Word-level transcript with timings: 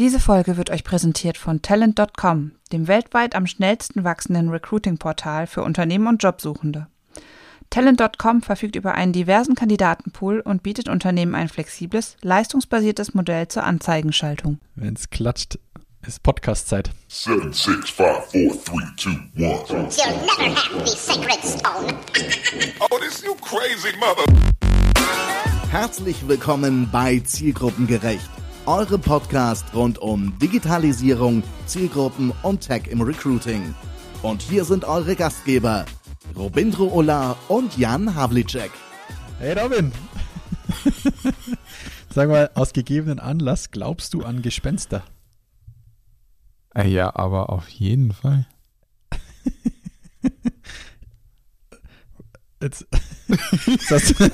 Diese 0.00 0.18
Folge 0.18 0.56
wird 0.56 0.70
euch 0.70 0.82
präsentiert 0.82 1.36
von 1.36 1.60
Talent.com, 1.60 2.52
dem 2.72 2.88
weltweit 2.88 3.34
am 3.34 3.46
schnellsten 3.46 4.02
wachsenden 4.02 4.48
Recruiting-Portal 4.48 5.46
für 5.46 5.62
Unternehmen 5.62 6.06
und 6.06 6.22
Jobsuchende. 6.22 6.86
Talent.com 7.68 8.40
verfügt 8.40 8.76
über 8.76 8.94
einen 8.94 9.12
diversen 9.12 9.54
Kandidatenpool 9.54 10.40
und 10.40 10.62
bietet 10.62 10.88
Unternehmen 10.88 11.34
ein 11.34 11.50
flexibles, 11.50 12.16
leistungsbasiertes 12.22 13.12
Modell 13.12 13.48
zur 13.48 13.64
Anzeigenschaltung. 13.64 14.58
Wenn 14.74 14.94
es 14.94 15.10
klatscht, 15.10 15.58
ist 16.06 16.22
Podcast-Zeit. 16.22 16.92
Seven, 17.08 17.52
six, 17.52 17.90
five, 17.90 18.24
four, 18.32 18.56
three, 18.64 18.86
two, 18.96 19.10
one. 19.36 19.66
You'll 19.68 20.16
never 20.24 20.56
have 20.56 20.82
the 20.82 20.96
sacred 20.96 21.44
stone. 21.44 21.94
Oh, 22.80 22.98
this 23.00 23.22
you 23.22 23.34
crazy 23.34 23.94
mother. 23.98 24.24
Herzlich 25.70 26.26
willkommen 26.26 26.88
bei 26.90 27.20
Zielgruppengerecht, 27.20 28.30
eure 28.66 28.98
Podcast 28.98 29.64
rund 29.74 29.98
um 29.98 30.38
Digitalisierung, 30.38 31.42
Zielgruppen 31.66 32.32
und 32.42 32.60
Tech 32.60 32.86
im 32.88 33.00
Recruiting. 33.00 33.74
Und 34.22 34.42
hier 34.42 34.64
sind 34.64 34.84
eure 34.84 35.16
Gastgeber, 35.16 35.84
Robindro 36.36 36.88
Ola 36.92 37.36
und 37.48 37.76
Jan 37.78 38.14
Havlicek. 38.14 38.70
Hey 39.38 39.58
Robin! 39.58 39.92
Sag 42.14 42.28
mal, 42.28 42.50
aus 42.54 42.72
gegebenen 42.72 43.18
Anlass 43.18 43.70
glaubst 43.70 44.14
du 44.14 44.22
an 44.24 44.42
Gespenster? 44.42 45.02
Äh, 46.74 46.88
Ja, 46.88 47.14
aber 47.14 47.50
auf 47.50 47.68
jeden 47.68 48.12
Fall. 48.12 48.46
Jetzt, 52.62 52.86
jetzt 53.66 53.90
hast 53.90 54.20
du, 54.20 54.30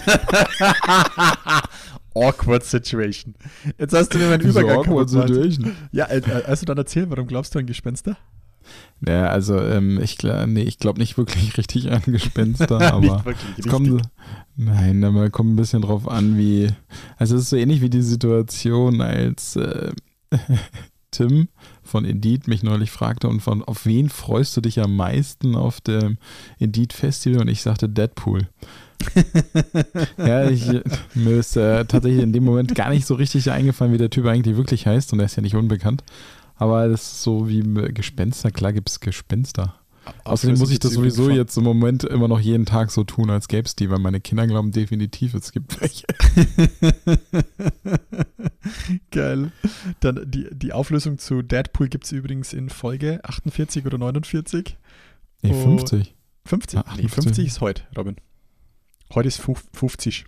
Awkward 2.17 2.65
Situation. 2.65 3.35
Jetzt 3.79 3.95
hast 3.95 4.15
du 4.15 4.19
mir 4.19 4.29
meinen 4.29 4.49
Übergang 4.49 4.83
kaputt 4.83 5.11
gemacht. 5.11 5.75
Ja, 5.93 6.07
äh, 6.07 6.19
äh, 6.19 6.45
also 6.45 6.65
dann 6.67 6.79
erzähl, 6.79 7.09
warum 7.11 7.27
glaubst 7.27 7.55
du 7.55 7.59
an 7.59 7.67
Gespenster? 7.67 8.17
Ja, 9.07 9.29
also 9.29 9.61
ähm, 9.61 10.01
ich 10.01 10.17
glaube 10.17 10.49
nee, 10.49 10.63
ich 10.63 10.79
glaub 10.79 10.99
nicht 10.99 11.19
wirklich 11.19 11.57
richtig 11.57 11.93
an 11.93 12.03
Gespenster, 12.05 12.81
aber 12.93 13.25
es 13.57 13.67
kommt, 13.67 14.03
nein, 14.57 15.05
aber 15.05 15.31
kommt 15.31 15.53
ein 15.53 15.57
bisschen 15.57 15.83
drauf 15.83 16.09
an, 16.09 16.37
wie, 16.37 16.71
also 17.17 17.37
es 17.37 17.43
ist 17.43 17.51
so 17.51 17.57
ähnlich 17.57 17.81
wie 17.81 17.91
die 17.91 18.03
Situation, 18.03 19.01
als 19.01 19.57
äh, 19.57 19.93
Tim 21.11 21.49
von 21.83 22.05
Indeed 22.05 22.49
mich 22.49 22.63
neulich 22.63 22.91
fragte 22.91 23.29
und 23.29 23.41
von, 23.41 23.63
auf 23.63 23.87
wen 23.87 24.09
freust 24.09 24.57
du 24.57 24.61
dich 24.61 24.81
am 24.81 24.97
meisten 24.97 25.55
auf 25.55 25.81
dem 25.81 26.19
Indeed 26.59 26.93
Festival 26.93 27.43
und 27.43 27.49
ich 27.49 27.63
sagte 27.63 27.89
Deadpool. 27.89 28.49
Ja, 30.19 30.49
ich, 30.51 30.67
mir 31.15 31.37
ist 31.37 31.57
äh, 31.57 31.85
tatsächlich 31.85 32.23
in 32.23 32.33
dem 32.33 32.45
Moment 32.45 32.75
gar 32.75 32.91
nicht 32.91 33.07
so 33.07 33.15
richtig 33.15 33.51
eingefallen, 33.51 33.93
wie 33.93 33.99
der 33.99 34.11
Typ 34.11 34.27
eigentlich 34.27 34.57
wirklich 34.57 34.87
heißt 34.87 35.13
und 35.13 35.19
er 35.21 35.27
ist 35.27 35.37
ja 35.37 35.43
nicht 35.43 35.55
unbekannt. 35.57 36.03
Aber 36.57 36.89
das 36.89 37.03
ist 37.03 37.23
so 37.23 37.49
wie 37.49 37.63
mit 37.63 37.95
Gespenster, 37.95 38.51
klar 38.51 38.73
gibt 38.73 38.89
es 38.89 39.01
Gespenster. 39.01 39.75
Außerdem 40.23 40.57
muss 40.59 40.71
ich 40.71 40.79
das 40.79 40.93
sowieso 40.93 41.31
jetzt 41.31 41.57
im 41.59 41.65
Moment 41.65 42.05
immer 42.05 42.29
noch 42.29 42.39
jeden 42.39 42.65
Tag 42.65 42.93
so 42.93 43.03
tun, 43.03 43.29
als 43.29 43.49
gäbe 43.49 43.67
es 43.67 43.75
die, 43.75 43.91
weil 43.91 43.99
meine 43.99 44.21
Kinder 44.21 44.47
glauben 44.47 44.71
definitiv, 44.71 45.35
es 45.35 45.51
gibt 45.51 45.81
welche. 45.81 46.07
Geil. 49.11 49.51
Dann 50.01 50.21
die, 50.31 50.47
die 50.53 50.73
Auflösung 50.73 51.19
zu 51.19 51.43
Deadpool 51.43 51.89
gibt 51.89 52.05
es 52.05 52.13
übrigens 52.13 52.53
in 52.53 52.71
Folge 52.71 53.21
48 53.25 53.85
oder 53.85 53.99
49. 53.99 54.77
Nee, 55.43 55.51
Oh. 55.53 55.77
50. 55.77 56.15
50? 56.45 56.79
Ah, 56.79 56.85
Nee, 56.97 57.03
50. 57.09 57.25
50 57.25 57.47
ist 57.47 57.61
heute, 57.61 57.83
Robin. 57.97 58.17
Heute 59.15 59.29
ist 59.29 59.41
fuf- 59.41 59.65
50. 59.73 60.25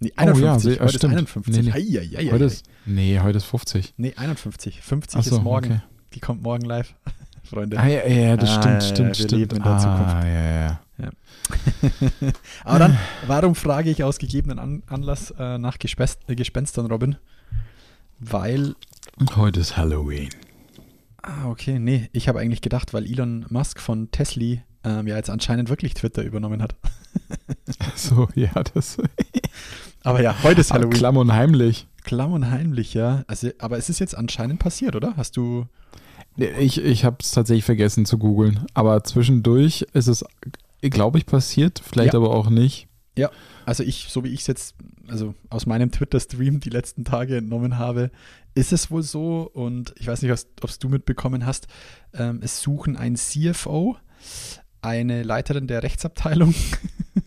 Nee, 0.00 0.12
Oh 0.16 0.22
ja, 0.22 0.32
51. 0.54 0.62
seh- 0.62 0.76
ah, 0.78 0.80
heute 0.82 0.84
ist 0.90 0.96
stimmt. 0.96 1.14
51. 1.14 1.54
Nee, 1.56 1.62
nee. 1.62 1.72
Ei, 1.72 2.00
ei, 2.00 2.18
ei, 2.26 2.30
Heute 2.30 2.44
ist, 2.44 2.66
nee, 2.86 3.18
heute 3.20 3.38
ist 3.38 3.44
50. 3.44 3.94
Nee, 3.96 4.14
51. 4.16 4.80
50 4.80 5.18
Ach 5.18 5.24
so, 5.24 5.36
ist 5.36 5.42
morgen. 5.42 5.72
okay. 5.72 5.80
Die 6.14 6.20
kommt 6.20 6.42
morgen 6.42 6.64
live, 6.64 6.94
Freunde. 7.44 7.78
Ah, 7.78 7.86
ja, 7.86 8.06
ja, 8.06 8.36
das 8.36 8.50
Ah, 8.50 8.60
stimmt, 8.62 8.74
ja, 8.74 8.80
stimmt, 8.88 9.08
wir 9.08 9.14
stimmt. 9.14 9.32
leben 9.32 9.56
in 9.56 9.62
der 9.62 9.72
ah, 9.72 9.78
Zukunft. 9.78 10.24
ja, 10.24 10.66
ja. 10.68 10.80
Aber 12.64 12.78
dann, 12.78 12.98
warum 13.26 13.54
frage 13.54 13.90
ich 13.90 14.04
aus 14.04 14.18
gegebenen 14.18 14.58
An 14.58 14.82
Anlass 14.86 15.32
äh, 15.38 15.58
nach 15.58 15.78
Gespest 15.78 16.20
äh, 16.28 16.34
Gespenstern, 16.34 16.86
Robin? 16.86 17.16
Weil, 18.20 18.74
Heute 19.36 19.60
ist 19.60 19.76
Halloween. 19.76 20.28
ah, 21.22 21.46
okay, 21.48 21.78
nee, 21.78 22.08
ich 22.12 22.28
habe 22.28 22.40
eigentlich 22.40 22.62
gedacht, 22.62 22.92
weil 22.94 23.04
Elon 23.06 23.46
Musk 23.48 23.80
von 23.80 24.10
Tesla 24.10 24.58
ähm, 24.84 25.06
ja 25.06 25.16
jetzt 25.16 25.30
anscheinend 25.30 25.68
wirklich 25.68 25.94
Twitter 25.94 26.22
übernommen 26.22 26.62
hat. 26.62 26.74
So, 27.96 28.28
ja, 28.34 28.50
das 28.74 28.96
Aber 30.02 30.22
ja, 30.22 30.42
heute 30.42 30.60
ist 30.60 30.72
Halloween. 30.72 30.92
Klamm 30.96 31.16
und 31.16 31.32
heimlich. 31.32 31.86
Klamm 32.04 32.32
und 32.32 32.50
heimlich, 32.50 32.94
ja. 32.94 33.24
Also, 33.26 33.50
aber 33.58 33.76
es 33.76 33.88
ist 33.90 33.98
jetzt 33.98 34.16
anscheinend 34.16 34.58
passiert, 34.60 34.96
oder? 34.96 35.16
Hast 35.16 35.36
du. 35.36 35.66
Ich, 36.36 36.78
ich 36.82 37.04
habe 37.04 37.16
es 37.20 37.32
tatsächlich 37.32 37.64
vergessen 37.64 38.06
zu 38.06 38.16
googeln. 38.16 38.64
Aber 38.72 39.02
zwischendurch 39.04 39.82
ist 39.92 40.06
es, 40.06 40.24
glaube 40.80 41.18
ich, 41.18 41.26
passiert. 41.26 41.82
Vielleicht 41.84 42.14
Ja. 42.14 42.20
aber 42.20 42.30
auch 42.30 42.48
nicht. 42.48 42.86
Ja, 43.18 43.30
also 43.66 43.82
ich, 43.82 44.06
so 44.08 44.22
wie 44.22 44.28
ich 44.28 44.42
es 44.42 44.46
jetzt, 44.46 44.76
also 45.08 45.34
aus 45.50 45.66
meinem 45.66 45.90
Twitter-Stream 45.90 46.60
die 46.60 46.70
letzten 46.70 47.04
Tage 47.04 47.36
entnommen 47.38 47.76
habe, 47.76 48.12
ist 48.54 48.72
es 48.72 48.90
wohl 48.92 49.02
so 49.02 49.50
und 49.52 49.92
ich 49.98 50.06
weiß 50.06 50.22
nicht, 50.22 50.30
ob 50.30 50.70
es 50.70 50.78
du 50.78 50.88
mitbekommen 50.88 51.44
hast, 51.44 51.66
ähm, 52.14 52.38
es 52.42 52.60
suchen 52.60 52.96
ein 52.96 53.16
CFO, 53.16 53.96
eine 54.88 55.22
Leiterin 55.22 55.66
der 55.66 55.82
Rechtsabteilung 55.82 56.54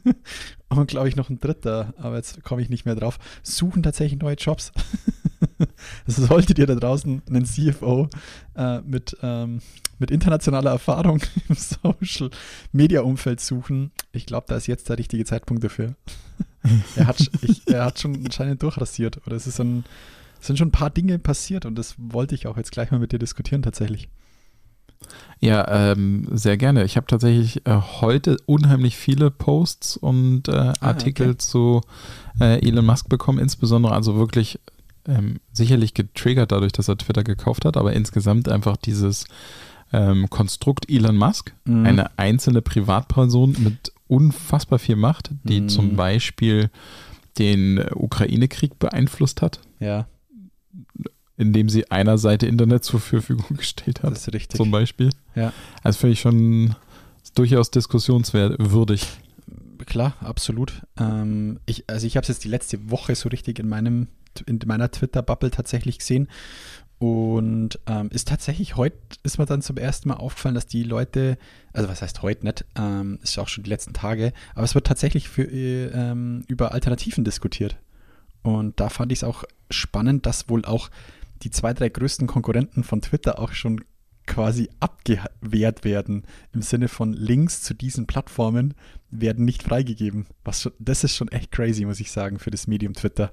und 0.70 0.88
glaube 0.88 1.08
ich 1.10 1.16
noch 1.16 1.30
ein 1.30 1.40
dritter, 1.40 1.94
aber 1.98 2.18
jetzt 2.18 2.44
komme 2.44 2.62
ich 2.62 2.70
nicht 2.70 2.86
mehr 2.86 2.96
drauf, 2.96 3.20
suchen 3.44 3.84
tatsächlich 3.84 4.20
neue 4.20 4.36
Jobs. 4.36 4.72
Solltet 6.08 6.58
ihr 6.60 6.66
da 6.66 6.76
draußen 6.76 7.22
einen 7.28 7.46
CFO 7.46 8.10
äh, 8.56 8.82
mit, 8.82 9.16
ähm, 9.22 9.62
mit 10.00 10.10
internationaler 10.12 10.72
Erfahrung 10.72 11.22
im 11.50 11.56
Social-Media-Umfeld 11.56 13.40
suchen, 13.40 13.92
ich 14.12 14.26
glaube, 14.26 14.48
da 14.50 14.56
ist 14.56 14.68
jetzt 14.68 14.90
der 14.90 14.98
richtige 14.98 15.26
Zeitpunkt 15.26 15.64
dafür. 15.64 15.96
er, 16.96 17.08
hat, 17.08 17.30
ich, 17.42 17.68
er 17.68 17.86
hat 17.86 18.00
schon 18.00 18.16
anscheinend 18.26 18.64
durchrasiert 18.64 19.26
oder 19.26 19.36
es 19.36 19.48
ist 19.48 19.60
ein, 19.60 19.86
es 20.40 20.48
sind 20.48 20.58
schon 20.58 20.70
ein 20.70 20.74
paar 20.74 20.90
Dinge 20.90 21.20
passiert 21.20 21.66
und 21.66 21.76
das 21.76 21.96
wollte 21.98 22.34
ich 22.34 22.48
auch 22.48 22.58
jetzt 22.58 22.72
gleich 22.72 22.90
mal 22.92 23.00
mit 23.00 23.12
dir 23.12 23.20
diskutieren 23.20 23.62
tatsächlich. 23.62 24.10
Ja, 25.40 25.92
ähm, 25.92 26.28
sehr 26.32 26.56
gerne. 26.58 26.84
Ich 26.84 26.98
habe 26.98 27.08
tatsächlich 27.08 27.66
äh, 27.66 27.76
heute 28.02 28.38
unheimlich 28.46 28.96
viele 28.96 29.32
Posts 29.32 29.98
und 29.98 30.48
äh, 30.48 30.74
Artikel 30.80 31.30
okay. 31.30 31.38
zu 31.38 31.82
äh, 32.40 32.66
Elon 32.68 32.86
Musk 32.86 33.10
bekommen, 33.10 33.40
insbesondere 33.40 33.94
also 33.94 34.16
wirklich 34.18 34.60
ähm, 35.08 35.40
sicherlich 35.52 35.96
getriggert 35.96 36.52
dadurch, 36.52 36.74
dass 36.74 36.88
er 36.88 36.98
Twitter 36.98 37.24
gekauft 37.24 37.66
hat, 37.66 37.76
aber 37.76 37.94
insgesamt 37.94 38.50
einfach 38.50 38.78
dieses 38.78 39.26
ähm, 39.94 40.30
Konstrukt 40.30 40.90
Elon 40.90 41.18
Musk, 41.18 41.54
Mhm. 41.66 41.86
eine 41.86 42.18
einzelne 42.20 42.62
Privatperson 42.62 43.56
mit 43.60 43.92
unfassbar 44.08 44.78
viel 44.80 44.96
Macht, 44.96 45.32
die 45.44 45.62
Mhm. 45.62 45.70
zum 45.70 45.96
Beispiel 45.96 46.70
den 47.40 47.84
Ukraine-Krieg 47.96 48.78
beeinflusst 48.78 49.42
hat, 49.42 49.60
Ja, 49.80 50.06
indem 51.42 51.70
sie 51.70 51.90
einer 51.90 52.18
Seite 52.18 52.46
Internet 52.46 52.84
zur 52.84 53.00
Verfügung 53.00 53.46
gestellt 53.58 54.04
hat 54.04 54.12
das 54.12 54.28
ist 54.28 54.34
richtig. 54.34 54.58
zum 54.58 54.72
Beispiel. 54.72 55.10
Ja. 55.36 55.52
Also 55.84 56.00
finde 56.00 56.14
ich 56.14 56.22
schon 56.22 56.76
durchaus 57.36 57.72
diskussionswürdig. 57.72 59.08
Klar, 59.86 60.16
absolut. 60.22 60.74
Ähm, 61.00 61.60
ich, 61.66 61.86
also 61.88 62.06
ich 62.06 62.16
habe 62.16 62.24
es 62.24 62.28
jetzt 62.30 62.44
die 62.44 62.50
letzte 62.50 62.92
Woche 62.92 63.16
so 63.16 63.30
richtig 63.30 63.60
in 63.60 63.68
meinem 63.68 64.08
in 64.46 64.60
meiner 64.66 64.90
Twitter-Bubble 64.90 65.52
tatsächlich 65.52 65.98
gesehen. 66.00 66.30
Und 67.00 67.80
ähm, 67.88 68.10
ist 68.12 68.28
tatsächlich 68.28 68.78
heute 68.78 68.96
ist 69.24 69.40
mir 69.40 69.48
dann 69.48 69.64
zum 69.64 69.78
ersten 69.78 70.08
Mal 70.10 70.18
aufgefallen, 70.18 70.54
dass 70.54 70.68
die 70.68 70.84
Leute, 70.84 71.40
also 71.74 71.90
was 71.90 72.04
heißt 72.04 72.22
heute 72.22 72.46
nicht, 72.46 72.64
ähm, 72.76 73.18
ist 73.24 73.40
auch 73.40 73.48
schon 73.48 73.64
die 73.64 73.72
letzten 73.72 73.94
Tage, 73.94 74.34
aber 74.54 74.64
es 74.64 74.76
wird 74.76 74.86
tatsächlich 74.86 75.28
für, 75.28 75.42
äh, 75.42 75.88
ähm, 75.88 76.44
über 76.48 76.74
Alternativen 76.74 77.24
diskutiert. 77.24 77.76
Und 78.44 78.80
da 78.80 78.90
fand 78.90 79.12
ich 79.12 79.20
es 79.20 79.24
auch 79.24 79.44
spannend, 79.72 80.28
dass 80.28 80.48
wohl 80.48 80.64
auch 80.64 80.92
die 81.44 81.50
zwei, 81.52 81.74
drei 81.74 81.90
größten 81.90 82.28
Konkurrenten 82.28 82.84
von 82.84 83.02
Twitter 83.02 83.40
auch 83.40 83.54
schon 83.54 83.82
quasi 84.28 84.70
abgewehrt 84.80 85.84
werden. 85.84 86.24
Im 86.54 86.62
Sinne 86.62 86.88
von 86.88 87.12
Links 87.14 87.62
zu 87.64 87.74
diesen 87.74 88.08
Plattformen 88.08 88.74
werden 89.10 89.46
nicht 89.46 89.64
freigegeben. 89.64 90.28
Was 90.44 90.62
schon, 90.62 90.72
das 90.80 91.04
ist 91.04 91.16
schon 91.16 91.28
echt 91.30 91.52
crazy, 91.52 91.86
muss 91.86 92.00
ich 92.00 92.12
sagen, 92.12 92.40
für 92.40 92.52
das 92.52 92.68
Medium 92.68 92.94
Twitter. 92.94 93.32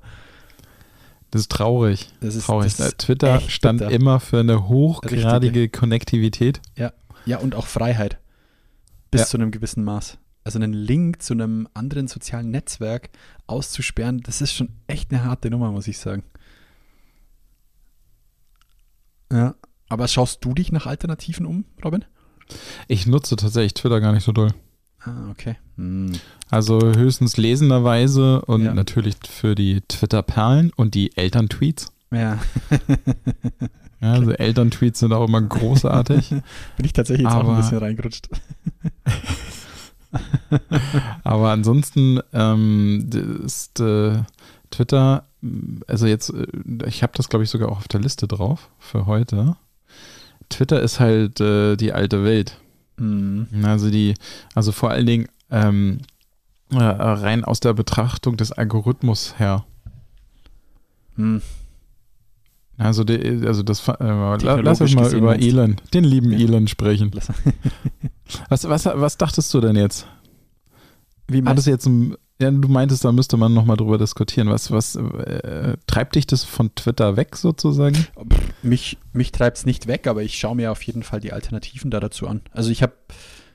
Das 1.31 1.43
ist 1.43 1.53
traurig. 1.53 2.11
Das 2.21 2.35
ist, 2.35 2.47
traurig. 2.47 2.75
das 2.75 2.87
ist 2.89 2.99
Twitter 2.99 3.41
stand 3.41 3.81
bitter. 3.81 3.91
immer 3.91 4.19
für 4.19 4.41
eine 4.41 4.67
hochgradige 4.69 5.69
Konnektivität. 5.69 6.61
Ja, 7.27 7.39
und 7.39 7.55
auch 7.55 7.67
Freiheit. 7.67 8.19
Bis 9.11 9.21
Ja. 9.23 9.27
zu 9.27 9.37
einem 9.37 9.51
gewissen 9.51 9.85
Maß. 9.85 10.17
Also 10.45 10.59
einen 10.59 10.73
Link 10.73 11.23
zu 11.23 11.35
einem 11.35 11.69
anderen 11.75 12.09
sozialen 12.09 12.51
Netzwerk 12.51 13.11
auszusperren, 13.47 14.21
das 14.23 14.41
ist 14.41 14.55
schon 14.55 14.71
echt 14.87 15.13
eine 15.13 15.25
harte 15.25 15.51
Nummer, 15.51 15.71
muss 15.71 15.89
ich 15.89 15.99
sagen. 15.99 16.23
Ja. 19.33 19.55
Aber 19.89 20.07
schaust 20.09 20.45
du 20.45 20.55
dich 20.55 20.71
nach 20.73 20.87
Alternativen 20.87 21.47
um, 21.47 21.65
Robin? 21.85 22.05
Ich 22.89 23.07
nutze 23.07 23.37
tatsächlich 23.37 23.75
Twitter 23.75 24.01
gar 24.01 24.13
nicht 24.13 24.25
so 24.25 24.33
doll. 24.33 24.53
Ah, 25.01 25.31
okay. 25.31 25.57
Hm. 25.77 26.13
Also 26.51 26.79
höchstens 26.81 27.37
lesenderweise 27.37 28.43
und 28.43 28.65
Ja. 28.65 28.75
natürlich 28.75 29.17
für 29.29 29.55
die 29.55 29.81
Twitter-Perlen 29.83 30.73
und 30.77 30.95
die 30.95 31.17
Elterntweets. 31.17 31.93
Ja. 32.11 32.39
Ja, 34.01 34.13
also 34.13 34.31
Elterntweets 34.31 35.01
sind 35.01 35.13
auch 35.13 35.27
immer 35.27 35.43
großartig. 35.43 36.29
Bin 36.77 36.85
ich 36.85 36.93
tatsächlich 36.93 37.25
jetzt 37.25 37.35
auch 37.35 37.41
Aber- 37.41 37.55
ein 37.57 37.63
bisschen 37.63 37.79
reingerutscht. 37.79 38.29
Aber 41.25 41.51
ansonsten 41.51 42.21
ähm, 42.33 43.09
ist 43.45 43.81
äh, 43.81 44.23
Twitter, 44.71 45.25
also 45.87 46.07
jetzt, 46.07 46.31
äh, 46.31 46.47
ich 46.87 47.03
habe 47.03 47.13
das 47.17 47.29
glaube 47.29 47.45
ich 47.45 47.51
sogar 47.51 47.71
auch 47.71 47.79
auf 47.79 47.89
der 47.89 48.01
Liste 48.01 48.27
drauf 48.29 48.69
für 48.79 49.07
heute. 49.07 49.57
Twitter 50.49 50.81
ist 50.81 50.99
halt 51.01 51.41
äh, 51.41 51.77
die 51.77 51.93
alte 51.93 52.25
Welt. 52.25 52.59
Mhm. 52.97 53.49
Also 53.65 53.91
die, 53.91 54.15
also 54.55 54.73
vor 54.73 54.91
allen 54.91 55.07
Dingen 55.07 55.29
ähm, 55.51 55.99
äh, 56.71 56.77
rein 56.79 57.45
aus 57.45 57.61
der 57.61 57.75
Betrachtung 57.75 58.37
des 58.37 58.53
Algorithmus 58.53 59.39
her. 59.39 59.65
Hm. 61.17 61.41
Also, 62.77 63.03
die, 63.03 63.19
also 63.47 63.65
das, 63.65 63.87
äh, 63.89 63.95
la- 63.99 64.37
lass 64.61 64.81
uns 64.81 64.95
mal 64.95 65.13
über? 65.13 65.37
Elon, 65.37 65.77
den 65.93 66.05
lieben 66.05 66.31
Ja. 66.31 66.39
Elon 66.39 66.69
sprechen. 66.69 67.11
Was, 68.49 68.69
was, 68.69 68.85
was 68.87 69.17
dachtest 69.17 69.53
du 69.53 69.61
denn 69.61 69.75
jetzt? 69.75 70.07
Wie 71.27 71.43
Hat 71.43 71.59
es 71.59 71.67
jetzt 71.67 71.87
ein, 71.87 72.15
ja, 72.41 72.51
du 72.51 72.69
meintest, 72.69 73.05
da 73.05 73.13
müsste 73.13 73.37
man 73.37 73.53
nochmal 73.53 73.77
drüber 73.77 73.99
diskutieren. 73.99 74.49
Was, 74.49 74.71
was 74.71 74.95
äh, 74.97 75.77
treibt 75.87 76.15
dich 76.15 76.27
das 76.27 76.45
von 76.45 76.75
Twitter 76.75 77.17
weg 77.17 77.35
sozusagen? 77.37 78.07
Mich, 78.63 78.99
mich 79.13 79.33
treibt 79.33 79.59
es 79.59 79.67
nicht 79.67 79.87
weg, 79.87 80.07
aber 80.07 80.23
ich 80.23 80.39
schaue 80.39 80.55
mir 80.57 80.71
auf 80.71 80.83
jeden 80.83 81.03
Fall 81.03 81.21
die 81.21 81.33
Alternativen 81.33 81.91
da 81.91 81.99
dazu 82.01 82.29
an. 82.29 82.43
Also 82.53 82.71
ich 82.71 82.83
habe, 82.83 82.93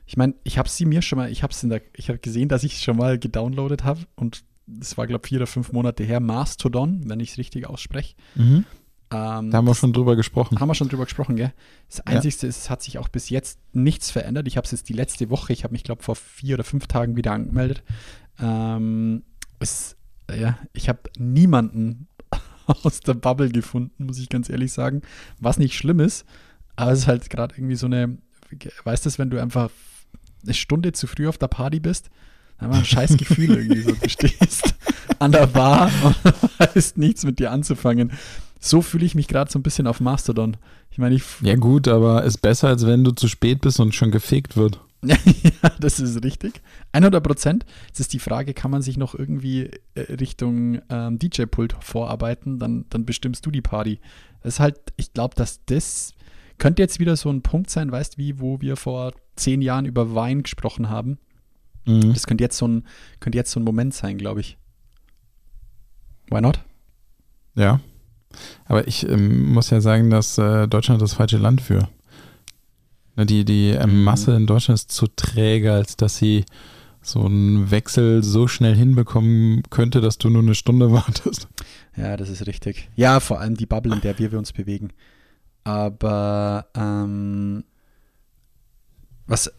ich 0.06 0.16
meine, 0.16 0.34
ich 0.44 0.58
habe 0.58 0.68
sie 0.68 0.84
mir 0.84 1.00
schon 1.02 1.18
mal, 1.18 1.30
ich 1.30 1.42
habe 1.42 1.54
in 1.62 1.70
der, 1.70 1.82
ich 1.96 2.08
habe 2.08 2.18
gesehen, 2.18 2.48
dass 2.48 2.62
ich 2.64 2.74
es 2.74 2.82
schon 2.82 2.96
mal 2.96 3.18
gedownloadet 3.18 3.84
habe 3.84 4.00
und 4.16 4.44
das 4.66 4.96
war, 4.96 5.06
glaube 5.06 5.22
ich, 5.24 5.28
vier 5.28 5.38
oder 5.38 5.46
fünf 5.46 5.72
Monate 5.72 6.04
her, 6.04 6.20
Mastodon, 6.20 7.02
wenn 7.06 7.20
ich 7.20 7.32
es 7.32 7.38
richtig 7.38 7.66
ausspreche. 7.66 8.14
Ähm, 8.36 8.64
Da 9.10 9.58
haben 9.58 9.66
wir 9.66 9.74
schon 9.74 9.92
drüber 9.92 10.16
gesprochen. 10.16 10.58
haben 10.58 10.68
wir 10.68 10.74
schon 10.74 10.88
drüber 10.88 11.04
gesprochen, 11.04 11.36
gell? 11.36 11.52
Das 11.88 11.98
Ja. 11.98 12.04
Einzige 12.06 12.28
ist, 12.34 12.44
es 12.44 12.70
hat 12.70 12.82
sich 12.82 12.98
auch 12.98 13.08
bis 13.08 13.28
jetzt 13.28 13.58
nichts 13.72 14.10
verändert. 14.10 14.46
Ich 14.48 14.56
habe 14.56 14.64
es 14.64 14.70
jetzt 14.70 14.88
die 14.88 14.94
letzte 14.94 15.28
Woche, 15.30 15.52
ich 15.52 15.64
habe 15.64 15.72
mich, 15.72 15.84
glaube 15.84 16.02
vor 16.02 16.16
vier 16.16 16.54
oder 16.54 16.64
fünf 16.64 16.86
Tagen 16.86 17.16
wieder 17.16 17.32
angemeldet. 17.32 17.82
Ähm, 18.40 19.22
es, 19.58 19.96
ja, 20.34 20.58
ich 20.72 20.88
habe 20.88 21.00
niemanden 21.18 22.08
aus 22.66 23.00
der 23.00 23.14
Bubble 23.14 23.50
gefunden, 23.50 24.06
muss 24.06 24.18
ich 24.18 24.28
ganz 24.28 24.48
ehrlich 24.48 24.72
sagen. 24.72 25.02
Was 25.40 25.58
nicht 25.58 25.76
schlimm 25.76 26.00
ist, 26.00 26.24
aber 26.76 26.92
es 26.92 27.00
ist 27.00 27.06
halt 27.06 27.30
gerade 27.30 27.54
irgendwie 27.56 27.76
so 27.76 27.86
eine, 27.86 28.18
weißt 28.84 29.06
du, 29.06 29.10
wenn 29.18 29.30
du 29.30 29.40
einfach 29.40 29.70
eine 30.42 30.54
Stunde 30.54 30.92
zu 30.92 31.06
früh 31.06 31.28
auf 31.28 31.38
der 31.38 31.48
Party 31.48 31.80
bist, 31.80 32.10
dann 32.58 32.70
war 32.70 32.78
ein 32.78 32.84
scheiß 32.84 33.16
Gefühl 33.16 33.50
irgendwie 33.56 33.82
so, 33.82 33.92
du 33.92 34.08
stehst 34.08 34.74
an 35.18 35.32
der 35.32 35.46
Bar 35.46 35.90
und 36.04 36.58
weißt 36.58 36.98
nichts 36.98 37.24
mit 37.24 37.38
dir 37.38 37.50
anzufangen. 37.50 38.12
So 38.60 38.80
fühle 38.80 39.04
ich 39.04 39.14
mich 39.14 39.28
gerade 39.28 39.50
so 39.50 39.58
ein 39.58 39.62
bisschen 39.62 39.86
auf 39.86 40.00
Mastodon. 40.00 40.56
Ich 40.90 40.98
meine, 40.98 41.14
ich, 41.14 41.22
Ja 41.42 41.56
gut, 41.56 41.88
aber 41.88 42.24
ist 42.24 42.38
besser, 42.38 42.68
als 42.68 42.86
wenn 42.86 43.04
du 43.04 43.10
zu 43.10 43.28
spät 43.28 43.60
bist 43.60 43.80
und 43.80 43.94
schon 43.94 44.10
gefegt 44.10 44.56
wird. 44.56 44.80
ja, 45.62 45.70
das 45.80 46.00
ist 46.00 46.22
richtig. 46.24 46.62
100 46.92 47.22
Prozent. 47.22 47.66
Jetzt 47.86 48.00
ist 48.00 48.12
die 48.12 48.18
Frage, 48.18 48.54
kann 48.54 48.70
man 48.70 48.82
sich 48.82 48.96
noch 48.96 49.14
irgendwie 49.14 49.70
äh, 49.94 50.00
Richtung 50.14 50.80
ähm, 50.88 51.18
DJ-Pult 51.18 51.76
vorarbeiten? 51.80 52.58
Dann, 52.58 52.86
dann 52.90 53.04
bestimmst 53.04 53.44
du 53.46 53.50
die 53.50 53.62
Party. 53.62 54.00
Das 54.42 54.54
ist 54.54 54.60
halt, 54.60 54.78
ich 54.96 55.12
glaube, 55.12 55.34
dass 55.34 55.64
das 55.66 56.14
könnte 56.58 56.82
jetzt 56.82 57.00
wieder 57.00 57.16
so 57.16 57.30
ein 57.30 57.42
Punkt 57.42 57.70
sein, 57.70 57.90
weißt 57.90 58.18
wie, 58.18 58.40
wo 58.40 58.60
wir 58.60 58.76
vor 58.76 59.12
zehn 59.36 59.62
Jahren 59.62 59.86
über 59.86 60.14
Wein 60.14 60.42
gesprochen 60.42 60.88
haben. 60.88 61.18
Mhm. 61.86 62.12
Das 62.12 62.26
könnte 62.26 62.44
jetzt 62.44 62.56
so 62.56 62.68
ein, 62.68 62.84
könnte 63.20 63.38
jetzt 63.38 63.50
so 63.50 63.60
ein 63.60 63.64
Moment 63.64 63.94
sein, 63.94 64.18
glaube 64.18 64.40
ich. 64.40 64.56
Why 66.30 66.40
not? 66.40 66.60
Ja. 67.54 67.80
Aber 68.64 68.88
ich 68.88 69.08
ähm, 69.08 69.52
muss 69.52 69.70
ja 69.70 69.80
sagen, 69.80 70.10
dass 70.10 70.38
äh, 70.38 70.66
Deutschland 70.66 71.00
das 71.02 71.14
falsche 71.14 71.38
Land 71.38 71.60
für. 71.60 71.88
Ne, 73.16 73.26
Die, 73.26 73.44
die 73.44 73.70
ähm, 73.70 74.04
Masse 74.04 74.34
in 74.34 74.46
Deutschland 74.46 74.78
ist 74.80 74.90
zu 74.92 75.06
träge, 75.06 75.72
als 75.72 75.96
dass 75.96 76.16
sie 76.16 76.44
so 77.00 77.24
einen 77.24 77.70
Wechsel 77.70 78.22
so 78.22 78.48
schnell 78.48 78.74
hinbekommen 78.74 79.62
könnte, 79.70 80.00
dass 80.00 80.18
du 80.18 80.30
nur 80.30 80.42
eine 80.42 80.54
Stunde 80.54 80.90
wartest. 80.92 81.48
Ja, 81.96 82.16
das 82.16 82.28
ist 82.28 82.46
richtig. 82.46 82.88
Ja, 82.96 83.20
vor 83.20 83.40
allem 83.40 83.56
die 83.56 83.66
Bubble, 83.66 83.94
in 83.94 84.00
der 84.00 84.18
wir, 84.18 84.32
wir 84.32 84.38
uns 84.38 84.52
bewegen. 84.52 84.90
Aber 85.64 86.66
ähm, 86.74 87.64
was, 89.26 89.52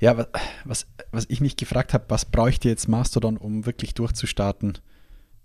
ja, 0.00 0.16
was, 0.16 0.26
was, 0.64 0.86
was 1.12 1.26
ich 1.28 1.40
mich 1.40 1.56
gefragt 1.56 1.94
habe, 1.94 2.04
was 2.08 2.24
bräuchte 2.24 2.68
jetzt 2.68 2.88
Mastodon, 2.88 3.36
um 3.36 3.66
wirklich 3.66 3.94
durchzustarten? 3.94 4.78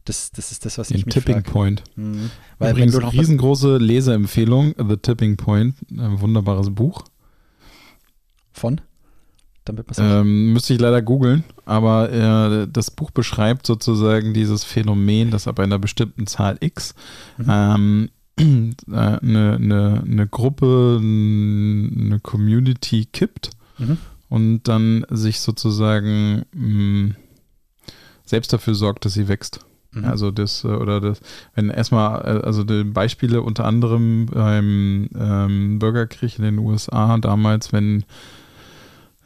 Das, 0.06 0.32
das 0.32 0.52
ist 0.52 0.66
das, 0.66 0.78
was 0.78 0.92
ich 0.92 0.98
Den 0.98 1.06
mich 1.06 1.14
Tipping 1.14 1.36
frage. 1.36 1.52
Point. 1.52 1.84
Mhm. 1.96 2.30
Weil 2.60 2.72
Übrigens, 2.72 3.14
riesengroße 3.14 3.78
Leseempfehlung, 3.78 4.76
The 4.78 4.98
Tipping 4.98 5.38
Point, 5.38 5.76
ein 5.92 6.20
wunderbares 6.20 6.70
Buch. 6.74 7.06
Von, 8.54 8.82
damit 9.66 9.88
Ähm, 9.98 10.54
müsste 10.54 10.74
ich 10.74 10.80
leider 10.80 11.02
googeln, 11.02 11.44
aber 11.66 12.12
äh, 12.12 12.68
das 12.72 12.92
Buch 12.92 13.12
beschreibt 13.12 13.66
sozusagen 13.66 14.34
dieses 14.34 14.64
Phänomen, 14.64 15.32
dass 15.32 15.48
ab 15.48 15.60
einer 15.60 15.80
bestimmten 15.80 16.28
Zahl 16.28 16.58
X 16.60 16.96
Mhm. 17.38 17.46
ähm, 17.50 18.10
äh, 18.38 18.44
eine, 18.92 19.56
eine, 19.56 20.04
eine 20.06 20.28
Gruppe, 20.28 20.98
eine 21.02 22.20
Community 22.22 23.06
kippt 23.06 23.52
Mhm. 23.80 23.98
und 24.30 24.64
dann 24.64 25.06
sich 25.10 25.40
sozusagen 25.40 26.44
mh, 26.54 27.16
selbst 28.26 28.54
dafür 28.54 28.76
sorgt, 28.76 29.06
dass 29.06 29.14
sie 29.14 29.28
wächst. 29.28 29.60
Mhm. 29.92 30.06
Also 30.06 30.32
das, 30.32 30.64
äh, 30.64 30.68
oder 30.68 31.00
das, 31.00 31.20
wenn 31.56 31.70
erstmal, 31.70 32.22
äh, 32.22 32.46
also 32.46 32.64
die 32.64 32.84
Beispiele 32.84 33.42
unter 33.42 33.66
anderem 33.66 34.26
beim 34.28 35.10
ähm, 35.16 35.80
Bürgerkrieg 35.80 36.38
in 36.40 36.44
den 36.44 36.58
USA 36.60 37.18
damals, 37.18 37.72
wenn 37.74 38.04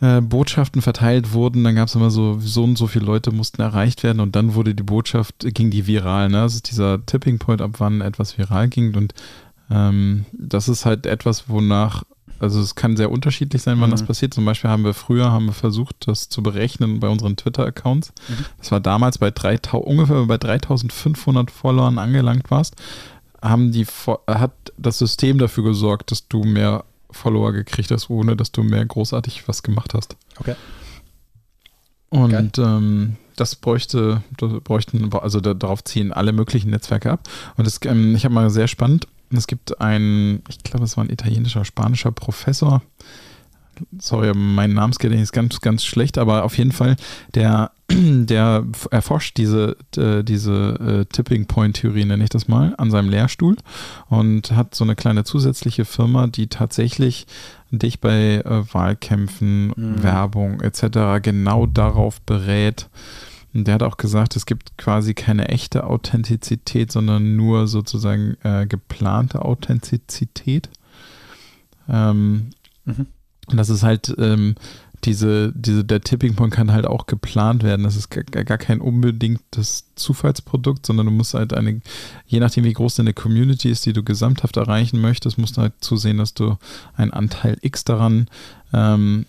äh, 0.01 0.21
Botschaften 0.21 0.81
verteilt 0.81 1.33
wurden, 1.33 1.63
dann 1.63 1.75
gab 1.75 1.87
es 1.87 1.95
immer 1.95 2.11
so, 2.11 2.39
so 2.39 2.63
und 2.63 2.77
so 2.77 2.87
viele 2.87 3.05
Leute 3.05 3.31
mussten 3.31 3.61
erreicht 3.61 4.03
werden 4.03 4.19
und 4.19 4.35
dann 4.35 4.53
wurde 4.53 4.75
die 4.75 4.83
Botschaft, 4.83 5.35
ging 5.39 5.71
die 5.71 5.87
viral. 5.87 6.29
Ne? 6.29 6.41
Das 6.41 6.55
ist 6.55 6.69
dieser 6.69 7.05
Tipping 7.05 7.39
Point, 7.39 7.61
ab 7.61 7.71
wann 7.79 8.01
etwas 8.01 8.37
viral 8.37 8.67
ging 8.67 8.95
und 8.95 9.13
ähm, 9.71 10.25
das 10.31 10.69
ist 10.69 10.85
halt 10.85 11.05
etwas, 11.05 11.49
wonach, 11.49 12.03
also 12.39 12.61
es 12.61 12.75
kann 12.75 12.95
sehr 12.95 13.11
unterschiedlich 13.11 13.63
sein, 13.63 13.81
wann 13.81 13.89
Mhm. 13.89 13.91
das 13.91 14.03
passiert. 14.03 14.33
Zum 14.33 14.45
Beispiel 14.45 14.69
haben 14.69 14.83
wir 14.85 14.93
früher, 14.93 15.31
haben 15.31 15.47
wir 15.47 15.53
versucht, 15.53 15.95
das 16.07 16.29
zu 16.29 16.43
berechnen 16.43 16.99
bei 16.99 17.09
unseren 17.09 17.35
Twitter-Accounts. 17.35 18.13
Mhm. 18.29 18.45
Das 18.59 18.71
war 18.71 18.79
damals 18.79 19.17
bei 19.17 19.31
3000, 19.31 19.83
ungefähr 19.87 20.23
bei 20.25 20.37
3500 20.37 21.49
Followern 21.49 21.97
angelangt 21.97 22.51
warst, 22.51 22.75
haben 23.41 23.71
die, 23.71 23.85
hat 24.27 24.51
das 24.77 24.99
System 24.99 25.37
dafür 25.39 25.63
gesorgt, 25.63 26.11
dass 26.11 26.27
du 26.27 26.43
mehr 26.43 26.83
Follower 27.17 27.51
gekriegt 27.51 27.91
hast, 27.91 28.09
ohne 28.09 28.35
dass 28.35 28.51
du 28.51 28.63
mehr 28.63 28.85
großartig 28.85 29.47
was 29.47 29.63
gemacht 29.63 29.93
hast. 29.93 30.15
Okay. 30.39 30.55
Und 32.09 32.57
ähm, 32.57 33.17
das 33.35 33.55
bräuchte, 33.55 34.23
das 34.37 34.51
bräuchten, 34.63 35.13
also 35.13 35.41
da, 35.41 35.53
darauf 35.53 35.83
ziehen 35.83 36.13
alle 36.13 36.31
möglichen 36.31 36.69
Netzwerke 36.69 37.11
ab. 37.11 37.27
Und 37.57 37.67
es, 37.67 37.79
ähm, 37.83 38.15
ich 38.15 38.23
habe 38.23 38.33
mal 38.33 38.49
sehr 38.49 38.67
spannend, 38.67 39.07
es 39.29 39.47
gibt 39.47 39.81
einen, 39.81 40.41
ich 40.47 40.59
glaube, 40.63 40.85
es 40.85 40.95
war 40.95 41.03
ein 41.03 41.09
italienischer, 41.09 41.65
spanischer 41.65 42.11
Professor. 42.11 42.81
Sorry, 43.99 44.33
mein 44.35 44.73
Namensgedächtnis 44.73 45.29
ist 45.29 45.33
ganz, 45.33 45.59
ganz 45.61 45.83
schlecht, 45.83 46.17
aber 46.17 46.43
auf 46.43 46.57
jeden 46.57 46.71
Fall, 46.71 46.95
der, 47.35 47.71
der 47.91 48.65
erforscht 48.91 49.37
diese, 49.37 49.77
diese 49.95 50.53
äh, 51.01 51.05
Tipping 51.05 51.45
Point-Theorie, 51.47 52.05
nenne 52.05 52.23
ich 52.23 52.29
das 52.29 52.47
mal, 52.47 52.75
an 52.77 52.91
seinem 52.91 53.09
Lehrstuhl 53.09 53.55
und 54.09 54.51
hat 54.51 54.75
so 54.75 54.83
eine 54.83 54.95
kleine 54.95 55.23
zusätzliche 55.23 55.85
Firma, 55.85 56.27
die 56.27 56.47
tatsächlich 56.47 57.27
dich 57.71 57.99
bei 57.99 58.43
äh, 58.45 58.73
Wahlkämpfen, 58.73 59.67
Mhm. 59.75 60.03
Werbung 60.03 60.61
etc. 60.61 61.21
genau 61.21 61.65
darauf 61.65 62.21
berät. 62.21 62.89
Und 63.53 63.65
der 63.67 63.75
hat 63.75 63.83
auch 63.83 63.97
gesagt, 63.97 64.35
es 64.35 64.45
gibt 64.45 64.77
quasi 64.77 65.13
keine 65.13 65.47
echte 65.49 65.85
Authentizität, 65.85 66.91
sondern 66.91 67.35
nur 67.35 67.67
sozusagen 67.67 68.35
äh, 68.43 68.67
geplante 68.67 69.43
Authentizität. 69.43 70.69
Ähm, 71.89 72.49
Mhm. 72.85 73.07
Und 73.47 73.57
das 73.57 73.69
ist 73.69 73.83
halt 73.83 74.13
ähm, 74.17 74.55
diese, 75.03 75.53
diese, 75.55 75.85
der 75.85 76.01
Tipping 76.01 76.35
Point 76.35 76.53
kann 76.53 76.71
halt 76.71 76.87
auch 76.87 77.05
geplant 77.05 77.61
werden. 77.63 77.83
Das 77.83 77.95
ist 77.95 78.09
gar, 78.09 78.23
gar 78.23 78.57
kein 78.57 78.81
unbedingtes 78.81 79.85
Zufallsprodukt, 79.95 80.85
sondern 80.85 81.05
du 81.05 81.11
musst 81.11 81.33
halt 81.35 81.53
eine, 81.53 81.81
je 82.25 82.39
nachdem 82.39 82.63
wie 82.63 82.73
groß 82.73 82.95
deine 82.95 83.13
Community 83.13 83.69
ist, 83.69 83.85
die 83.85 83.93
du 83.93 84.03
gesamthaft 84.03 84.57
erreichen 84.57 84.99
möchtest, 84.99 85.37
musst 85.37 85.57
du 85.57 85.61
halt 85.61 85.73
zusehen, 85.81 86.17
dass 86.17 86.33
du 86.33 86.57
einen 86.95 87.13
Anteil 87.13 87.57
X 87.61 87.83
daran 87.83 88.27
ähm, 88.73 89.27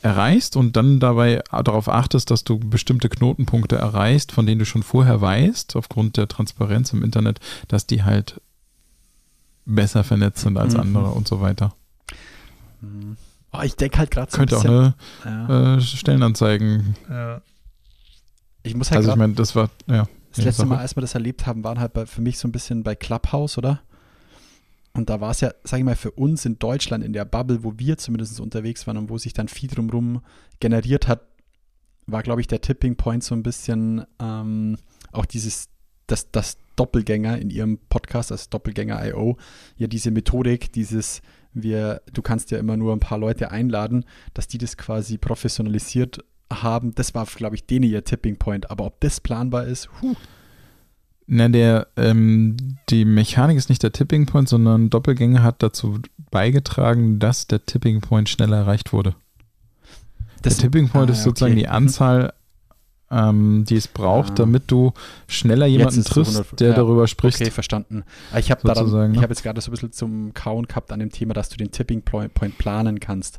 erreichst 0.00 0.56
und 0.56 0.76
dann 0.76 0.98
dabei 0.98 1.42
darauf 1.52 1.88
achtest, 1.88 2.30
dass 2.30 2.42
du 2.42 2.58
bestimmte 2.58 3.08
Knotenpunkte 3.10 3.76
erreichst, 3.76 4.32
von 4.32 4.46
denen 4.46 4.60
du 4.60 4.64
schon 4.64 4.82
vorher 4.82 5.20
weißt, 5.20 5.76
aufgrund 5.76 6.16
der 6.16 6.26
Transparenz 6.26 6.92
im 6.92 7.04
Internet, 7.04 7.38
dass 7.68 7.86
die 7.86 8.02
halt 8.02 8.40
besser 9.66 10.02
vernetzt 10.04 10.40
sind 10.42 10.56
als 10.56 10.74
Mhm. 10.74 10.80
andere 10.80 11.10
und 11.10 11.28
so 11.28 11.40
weiter. 11.42 11.74
Mhm. 12.80 13.16
Oh, 13.52 13.60
ich 13.62 13.76
denke 13.76 13.98
halt 13.98 14.10
gerade 14.10 14.30
so 14.30 14.38
Könnte 14.38 14.56
auch 14.56 14.64
ein 14.64 14.94
eine 15.24 15.76
bisschen, 15.76 15.78
äh, 15.78 15.80
Stellenanzeigen. 15.80 16.96
ja. 17.08 17.42
Ich 18.62 18.74
muss 18.74 18.90
halt 18.90 18.98
Also 18.98 19.10
ich 19.10 19.16
meine, 19.16 19.34
das 19.34 19.54
war, 19.56 19.70
ja. 19.88 20.06
Das 20.30 20.38
Ja, 20.38 20.44
letzte 20.44 20.60
sag 20.62 20.68
Mal, 20.68 20.78
als 20.78 20.96
wir 20.96 21.00
das 21.00 21.14
erlebt 21.14 21.46
haben, 21.46 21.64
waren 21.64 21.78
halt 21.80 21.92
bei, 21.92 22.06
für 22.06 22.22
mich 22.22 22.38
so 22.38 22.48
ein 22.48 22.52
bisschen 22.52 22.82
bei 22.82 22.94
Clubhouse, 22.94 23.58
oder? 23.58 23.82
Und 24.94 25.10
da 25.10 25.20
war 25.20 25.30
es 25.30 25.40
ja, 25.40 25.52
sag 25.64 25.78
ich 25.78 25.84
mal, 25.84 25.96
für 25.96 26.10
uns 26.12 26.44
in 26.44 26.58
Deutschland, 26.58 27.02
in 27.04 27.12
der 27.12 27.24
Bubble, 27.24 27.64
wo 27.64 27.74
wir 27.78 27.98
zumindest 27.98 28.38
unterwegs 28.40 28.86
waren 28.86 28.96
und 28.98 29.10
wo 29.10 29.18
sich 29.18 29.32
dann 29.32 29.48
viel 29.48 29.68
drumrum 29.68 30.22
generiert 30.60 31.08
hat, 31.08 31.22
war, 32.06 32.22
glaube 32.22 32.40
ich, 32.40 32.46
der 32.46 32.60
Tipping 32.60 32.96
Point 32.96 33.24
so 33.24 33.34
ein 33.34 33.42
bisschen 33.42 34.04
ähm, 34.20 34.76
auch 35.12 35.24
dieses, 35.26 35.68
das, 36.06 36.30
das 36.30 36.56
Doppelgänger 36.82 37.38
in 37.38 37.50
ihrem 37.50 37.78
Podcast, 37.88 38.32
also 38.32 38.46
Doppelgänger.io, 38.50 39.36
ja 39.76 39.86
diese 39.86 40.10
Methodik, 40.10 40.72
dieses, 40.72 41.22
wir, 41.54 42.02
du 42.12 42.22
kannst 42.22 42.50
ja 42.50 42.58
immer 42.58 42.76
nur 42.76 42.92
ein 42.92 42.98
paar 43.00 43.18
Leute 43.18 43.52
einladen, 43.52 44.04
dass 44.34 44.48
die 44.48 44.58
das 44.58 44.76
quasi 44.76 45.16
professionalisiert 45.16 46.24
haben, 46.52 46.92
das 46.96 47.14
war, 47.14 47.24
glaube 47.26 47.54
ich, 47.54 47.66
denen 47.66 47.84
ihr 47.84 48.02
Tipping 48.04 48.36
Point. 48.36 48.70
Aber 48.70 48.84
ob 48.84 49.00
das 49.00 49.20
planbar 49.20 49.64
ist, 49.66 49.88
huh, 50.02 50.16
Na, 51.26 51.48
der, 51.48 51.86
ähm, 51.96 52.56
die 52.90 53.04
Mechanik 53.04 53.56
ist 53.56 53.68
nicht 53.68 53.82
der 53.84 53.92
Tipping 53.92 54.26
Point, 54.26 54.48
sondern 54.48 54.90
Doppelgänger 54.90 55.42
hat 55.44 55.62
dazu 55.62 56.00
beigetragen, 56.30 57.20
dass 57.20 57.46
der 57.46 57.64
Tipping 57.64 58.00
Point 58.00 58.28
schneller 58.28 58.56
erreicht 58.58 58.92
wurde. 58.92 59.14
das 60.42 60.56
der 60.56 60.64
Tipping 60.64 60.88
Point 60.88 61.10
Ah, 61.10 61.12
ist 61.12 61.22
sozusagen 61.22 61.52
okay. 61.52 61.60
die 61.62 61.68
Anzahl, 61.68 62.32
ähm, 63.12 63.64
die 63.68 63.76
es 63.76 63.88
braucht, 63.88 64.32
Ah. 64.32 64.34
damit 64.36 64.70
du 64.70 64.92
schneller 65.28 65.66
jemanden 65.66 66.02
triffst, 66.02 66.34
100 66.34 66.60
der 66.60 66.70
ja, 66.70 66.74
darüber 66.74 67.06
spricht. 67.06 67.40
Okay, 67.40 67.50
verstanden. 67.50 68.04
Ich 68.38 68.50
habe 68.50 68.60
ich 68.64 68.78
ne? 68.78 69.16
habe 69.22 69.28
jetzt 69.28 69.42
gerade 69.42 69.60
so 69.60 69.70
ein 69.70 69.72
bisschen 69.72 69.92
zum 69.92 70.32
Kauen 70.34 70.66
gehabt 70.66 70.90
an 70.92 71.00
dem 71.00 71.10
Thema, 71.10 71.34
dass 71.34 71.50
du 71.50 71.56
den 71.56 71.70
Tipping 71.70 72.02
Point 72.02 72.58
planen 72.58 73.00
kannst. 73.00 73.38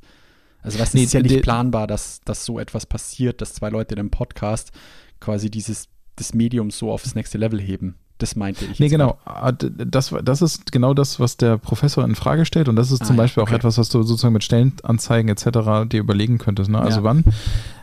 Also 0.61 0.79
was 0.79 0.93
Nee, 0.93 1.03
ist 1.03 1.13
ja 1.13 1.21
nicht 1.21 1.41
planbar, 1.41 1.87
dass, 1.87 2.21
dass 2.21 2.45
so 2.45 2.59
etwas 2.59 2.85
passiert, 2.85 3.41
dass 3.41 3.53
zwei 3.55 3.69
Leute 3.69 3.95
in 3.95 3.99
einem 3.99 4.11
Podcast 4.11 4.71
quasi 5.19 5.49
dieses 5.49 5.89
das 6.15 6.33
Medium 6.33 6.69
so 6.69 6.91
aufs 6.91 7.15
nächste 7.15 7.37
Level 7.37 7.59
heben. 7.59 7.95
Das 8.19 8.35
meinte 8.35 8.63
ich. 8.65 8.79
Nee, 8.79 8.89
genau. 8.89 9.17
Ah, 9.25 9.51
Das, 9.51 10.13
das 10.23 10.41
ist 10.41 10.71
genau 10.71 10.93
das, 10.93 11.19
was 11.19 11.35
der 11.35 11.57
Professor 11.57 12.05
in 12.05 12.15
Frage 12.15 12.45
stellt. 12.45 12.69
Und 12.69 12.75
das 12.75 12.91
ist 12.91 13.01
Ah, 13.01 13.05
zum 13.05 13.15
ja, 13.15 13.23
Beispiel 13.23 13.41
auch 13.43 13.47
okay. 13.47 13.55
etwas, 13.55 13.77
was 13.77 13.89
du 13.89 14.01
sozusagen 14.03 14.33
mit 14.33 14.43
Stellenanzeigen 14.43 15.29
etc. 15.29 15.89
dir 15.89 15.99
überlegen 15.99 16.37
könntest. 16.37 16.69
Ne? 16.69 16.79
Also 16.79 16.99
Ja. 16.99 17.03
wann, 17.03 17.23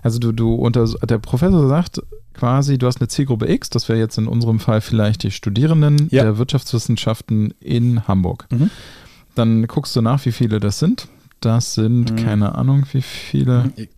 also 0.02 0.18
du, 0.18 0.32
du 0.32 0.54
unter, 0.54 0.86
der 0.86 1.18
Professor 1.18 1.68
sagt 1.68 2.00
quasi, 2.32 2.78
du 2.78 2.86
hast 2.86 3.00
eine 3.00 3.08
Zielgruppe 3.08 3.50
X, 3.52 3.68
das 3.70 3.88
wäre 3.88 3.98
jetzt 3.98 4.16
in 4.18 4.28
unserem 4.28 4.60
Fall 4.60 4.80
vielleicht 4.80 5.24
die 5.24 5.30
Studierenden 5.30 6.08
Ja. 6.10 6.22
der 6.22 6.38
Wirtschaftswissenschaften 6.38 7.52
in 7.60 8.06
Hamburg. 8.08 8.46
Mhm. 8.50 8.70
Dann 9.34 9.66
guckst 9.66 9.94
du 9.96 10.00
nach, 10.00 10.24
wie 10.24 10.32
viele 10.32 10.60
das 10.60 10.78
sind. 10.78 11.08
Das 11.40 11.74
sind, 11.74 12.12
Mhm. 12.12 12.16
keine 12.16 12.54
Ahnung, 12.54 12.84
wie 12.92 13.02
viele. 13.02 13.72
Ich, 13.76 13.88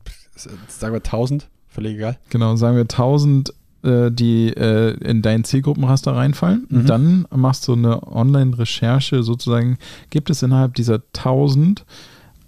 sagen 0.69 0.95
wir 0.95 1.03
1000, 1.03 1.47
völlig 1.69 1.95
egal. 1.97 2.19
Genau, 2.31 2.57
sagen 2.57 2.77
wir 2.77 2.89
1000, 2.89 3.53
äh, 3.83 4.11
die 4.11 4.49
äh, 4.49 4.95
in 5.05 5.23
dein 5.23 5.45
Zielgruppenraster 5.45 6.15
reinfallen. 6.15 6.67
Mhm. 6.69 6.87
Dann 6.87 7.27
machst 7.35 7.67
du 7.69 7.73
eine 7.75 8.07
Online-Recherche 8.07 9.23
sozusagen. 9.23 9.79
Gibt 10.11 10.31
es 10.31 10.43
innerhalb 10.43 10.75
dieser 10.75 11.01
1000 11.17 11.85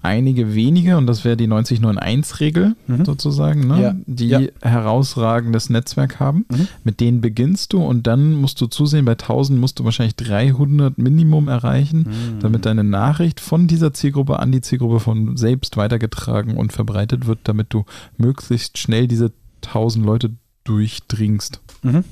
einige 0.03 0.55
wenige, 0.55 0.99
und 0.99 1.07
das 1.07 1.25
wäre 1.25 1.35
die 1.35 1.47
9091-Regel 1.49 2.77
Mhm. 2.87 3.05
sozusagen, 3.07 3.67
ne? 3.67 3.81
Ja, 3.83 3.95
die 4.07 4.29
ja. 4.29 4.41
herausragendes 4.61 5.71
Netzwerk 5.71 6.21
haben. 6.21 6.45
Mhm. 6.51 6.69
Mit 6.85 7.01
denen 7.01 7.21
beginnst 7.23 7.73
du 7.73 7.83
und 7.83 8.07
dann 8.07 8.35
musst 8.35 8.61
du 8.61 8.67
zusehen, 8.67 9.07
bei 9.07 9.15
1000 9.17 9.59
musst 9.59 9.79
du 9.79 9.85
wahrscheinlich 9.85 10.17
300 10.17 10.99
Minimum 10.99 11.49
erreichen, 11.49 12.01
Mhm. 12.01 12.41
damit 12.41 12.67
deine 12.67 12.85
Nachricht 12.85 13.41
von 13.41 13.67
dieser 13.67 13.95
Zielgruppe 13.95 14.39
an 14.41 14.53
die 14.53 14.61
Zielgruppe 14.61 15.01
von 15.01 15.37
selbst 15.39 15.77
weitergetragen 15.79 16.57
und 16.57 16.73
verbreitet 16.73 17.27
wird, 17.27 17.39
damit 17.45 17.69
du 17.73 17.85
möglichst 18.19 18.77
schnell 18.79 19.09
diese 19.09 19.33
1000 19.63 20.05
Leute 20.05 20.31
durchdringst. 20.65 21.61
Mhm. 21.83 22.05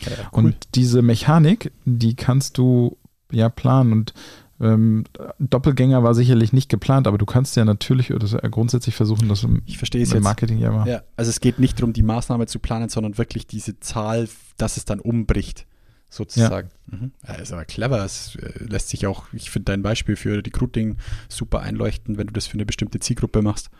Ja, 0.00 0.12
cool. 0.32 0.44
Und 0.44 0.56
diese 0.74 1.02
Mechanik, 1.02 1.72
die 1.84 2.14
kannst 2.14 2.58
du 2.58 2.96
ja 3.30 3.48
planen 3.48 3.92
und 3.92 4.14
ähm, 4.58 5.04
Doppelgänger 5.38 6.02
war 6.02 6.14
sicherlich 6.14 6.52
nicht 6.52 6.70
geplant, 6.70 7.06
aber 7.06 7.18
du 7.18 7.26
kannst 7.26 7.56
ja 7.56 7.64
natürlich 7.64 8.12
oder 8.14 8.26
grundsätzlich 8.48 8.94
versuchen, 8.94 9.28
das 9.28 9.42
im, 9.42 9.62
ich 9.66 9.76
verstehe 9.76 10.02
es 10.02 10.10
im 10.10 10.16
jetzt. 10.16 10.24
Marketing 10.24 10.58
ja 10.58 10.72
mal. 10.72 10.88
Ja, 10.88 11.02
also 11.16 11.28
es 11.28 11.40
geht 11.40 11.58
nicht 11.58 11.78
darum, 11.78 11.92
die 11.92 12.02
Maßnahme 12.02 12.46
zu 12.46 12.58
planen, 12.58 12.88
sondern 12.88 13.18
wirklich 13.18 13.46
diese 13.46 13.80
Zahl, 13.80 14.28
dass 14.56 14.78
es 14.78 14.86
dann 14.86 15.00
umbricht, 15.00 15.66
sozusagen. 16.08 16.70
Ja. 16.90 16.98
Mhm. 16.98 17.12
Ja, 17.26 17.34
ist 17.34 17.52
aber 17.52 17.64
clever. 17.64 18.04
Es 18.04 18.36
äh, 18.36 18.64
lässt 18.64 18.88
sich 18.88 19.06
auch, 19.06 19.24
ich 19.32 19.50
finde 19.50 19.72
dein 19.72 19.82
Beispiel 19.82 20.16
für 20.16 20.36
Recruiting 20.36 20.96
super 21.28 21.60
einleuchten, 21.60 22.16
wenn 22.16 22.26
du 22.26 22.32
das 22.32 22.46
für 22.46 22.54
eine 22.54 22.66
bestimmte 22.66 22.98
Zielgruppe 22.98 23.42
machst. 23.42 23.70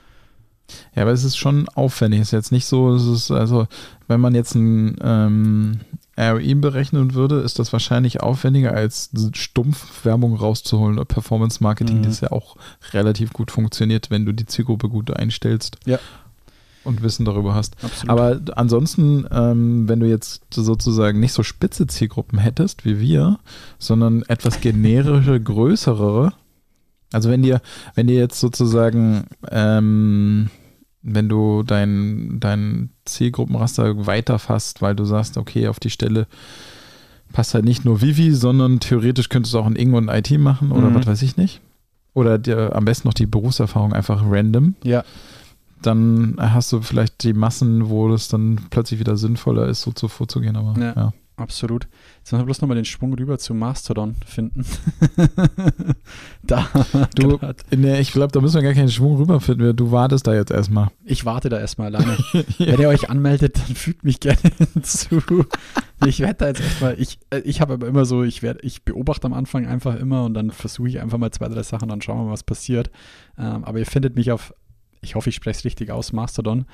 Ja, 0.94 1.02
aber 1.02 1.12
es 1.12 1.24
ist 1.24 1.36
schon 1.36 1.68
aufwendig. 1.70 2.20
Es 2.20 2.28
ist 2.28 2.32
jetzt 2.32 2.52
nicht 2.52 2.66
so, 2.66 2.94
es 2.94 3.06
ist 3.06 3.30
also, 3.30 3.66
wenn 4.08 4.20
man 4.20 4.34
jetzt 4.34 4.54
ein 4.54 4.96
ähm, 5.02 5.80
ROI 6.18 6.54
berechnen 6.54 7.14
würde, 7.14 7.40
ist 7.40 7.58
das 7.58 7.72
wahrscheinlich 7.72 8.20
aufwendiger 8.20 8.72
als 8.72 9.10
stumpf 9.34 10.04
Werbung 10.04 10.34
rauszuholen 10.36 11.04
Performance 11.06 11.62
Marketing, 11.62 11.98
Mhm. 11.98 12.02
das 12.04 12.20
ja 12.20 12.32
auch 12.32 12.56
relativ 12.92 13.32
gut 13.32 13.50
funktioniert, 13.50 14.10
wenn 14.10 14.24
du 14.24 14.32
die 14.32 14.46
Zielgruppe 14.46 14.88
gut 14.88 15.14
einstellst. 15.14 15.76
Ja. 15.84 15.98
Und 16.84 17.02
Wissen 17.02 17.24
darüber 17.24 17.52
hast. 17.54 17.74
Absolut. 17.82 18.08
Aber 18.10 18.40
ansonsten, 18.56 19.26
ähm, 19.32 19.88
wenn 19.88 19.98
du 19.98 20.06
jetzt 20.08 20.42
sozusagen 20.54 21.18
nicht 21.18 21.32
so 21.32 21.42
spitze 21.42 21.88
Zielgruppen 21.88 22.38
hättest 22.38 22.84
wie 22.84 23.00
wir, 23.00 23.40
sondern 23.80 24.22
etwas 24.28 24.60
generische, 24.60 25.40
größere, 25.40 26.32
also 27.12 27.30
wenn 27.30 27.42
dir, 27.42 27.60
wenn 27.94 28.06
dir 28.06 28.16
jetzt 28.16 28.40
sozusagen, 28.40 29.24
ähm, 29.50 30.50
wenn 31.02 31.28
du 31.28 31.62
dein, 31.62 32.38
dein 32.40 32.90
Zielgruppenraster 33.04 34.06
weiterfasst, 34.06 34.82
weil 34.82 34.96
du 34.96 35.04
sagst, 35.04 35.36
okay, 35.38 35.68
auf 35.68 35.78
die 35.78 35.90
Stelle 35.90 36.26
passt 37.32 37.54
halt 37.54 37.64
nicht 37.64 37.84
nur 37.84 38.00
Vivi, 38.00 38.32
sondern 38.32 38.80
theoretisch 38.80 39.28
könntest 39.28 39.54
du 39.54 39.58
auch 39.58 39.66
ein 39.66 39.76
Ing 39.76 39.92
und 39.94 40.08
ein 40.08 40.18
IT 40.24 40.38
machen 40.38 40.72
oder 40.72 40.90
Mhm. 40.90 40.94
was 40.96 41.06
weiß 41.06 41.22
ich 41.22 41.36
nicht. 41.36 41.60
Oder 42.14 42.38
dir 42.38 42.74
am 42.74 42.84
besten 42.86 43.06
noch 43.08 43.14
die 43.14 43.26
Berufserfahrung 43.26 43.92
einfach 43.92 44.22
random 44.26 44.74
ja, 44.82 45.04
dann 45.82 46.36
hast 46.38 46.72
du 46.72 46.80
vielleicht 46.80 47.22
die 47.22 47.34
Massen, 47.34 47.88
wo 47.90 48.12
es 48.12 48.28
dann 48.28 48.58
plötzlich 48.70 48.98
wieder 48.98 49.16
sinnvoller 49.18 49.66
ist, 49.68 49.82
so 49.82 49.92
zu 49.92 50.08
vorzugehen. 50.08 50.56
Aber 50.56 50.74
Ja. 50.80 50.92
ja. 50.96 51.12
Absolut. 51.36 51.88
Jetzt 52.18 52.32
müssen 52.32 52.42
wir 52.42 52.46
bloß 52.46 52.60
nochmal 52.60 52.76
den 52.76 52.84
Schwung 52.84 53.14
rüber 53.14 53.38
zu 53.38 53.54
Mastodon 53.54 54.16
finden. 54.26 54.64
da, 56.42 56.68
Du, 57.14 57.38
der, 57.70 58.00
ich 58.00 58.12
glaube, 58.12 58.32
da 58.32 58.40
müssen 58.40 58.56
wir 58.56 58.62
gar 58.62 58.74
keinen 58.74 58.90
Schwung 58.90 59.16
rüberfinden. 59.16 59.76
Du 59.76 59.90
wartest 59.90 60.26
da 60.26 60.34
jetzt 60.34 60.50
erstmal. 60.50 60.88
ich 61.04 61.24
warte 61.24 61.48
da 61.48 61.58
erstmal 61.58 61.94
alleine. 61.94 62.16
Wenn 62.58 62.80
ihr 62.80 62.88
euch 62.88 63.10
anmeldet, 63.10 63.58
dann 63.58 63.76
fügt 63.76 64.04
mich 64.04 64.20
gerne 64.20 64.38
hinzu. 64.74 65.20
Ich 66.04 66.20
werde 66.20 66.34
da 66.34 66.48
jetzt 66.48 66.60
erstmal, 66.60 67.00
ich, 67.00 67.18
äh, 67.30 67.38
ich 67.40 67.60
habe 67.60 67.74
aber 67.74 67.86
immer 67.86 68.04
so, 68.04 68.22
ich 68.22 68.42
werde, 68.42 68.60
ich 68.62 68.84
beobachte 68.84 69.26
am 69.26 69.32
Anfang 69.32 69.66
einfach 69.66 69.96
immer 69.96 70.24
und 70.24 70.34
dann 70.34 70.50
versuche 70.50 70.88
ich 70.88 71.00
einfach 71.00 71.18
mal 71.18 71.30
zwei, 71.30 71.48
drei 71.48 71.62
Sachen, 71.62 71.88
dann 71.88 72.02
schauen 72.02 72.18
wir 72.18 72.24
mal, 72.24 72.32
was 72.32 72.42
passiert. 72.42 72.90
Ähm, 73.38 73.64
aber 73.64 73.78
ihr 73.78 73.86
findet 73.86 74.16
mich 74.16 74.30
auf, 74.30 74.52
ich 75.00 75.14
hoffe, 75.14 75.30
ich 75.30 75.36
spreche 75.36 75.58
es 75.58 75.64
richtig 75.64 75.90
aus, 75.90 76.12
Mastodon. 76.12 76.66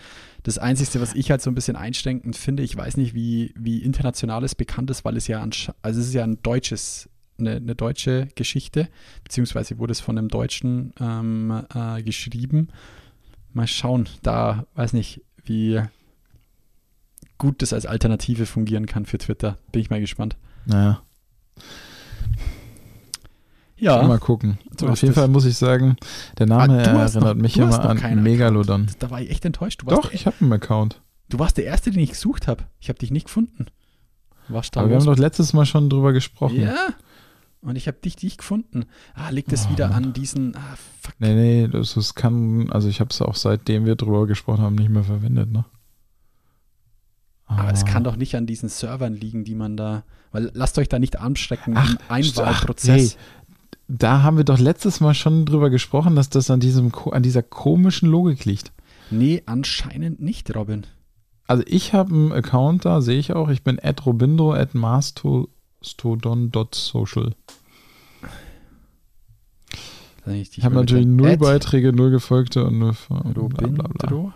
Das 0.42 0.58
Einzige, 0.58 1.00
was 1.00 1.14
ich 1.14 1.30
halt 1.30 1.42
so 1.42 1.50
ein 1.50 1.54
bisschen 1.54 1.76
einschränkend 1.76 2.36
finde, 2.36 2.62
ich 2.62 2.76
weiß 2.76 2.96
nicht, 2.96 3.14
wie, 3.14 3.52
wie 3.56 3.78
international 3.78 4.44
es 4.44 4.54
bekannt 4.54 4.90
ist, 4.90 5.04
weil 5.04 5.16
es 5.16 5.26
ja, 5.26 5.40
also 5.40 6.00
es 6.00 6.06
ist 6.06 6.14
ja 6.14 6.24
ein 6.24 6.42
deutsches, 6.42 7.08
eine, 7.38 7.56
eine 7.56 7.74
deutsche 7.74 8.28
Geschichte, 8.34 8.88
beziehungsweise 9.24 9.78
wurde 9.78 9.92
es 9.92 10.00
von 10.00 10.18
einem 10.18 10.28
Deutschen 10.28 10.92
ähm, 11.00 11.64
äh, 11.74 12.02
geschrieben. 12.02 12.68
Mal 13.52 13.66
schauen, 13.66 14.08
da 14.22 14.66
weiß 14.74 14.94
nicht, 14.94 15.22
wie 15.44 15.80
gut 17.38 17.60
das 17.60 17.72
als 17.72 17.86
Alternative 17.86 18.46
fungieren 18.46 18.86
kann 18.86 19.04
für 19.04 19.18
Twitter. 19.18 19.58
Bin 19.72 19.82
ich 19.82 19.90
mal 19.90 20.00
gespannt. 20.00 20.36
Naja, 20.64 21.02
Ja, 23.82 24.00
mal 24.02 24.18
gucken. 24.18 24.58
so 24.78 24.86
Auf 24.86 24.92
ist 24.94 25.02
jeden 25.02 25.14
das. 25.14 25.22
Fall 25.22 25.28
muss 25.28 25.44
ich 25.44 25.56
sagen, 25.56 25.96
der 26.38 26.46
Name 26.46 26.74
Ah, 26.74 26.82
erinnert 26.82 27.14
noch- 27.16 27.34
mich 27.34 27.56
immer 27.58 27.84
an 27.84 28.22
Megalodon. 28.22 28.86
da 29.00 29.10
war 29.10 29.20
ich 29.20 29.30
echt 29.30 29.44
enttäuscht. 29.44 29.84
Warst, 29.84 29.96
Doch, 29.98 30.08
der, 30.10 30.14
ich 30.14 30.26
habe 30.26 30.36
einen 30.40 30.52
Account. 30.52 31.00
du 31.28 31.38
warst 31.40 31.56
der 31.56 31.64
Erste, 31.64 31.90
den 31.90 32.00
ich 32.00 32.10
gesucht 32.10 32.46
habe. 32.46 32.64
Ich 32.78 32.88
habe 32.88 32.98
dich 32.98 33.10
nicht 33.10 33.26
gefunden. 33.26 33.66
Was 34.48 34.70
da 34.70 34.80
Aber 34.80 34.90
wir 34.90 34.96
haben 34.96 35.04
doch 35.06 35.16
letztes 35.18 35.52
Mal 35.52 35.66
schon 35.66 35.90
drüber 35.90 36.12
gesprochen. 36.12 36.60
Ja. 36.60 36.74
Und 37.60 37.76
ich 37.76 37.86
habe 37.86 37.96
dich 37.98 38.20
nicht 38.22 38.38
gefunden. 38.38 38.86
Ah, 39.14 39.30
liegt 39.30 39.52
es 39.52 39.66
Oh, 39.66 39.70
wieder 39.72 39.88
Mann. 39.88 40.04
an 40.06 40.12
diesen. 40.12 40.56
Ah, 40.56 40.76
fuck. 41.00 41.14
Nee, 41.20 41.34
nee, 41.34 41.68
das, 41.68 41.94
das 41.94 42.14
kann, 42.14 42.70
also 42.72 42.88
ich 42.88 43.00
habe 43.00 43.10
es 43.10 43.20
auch 43.22 43.36
seitdem 43.36 43.84
wir 43.86 43.94
drüber 43.96 44.26
gesprochen 44.26 44.62
haben, 44.62 44.74
nicht 44.74 44.90
mehr 44.90 45.04
verwendet, 45.04 45.50
ne? 45.50 45.64
Aber 47.46 47.70
es 47.72 47.82
Ah. 47.84 47.86
kann 47.86 48.04
doch 48.04 48.16
nicht 48.16 48.34
an 48.34 48.46
diesen 48.46 48.68
Servern 48.68 49.14
liegen, 49.14 49.44
die 49.44 49.54
man 49.54 49.76
da. 49.76 50.04
Weil 50.32 50.50
lasst 50.54 50.78
euch 50.78 50.88
da 50.88 50.98
nicht 50.98 51.18
anstrecken 51.20 51.74
Ach, 51.76 51.90
im 51.90 51.98
Einwahlprozess. 52.08 53.16
ach, 53.18 53.41
Da 53.94 54.22
haben 54.22 54.38
wir 54.38 54.44
doch 54.44 54.58
letztes 54.58 55.00
Mal 55.00 55.12
schon 55.12 55.44
drüber 55.44 55.68
gesprochen, 55.68 56.16
dass 56.16 56.30
das 56.30 56.50
an, 56.50 56.60
diesem, 56.60 56.92
an 57.10 57.22
dieser 57.22 57.42
komischen 57.42 58.08
Logik 58.08 58.46
liegt. 58.46 58.72
Nee, 59.10 59.42
anscheinend 59.44 60.18
nicht, 60.18 60.56
Robin. 60.56 60.86
Also 61.46 61.62
ich 61.66 61.92
habe 61.92 62.14
einen 62.14 62.32
Account 62.32 62.86
da, 62.86 63.02
sehe 63.02 63.18
ich 63.18 63.34
auch. 63.34 63.50
Ich 63.50 63.62
bin 63.62 63.78
at 63.82 64.06
robindo 64.06 64.54
at 64.54 64.74
mastodon.social. 64.74 67.34
Ich 70.24 70.64
habe 70.64 70.76
natürlich 70.76 71.04
null 71.04 71.36
Beiträge, 71.36 71.92
null 71.92 72.12
Gefolgte 72.12 72.64
und 72.64 72.78
null 72.78 72.94
bla 73.08 73.20
bla 73.20 73.32
bla. 73.32 73.42
Robindro. 73.42 74.32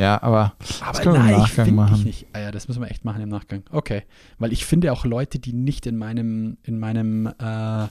Ja, 0.00 0.22
aber, 0.22 0.54
das 0.58 0.80
Aber 0.80 0.98
können 0.98 1.14
wir 1.14 1.20
im 1.20 1.26
nein, 1.26 1.34
ich 1.34 1.56
Nachgang 1.56 1.64
finde 1.66 2.04
nicht. 2.04 2.26
Ah 2.32 2.38
ja, 2.38 2.50
das 2.50 2.68
müssen 2.68 2.80
wir 2.80 2.90
echt 2.90 3.04
machen 3.04 3.20
im 3.20 3.28
Nachgang. 3.28 3.64
Okay. 3.70 4.04
Weil 4.38 4.50
ich 4.50 4.64
finde 4.64 4.92
auch 4.92 5.04
Leute, 5.04 5.38
die 5.38 5.52
nicht 5.52 5.86
in 5.86 5.98
meinem, 5.98 6.56
in 6.62 6.78
meinem, 6.78 7.26
äh, 7.26 7.86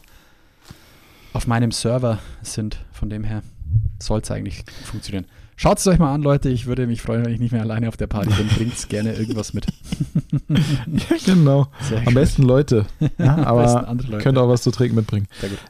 auf 1.33 1.45
meinem 1.45 1.71
Server 1.71 2.17
sind, 2.41 2.83
von 2.91 3.11
dem 3.11 3.23
her 3.23 3.43
soll 3.99 4.21
es 4.21 4.31
eigentlich 4.31 4.63
funktionieren. 4.85 5.27
Schaut 5.61 5.77
es 5.77 5.85
euch 5.87 5.99
mal 5.99 6.13
an, 6.13 6.21
Leute. 6.21 6.47
Ich 6.47 6.67
würde 6.67 6.87
mich 6.87 7.01
freuen, 7.01 7.25
wenn 7.25 7.33
ich 7.33 7.39
nicht 7.41 7.51
mehr 7.51 7.61
alleine 7.61 7.89
auf 7.89 7.97
der 7.97 8.07
Party 8.07 8.29
bin. 8.29 8.47
Bringt 8.47 8.87
gerne 8.87 9.13
irgendwas 9.13 9.53
mit. 9.53 9.67
Ja, 10.49 11.17
genau. 11.25 11.67
Sehr 11.81 11.99
Am 11.99 12.05
gut. 12.05 12.13
besten 12.13 12.43
Leute. 12.43 12.85
Ja, 13.19 13.35
aber 13.45 13.63
besten 13.63 14.11
Leute. 14.11 14.23
könnt 14.23 14.37
auch 14.37 14.47
was 14.47 14.61
zu 14.61 14.71
trinken 14.71 14.95
mitbringen. 14.95 15.27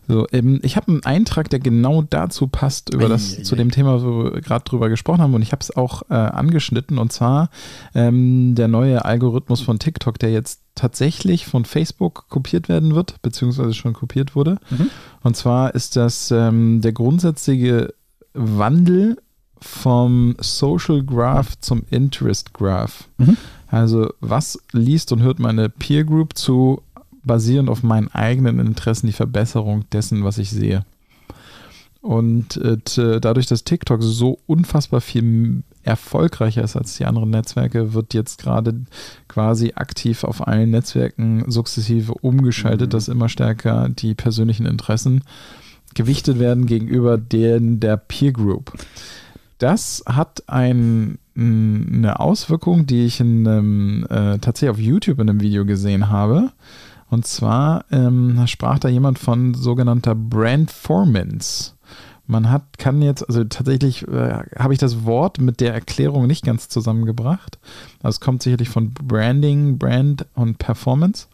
So, 0.07 0.27
ähm, 0.31 0.59
ich 0.61 0.75
habe 0.77 0.89
einen 0.91 1.03
Eintrag, 1.03 1.49
der 1.49 1.59
genau 1.59 2.03
dazu 2.03 2.47
passt, 2.47 2.93
über 2.93 3.05
Ei, 3.05 3.09
das, 3.09 3.39
ei, 3.39 3.41
zu 3.41 3.55
ei. 3.55 3.57
dem 3.57 3.71
Thema, 3.71 4.01
wo 4.03 4.25
wir 4.25 4.41
gerade 4.41 4.63
drüber 4.63 4.89
gesprochen 4.89 5.21
haben. 5.21 5.33
Und 5.33 5.41
ich 5.41 5.51
habe 5.51 5.61
es 5.61 5.75
auch 5.75 6.03
äh, 6.09 6.13
angeschnitten. 6.13 6.99
Und 6.99 7.11
zwar 7.11 7.49
ähm, 7.95 8.53
der 8.53 8.67
neue 8.67 9.03
Algorithmus 9.05 9.61
von 9.61 9.79
TikTok, 9.79 10.19
der 10.19 10.31
jetzt 10.31 10.61
tatsächlich 10.75 11.47
von 11.47 11.65
Facebook 11.65 12.29
kopiert 12.29 12.69
werden 12.69 12.93
wird, 12.93 13.21
beziehungsweise 13.23 13.73
schon 13.73 13.93
kopiert 13.93 14.35
wurde. 14.35 14.59
Mhm. 14.69 14.91
Und 15.23 15.35
zwar 15.35 15.73
ist 15.73 15.95
das 15.95 16.29
ähm, 16.29 16.81
der 16.81 16.93
grundsätzliche 16.93 17.93
Wandel 18.33 19.17
vom 19.61 20.35
Social 20.39 21.03
Graph 21.03 21.59
zum 21.59 21.83
Interest 21.89 22.53
Graph. 22.53 23.07
Mhm. 23.17 23.37
Also 23.67 24.11
was 24.19 24.59
liest 24.71 25.11
und 25.11 25.21
hört 25.21 25.39
meine 25.39 25.69
Peer 25.69 26.03
Group 26.03 26.37
zu, 26.37 26.81
basierend 27.23 27.69
auf 27.69 27.83
meinen 27.83 28.07
eigenen 28.09 28.59
Interessen, 28.59 29.07
die 29.07 29.13
Verbesserung 29.13 29.85
dessen, 29.91 30.23
was 30.23 30.37
ich 30.37 30.49
sehe. 30.49 30.85
Und 32.01 32.55
äh, 32.57 32.77
dadurch, 33.19 33.45
dass 33.47 33.65
TikTok 33.65 34.01
so 34.01 34.39
unfassbar 34.47 35.01
viel 35.01 35.63
erfolgreicher 35.83 36.63
ist 36.63 36.77
als 36.77 36.95
die 36.95 37.05
anderen 37.05 37.29
Netzwerke, 37.29 37.93
wird 37.93 38.13
jetzt 38.13 38.41
gerade 38.41 38.81
quasi 39.27 39.73
aktiv 39.75 40.23
auf 40.23 40.47
allen 40.47 40.71
Netzwerken 40.71 41.43
sukzessive 41.51 42.13
umgeschaltet, 42.13 42.87
Mhm. 42.87 42.91
dass 42.91 43.09
immer 43.09 43.27
stärker 43.27 43.89
die 43.89 44.13
persönlichen 44.15 44.65
Interessen 44.65 45.23
gewichtet 45.93 46.39
werden 46.39 46.67
gegenüber 46.67 47.17
denen 47.17 47.79
der 47.79 47.97
Peer 47.97 48.31
Group. 48.31 48.71
Das 49.59 50.03
hat 50.07 50.43
ein, 50.47 51.19
m, 51.35 51.91
eine 51.93 52.19
Auswirkung, 52.19 52.87
die 52.87 53.05
ich 53.05 53.19
in 53.19 53.47
einem, 53.47 54.05
äh, 54.05 54.39
tatsächlich 54.39 54.69
auf 54.71 54.79
YouTube 54.79 55.19
in 55.19 55.29
einem 55.29 55.41
Video 55.41 55.65
gesehen 55.65 56.09
habe. 56.09 56.51
Und 57.09 57.25
zwar 57.27 57.85
ähm, 57.91 58.41
sprach 58.47 58.79
da 58.79 58.87
jemand 58.87 59.19
von 59.19 59.53
sogenannter 59.53 60.15
Brandformance. 60.15 61.73
Man 62.25 62.51
hat, 62.51 62.77
kann 62.77 63.01
jetzt, 63.01 63.27
also 63.27 63.43
tatsächlich 63.43 64.07
äh, 64.07 64.43
habe 64.57 64.73
ich 64.73 64.79
das 64.79 65.03
Wort 65.03 65.41
mit 65.41 65.59
der 65.59 65.73
Erklärung 65.73 66.27
nicht 66.27 66.45
ganz 66.45 66.69
zusammengebracht. 66.69 67.57
Also 68.03 68.17
es 68.17 68.19
kommt 68.19 68.43
sicherlich 68.43 68.69
von 68.69 68.93
Branding, 68.93 69.79
Brand 69.79 70.27
und 70.35 70.59
Performance. 70.59 71.25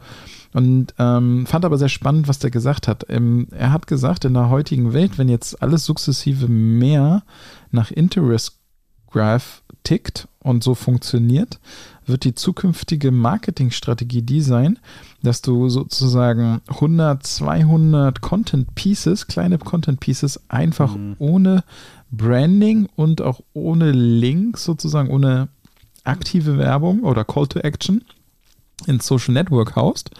Und 0.54 0.94
ähm, 0.98 1.46
fand 1.46 1.66
aber 1.66 1.78
sehr 1.78 1.90
spannend, 1.90 2.30
was 2.30 2.40
der 2.40 2.50
gesagt 2.50 2.88
hat. 2.88 3.06
Ähm, 3.10 3.50
er 3.52 3.74
hat 3.74 3.88
gesagt, 3.88 4.24
in 4.24 4.34
der 4.34 4.50
heutigen 4.50 4.94
Welt, 4.94 5.18
wenn 5.18 5.28
jetzt 5.28 5.62
alles 5.62 5.84
sukzessive 5.84 6.48
mehr 6.48 7.24
nach 7.76 7.92
Interest 7.92 8.58
Graph 9.12 9.62
tickt 9.84 10.28
und 10.40 10.64
so 10.64 10.76
funktioniert, 10.76 11.60
wird 12.06 12.24
die 12.24 12.36
zukünftige 12.36 13.12
Marketingstrategie 13.12 14.22
die 14.22 14.42
sein, 14.42 14.80
dass 15.24 15.42
du 15.42 15.70
sozusagen 15.70 16.62
100, 16.68 17.26
200 17.26 18.22
Content 18.22 18.76
Pieces, 18.76 19.28
kleine 19.28 19.58
Content 19.58 20.00
Pieces, 20.00 20.42
einfach 20.50 20.96
Mhm. 20.96 21.16
ohne 21.20 21.64
Branding 22.12 22.88
und 22.96 23.22
auch 23.22 23.42
ohne 23.54 23.92
Links, 23.92 24.64
sozusagen 24.64 25.10
ohne 25.10 25.48
aktive 26.04 26.58
Werbung 26.58 27.04
oder 27.04 27.24
Call 27.24 27.48
to 27.48 27.60
Action 27.60 28.04
ins 28.86 29.08
Social 29.08 29.34
Network 29.34 29.76
haust 29.76 30.12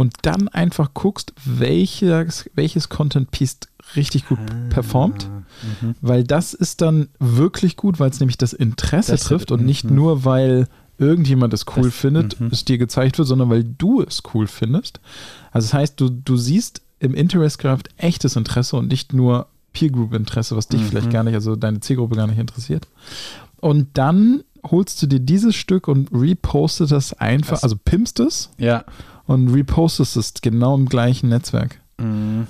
und 0.00 0.14
dann 0.22 0.48
einfach 0.48 0.94
guckst, 0.94 1.32
welches, 1.44 2.48
welches 2.54 2.88
Content 2.88 3.30
Piece 3.30 3.58
richtig 3.96 4.26
gut 4.28 4.38
performt. 4.70 5.28
Mhm. 5.82 5.94
Weil 6.00 6.24
das 6.24 6.54
ist 6.54 6.80
dann 6.80 7.08
wirklich 7.18 7.76
gut, 7.76 7.98
weil 8.00 8.10
es 8.10 8.20
nämlich 8.20 8.38
das 8.38 8.52
Interesse 8.52 9.12
Das- 9.12 9.24
trifft 9.24 9.50
und 9.52 9.64
nicht 9.64 9.84
mhm. 9.84 9.94
nur, 9.96 10.24
weil 10.24 10.68
irgendjemand 10.98 11.52
es 11.54 11.64
cool 11.76 11.84
Das- 11.84 11.94
findet, 11.94 12.40
mhm. 12.40 12.48
es 12.52 12.64
dir 12.64 12.78
gezeigt 12.78 13.18
wird, 13.18 13.26
sondern 13.28 13.50
weil 13.50 13.64
du 13.64 14.02
es 14.02 14.22
cool 14.34 14.46
findest. 14.46 15.00
Also 15.52 15.66
das 15.66 15.74
heißt, 15.74 16.00
du, 16.00 16.08
du 16.10 16.36
siehst 16.36 16.82
im 16.98 17.14
Interest 17.14 17.58
Graph 17.58 17.80
echtes 17.96 18.36
Interesse 18.36 18.76
und 18.76 18.88
nicht 18.88 19.12
nur 19.12 19.46
Peer 19.72 19.90
Group 19.90 20.12
Interesse, 20.14 20.56
was 20.56 20.68
dich 20.68 20.80
Mhm. 20.82 20.86
vielleicht 20.86 21.10
gar 21.10 21.22
nicht, 21.24 21.34
also 21.34 21.56
deine 21.56 21.80
Zielgruppe 21.80 22.16
gar 22.16 22.26
nicht 22.26 22.38
interessiert. 22.38 22.86
Und 23.60 23.88
dann 23.94 24.42
holst 24.62 25.00
du 25.02 25.06
dir 25.06 25.20
dieses 25.20 25.54
Stück 25.54 25.88
und 25.88 26.10
repostest 26.12 26.92
das 26.92 27.14
einfach, 27.14 27.52
Das- 27.56 27.62
also 27.64 27.76
pimpst 27.82 28.20
es 28.20 28.50
Ja. 28.58 28.84
Und 29.30 29.46
repostest 29.46 30.16
es 30.16 30.34
genau 30.34 30.74
im 30.74 30.86
gleichen 30.86 31.28
Netzwerk. 31.28 31.80
Mhm. 31.98 32.48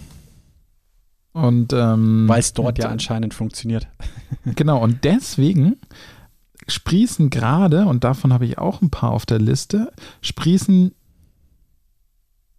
Und 1.33 1.75
ähm, 1.75 2.27
Weil 2.27 2.41
es 2.41 2.55
dort 2.55 2.79
ja 2.79 2.89
anscheinend 2.89 3.35
funktioniert. 3.35 3.87
Genau, 4.57 4.83
und 4.83 5.05
deswegen 5.05 5.77
sprießen 6.67 7.29
gerade, 7.29 7.85
und 7.85 8.05
davon 8.05 8.33
habe 8.33 8.47
ich 8.47 8.57
auch 8.57 8.81
ein 8.81 8.89
paar 8.89 9.11
auf 9.11 9.27
der 9.27 9.39
Liste, 9.39 9.93
sprießen 10.23 10.95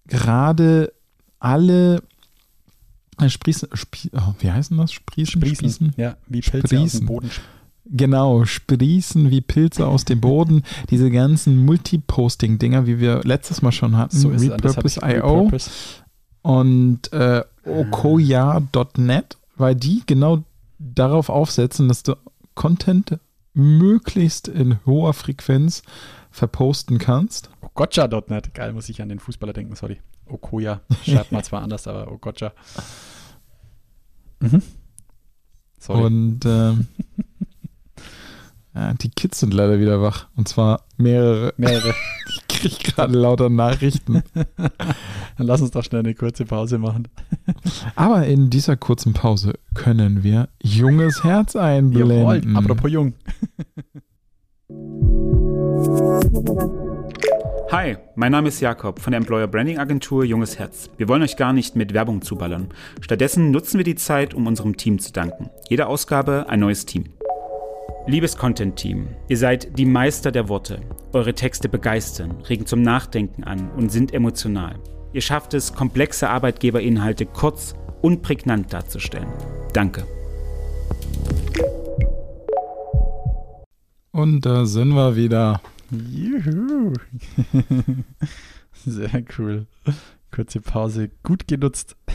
gerade 0.05 0.93
alle, 1.39 2.03
äh, 3.19 3.29
sprießen, 3.29 3.69
spie, 3.73 4.11
oh, 4.13 4.35
wie 4.37 4.51
heißen 4.51 4.77
das? 4.77 4.91
Sprießen? 4.91 5.41
Sprießen? 5.41 5.93
Ja, 5.97 6.17
wie 6.27 6.41
Pilze 6.41 6.65
aus 6.65 6.69
dem 6.69 6.77
Sprießen. 6.87 7.05
Boden. 7.07 7.31
Genau, 7.93 8.45
sprießen 8.45 9.29
wie 9.31 9.41
Pilze 9.41 9.85
aus 9.85 10.05
dem 10.05 10.21
Boden. 10.21 10.63
Diese 10.89 11.11
ganzen 11.11 11.65
Multiposting-Dinger, 11.65 12.87
wie 12.87 12.99
wir 12.99 13.21
letztes 13.23 13.61
Mal 13.61 13.71
schon 13.73 13.97
hatten, 13.97 14.17
So 14.17 14.29
Repurpose.io 14.29 15.41
Repurpose. 15.43 15.69
und 16.41 17.11
äh, 17.11 17.43
okoya.net, 17.65 19.37
weil 19.57 19.75
die 19.75 20.03
genau 20.05 20.43
darauf 20.79 21.29
aufsetzen, 21.29 21.87
dass 21.87 22.03
du 22.03 22.15
Content 22.55 23.19
möglichst 23.53 24.47
in 24.47 24.79
hoher 24.85 25.13
Frequenz 25.13 25.83
verposten 26.31 26.97
kannst. 26.97 27.49
Okocha.net. 27.61 28.53
Geil, 28.53 28.71
muss 28.73 28.87
ich 28.89 29.01
an 29.01 29.09
den 29.09 29.19
Fußballer 29.19 29.53
denken, 29.53 29.75
sorry. 29.75 29.99
Okoya. 30.27 30.79
Schreibt 31.03 31.31
mal 31.33 31.43
zwar 31.43 31.61
anders, 31.61 31.87
aber 31.87 32.09
Okocha. 32.11 32.53
Mhm. 34.39 34.61
Sorry. 35.77 36.01
Und 36.03 36.39
ähm, 36.45 36.87
ja, 38.73 38.93
die 38.93 39.09
Kids 39.09 39.39
sind 39.39 39.53
leider 39.53 39.79
wieder 39.79 40.01
wach. 40.01 40.27
Und 40.35 40.47
zwar 40.47 40.85
mehrere. 40.97 41.53
Mehrere. 41.57 41.93
Ich 42.33 42.69
kriege 42.69 42.91
gerade 42.91 43.17
lauter 43.17 43.49
Nachrichten. 43.49 44.21
Dann 44.33 45.47
lass 45.47 45.61
uns 45.61 45.71
doch 45.71 45.83
schnell 45.83 46.01
eine 46.01 46.13
kurze 46.13 46.45
Pause 46.45 46.77
machen. 46.77 47.07
Aber 47.95 48.27
in 48.27 48.51
dieser 48.51 48.77
kurzen 48.77 49.13
Pause 49.13 49.55
können 49.73 50.23
wir 50.23 50.47
junges 50.61 51.23
Herz 51.23 51.55
einblenden. 51.55 52.19
Jawohl, 52.19 52.55
apropos 52.55 52.91
jung. 52.91 53.13
Hi, 57.71 57.97
mein 58.15 58.31
Name 58.31 58.49
ist 58.49 58.61
Jakob 58.61 58.99
von 58.99 59.11
der 59.11 59.17
Employer 59.17 59.47
Branding 59.47 59.79
Agentur 59.79 60.23
Junges 60.23 60.59
Herz. 60.59 60.89
Wir 60.97 61.07
wollen 61.07 61.23
euch 61.23 61.35
gar 61.35 61.51
nicht 61.51 61.75
mit 61.75 61.93
Werbung 61.93 62.21
zuballern. 62.21 62.67
Stattdessen 63.01 63.51
nutzen 63.51 63.77
wir 63.77 63.85
die 63.85 63.95
Zeit, 63.95 64.33
um 64.33 64.45
unserem 64.45 64.77
Team 64.77 64.99
zu 64.99 65.11
danken. 65.11 65.49
Jede 65.67 65.87
Ausgabe 65.87 66.45
ein 66.47 66.59
neues 66.59 66.85
Team. 66.85 67.05
Liebes 68.07 68.35
Content-Team, 68.35 69.07
ihr 69.27 69.37
seid 69.37 69.77
die 69.77 69.85
Meister 69.85 70.31
der 70.31 70.49
Worte. 70.49 70.81
Eure 71.13 71.33
Texte 71.33 71.69
begeistern, 71.69 72.31
regen 72.49 72.65
zum 72.65 72.81
Nachdenken 72.81 73.43
an 73.43 73.69
und 73.71 73.91
sind 73.91 74.13
emotional. 74.13 74.79
Ihr 75.13 75.21
schafft 75.21 75.53
es, 75.53 75.73
komplexe 75.73 76.29
Arbeitgeberinhalte 76.29 77.25
kurz 77.25 77.75
und 78.01 78.21
prägnant 78.21 78.73
darzustellen. 78.73 79.27
Danke. 79.73 80.05
Und 84.11 84.41
da 84.45 84.65
sind 84.65 84.89
wir 84.89 85.15
wieder. 85.15 85.61
Juhu. 85.91 86.93
Sehr 88.85 89.23
cool. 89.37 89.67
Kurze 90.31 90.61
Pause, 90.61 91.09
gut 91.23 91.47
genutzt. 91.47 91.95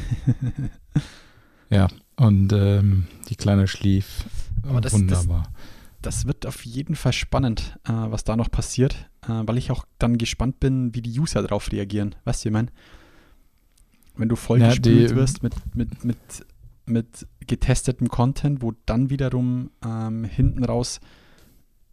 Ja, 1.68 1.88
und 2.14 2.52
ähm, 2.52 3.08
die 3.28 3.34
Kleine 3.34 3.66
schlief. 3.66 4.24
Aber 4.68 4.80
das- 4.80 4.92
Wunderbar. 4.92 5.42
Das 5.52 5.55
wird 6.26 6.46
auf 6.46 6.64
jeden 6.64 6.94
Fall 6.96 7.12
spannend, 7.12 7.78
äh, 7.84 7.92
was 7.92 8.24
da 8.24 8.36
noch 8.36 8.50
passiert, 8.50 9.08
äh, 9.24 9.42
weil 9.46 9.58
ich 9.58 9.70
auch 9.70 9.84
dann 9.98 10.18
gespannt 10.18 10.60
bin, 10.60 10.94
wie 10.94 11.02
die 11.02 11.18
User 11.18 11.42
darauf 11.42 11.70
reagieren. 11.72 12.14
Weißt 12.24 12.44
du, 12.44 12.48
ich 12.48 12.52
meine? 12.52 12.68
Wenn 14.16 14.28
du 14.28 14.36
vollgespült 14.36 15.10
die- 15.10 15.16
wirst 15.16 15.42
mit, 15.42 15.54
mit, 15.74 16.04
mit, 16.04 16.16
mit 16.86 17.26
getestetem 17.46 18.08
Content, 18.08 18.62
wo 18.62 18.72
dann 18.86 19.10
wiederum 19.10 19.70
ähm, 19.84 20.24
hinten 20.24 20.64
raus 20.64 21.00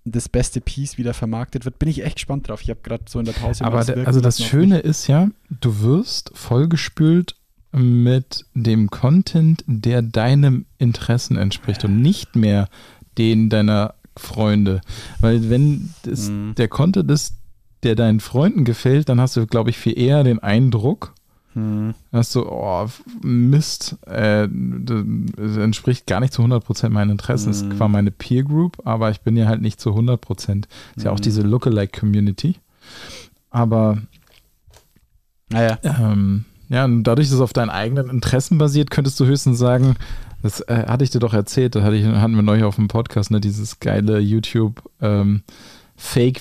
das 0.05 0.27
beste 0.29 0.59
Piece 0.61 0.97
wieder 0.97 1.13
vermarktet 1.13 1.65
wird, 1.65 1.79
bin 1.79 1.87
ich 1.89 2.03
echt 2.03 2.15
gespannt 2.15 2.47
drauf. 2.47 2.61
Ich 2.61 2.69
habe 2.69 2.81
gerade 2.83 3.05
so 3.07 3.19
in 3.19 3.25
der 3.25 3.31
Pause 3.33 3.63
Aber 3.65 3.85
wirken 3.87 4.05
also 4.05 4.19
das 4.21 4.43
Schöne 4.43 4.79
ist 4.79 5.07
ja, 5.07 5.29
du 5.49 5.79
wirst 5.81 6.31
vollgespült 6.33 7.35
mit 7.71 8.45
dem 8.53 8.89
Content, 8.89 9.63
der 9.65 10.01
deinem 10.01 10.65
Interessen 10.77 11.37
entspricht 11.37 11.83
und 11.85 12.01
nicht 12.01 12.35
mehr 12.35 12.67
den 13.17 13.49
deiner 13.49 13.95
TikTok-Freunde. 14.15 14.81
Weil 15.19 15.49
wenn 15.49 15.93
das, 16.03 16.29
Mhm. 16.29 16.55
der 16.55 16.67
Content 16.67 17.09
ist, 17.11 17.35
der 17.83 17.95
deinen 17.95 18.19
Freunden 18.19 18.63
gefällt, 18.63 19.09
dann 19.09 19.19
hast 19.19 19.35
du, 19.35 19.45
glaube 19.45 19.69
ich, 19.69 19.77
viel 19.77 19.97
eher 19.99 20.23
den 20.23 20.39
Eindruck, 20.39 21.13
Hm. 21.53 21.93
dass 22.11 22.31
du, 22.31 22.45
oh, 22.47 22.87
Mist, 23.21 23.97
äh, 24.07 24.47
das 24.49 25.57
entspricht 25.57 26.07
gar 26.07 26.19
nicht 26.19 26.33
zu 26.33 26.41
100% 26.41 26.93
meinen 26.93 27.11
Interessen. 27.11 27.51
Es 27.51 27.63
Mhm. 27.63 27.71
ist 27.71 27.77
zwar 27.77 27.89
meine 27.89 28.09
Peer 28.11 28.43
Group, 28.43 28.77
aber 28.85 29.11
ich 29.11 29.21
bin 29.21 29.35
ja 29.37 29.45
halt 29.47 29.61
nicht 29.61 29.79
zu 29.79 29.93
100%. 29.93 30.67
Ist 30.95 31.03
ja 31.03 31.11
auch 31.11 31.17
Mhm. 31.17 31.21
diese 31.23 31.41
Lookalike-Community. 31.41 32.55
Aber 33.51 33.97
Naja. 35.49 35.77
ähm, 35.83 36.45
ja, 36.69 36.85
und 36.85 37.03
dadurch, 37.03 37.27
dass 37.27 37.35
es 37.35 37.41
auf 37.41 37.53
deinen 37.53 37.69
eigenen 37.69 38.09
Interessen 38.09 38.57
basiert, 38.57 38.89
könntest 38.89 39.19
du 39.19 39.25
höchstens 39.25 39.59
sagen, 39.59 39.95
das 40.43 40.59
äh, 40.61 40.85
hatte 40.87 41.03
ich 41.03 41.09
dir 41.09 41.19
doch 41.19 41.33
erzählt, 41.33 41.73
das 41.73 41.83
hatte 41.83 41.95
ich, 41.95 42.05
hatten 42.05 42.35
wir 42.35 42.43
neulich 42.43 42.63
auf 42.65 42.75
dem 42.75 42.87
Podcast, 42.89 43.31
ne, 43.31 43.41
dieses 43.41 43.79
geile 43.79 44.19
YouTube 44.19 44.83
ähm, 45.01 45.41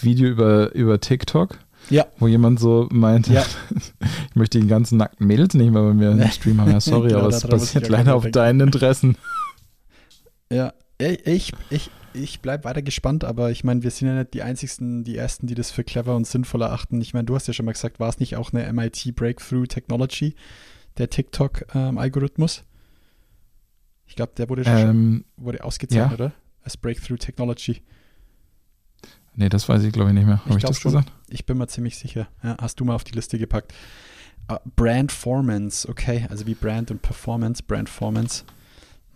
über, 0.04 0.74
über 0.74 1.00
TikTok, 1.00 1.58
Ja. 1.88 2.06
wo 2.18 2.26
jemand 2.26 2.60
so 2.60 2.88
meinte, 2.90 3.32
Ja. 3.32 3.44
ich 4.28 4.34
möchte 4.36 4.60
die 4.60 4.66
ganzen 4.66 4.98
nackten 4.98 5.26
Mädels 5.26 5.54
nicht 5.54 5.70
mehr 5.72 5.82
bei 5.82 5.94
mir 5.94 6.10
im 6.10 6.28
Stream 6.30 6.60
haben. 6.60 6.72
Ja, 6.72 6.80
sorry, 6.80 7.08
Genau, 7.08 7.20
aber 7.20 7.28
es 7.28 7.46
basiert 7.46 7.88
leider 7.88 8.14
auf 8.16 8.24
denken. 8.24 8.34
deinen 8.34 8.60
Interessen. 8.60 9.16
Ja, 10.52 10.74
ich, 10.98 11.54
ich, 11.70 11.90
ich, 12.12 12.40
bleibe 12.40 12.64
weiter 12.64 12.82
gespannt, 12.82 13.24
aber 13.24 13.50
ich 13.50 13.64
meine, 13.64 13.82
wir 13.82 13.90
sind 13.90 14.08
ja 14.08 14.14
nicht 14.16 14.34
die 14.34 14.42
einzigsten, 14.42 15.02
die 15.02 15.16
ersten, 15.16 15.46
die 15.46 15.54
das 15.54 15.70
für 15.70 15.82
clever 15.82 16.14
und 16.14 16.26
sinnvoll 16.26 16.60
erachten. 16.60 17.00
Ich 17.00 17.14
meine, 17.14 17.24
du 17.24 17.34
hast 17.34 17.46
ja 17.48 17.54
schon 17.54 17.64
mal 17.64 17.72
gesagt, 17.72 18.00
war 18.00 18.10
es 18.10 18.20
nicht 18.20 18.36
auch 18.36 18.52
eine 18.52 18.70
MIT 18.70 19.14
Breakthrough 19.16 19.66
Technology, 19.66 20.34
der 20.98 21.08
TikTok-Algorithmus? 21.08 22.64
Ich 24.12 24.16
glaube, 24.16 24.32
der 24.36 24.46
wurde, 24.50 24.62
schon, 24.62 24.76
Ähm, 24.76 25.24
wurde 25.38 25.64
ausgezeichnet, 25.64 26.10
ja. 26.10 26.14
oder? 26.26 26.32
Als 26.64 26.76
Breakthrough 26.76 27.16
Technology. 27.18 27.80
nee, 29.34 29.48
das 29.48 29.66
weiß 29.70 29.82
ich 29.84 29.92
glaube 29.92 30.10
ich 30.10 30.14
nicht 30.14 30.26
mehr. 30.26 30.40
Habe 30.44 30.50
ich, 30.50 30.58
glaub 30.58 30.72
das 30.72 30.80
schon. 30.80 30.92
gesagt? 30.92 31.10
Ich 31.30 31.46
bin 31.46 31.56
mir 31.56 31.66
ziemlich 31.66 31.96
sicher. 31.96 32.28
Ja, 32.42 32.56
hast 32.60 32.78
du 32.78 32.84
mal 32.84 32.94
auf 32.94 33.04
die 33.04 33.12
Liste 33.14 33.38
gepackt. 33.38 33.72
Ah, 34.48 34.60
Brandformance, 34.76 35.88
okay, 35.88 36.26
also 36.28 36.46
wie 36.46 36.54
Brand 36.54 36.90
und 36.90 37.00
Performance, 37.00 37.62
Brandformance. 37.62 38.44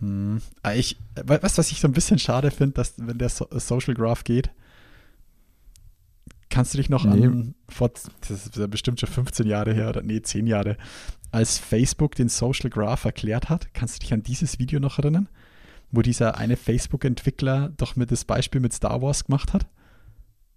Hm. 0.00 0.40
Ah, 0.62 0.72
Ich, 0.72 0.96
we- 1.14 1.42
weißt 1.42 1.56
du, 1.56 1.59
was 1.59 1.70
ich 1.70 1.80
so 1.80 1.88
ein 1.88 1.92
bisschen 1.92 2.18
schade 2.18 2.50
finde, 2.50 2.72
dass 2.74 2.94
wenn 2.96 3.18
der 3.18 3.28
so 3.28 3.46
Social 3.52 3.92
Graph 3.94 4.24
geht, 4.24 4.50
kannst 6.50 6.74
du 6.74 6.78
dich 6.78 6.88
noch 6.88 7.04
Nee. 7.04 7.24
an, 7.26 7.54
vor, 7.68 7.90
das 7.90 8.30
ist 8.30 8.56
ja 8.56 8.66
bestimmt 8.66 9.00
schon 9.00 9.09
15 9.09 9.46
Jahre 9.46 9.74
her 9.74 9.88
oder 9.88 10.02
nee, 10.02 10.22
10 10.22 10.46
Jahre, 10.46 10.76
als 11.32 11.59
Facebook 11.59 12.14
den 12.14 12.28
Social 12.28 12.70
Graph 12.70 13.04
erklärt 13.04 13.48
hat, 13.48 13.74
kannst 13.74 13.96
du 13.96 14.00
dich 14.00 14.12
an 14.12 14.22
dieses 14.22 14.59
Video 14.59 14.80
noch 14.80 14.98
erinnern? 14.98 15.28
Wo 15.92 16.02
dieser 16.02 16.37
eine 16.38 16.56
Facebook-Entwickler 16.56 17.72
doch 17.76 17.96
mit 17.96 18.11
das 18.11 18.24
Beispiel 18.24 18.61
mit 18.61 18.72
Star 18.72 19.02
Wars 19.02 19.24
gemacht 19.24 19.52
hat? 19.52 19.66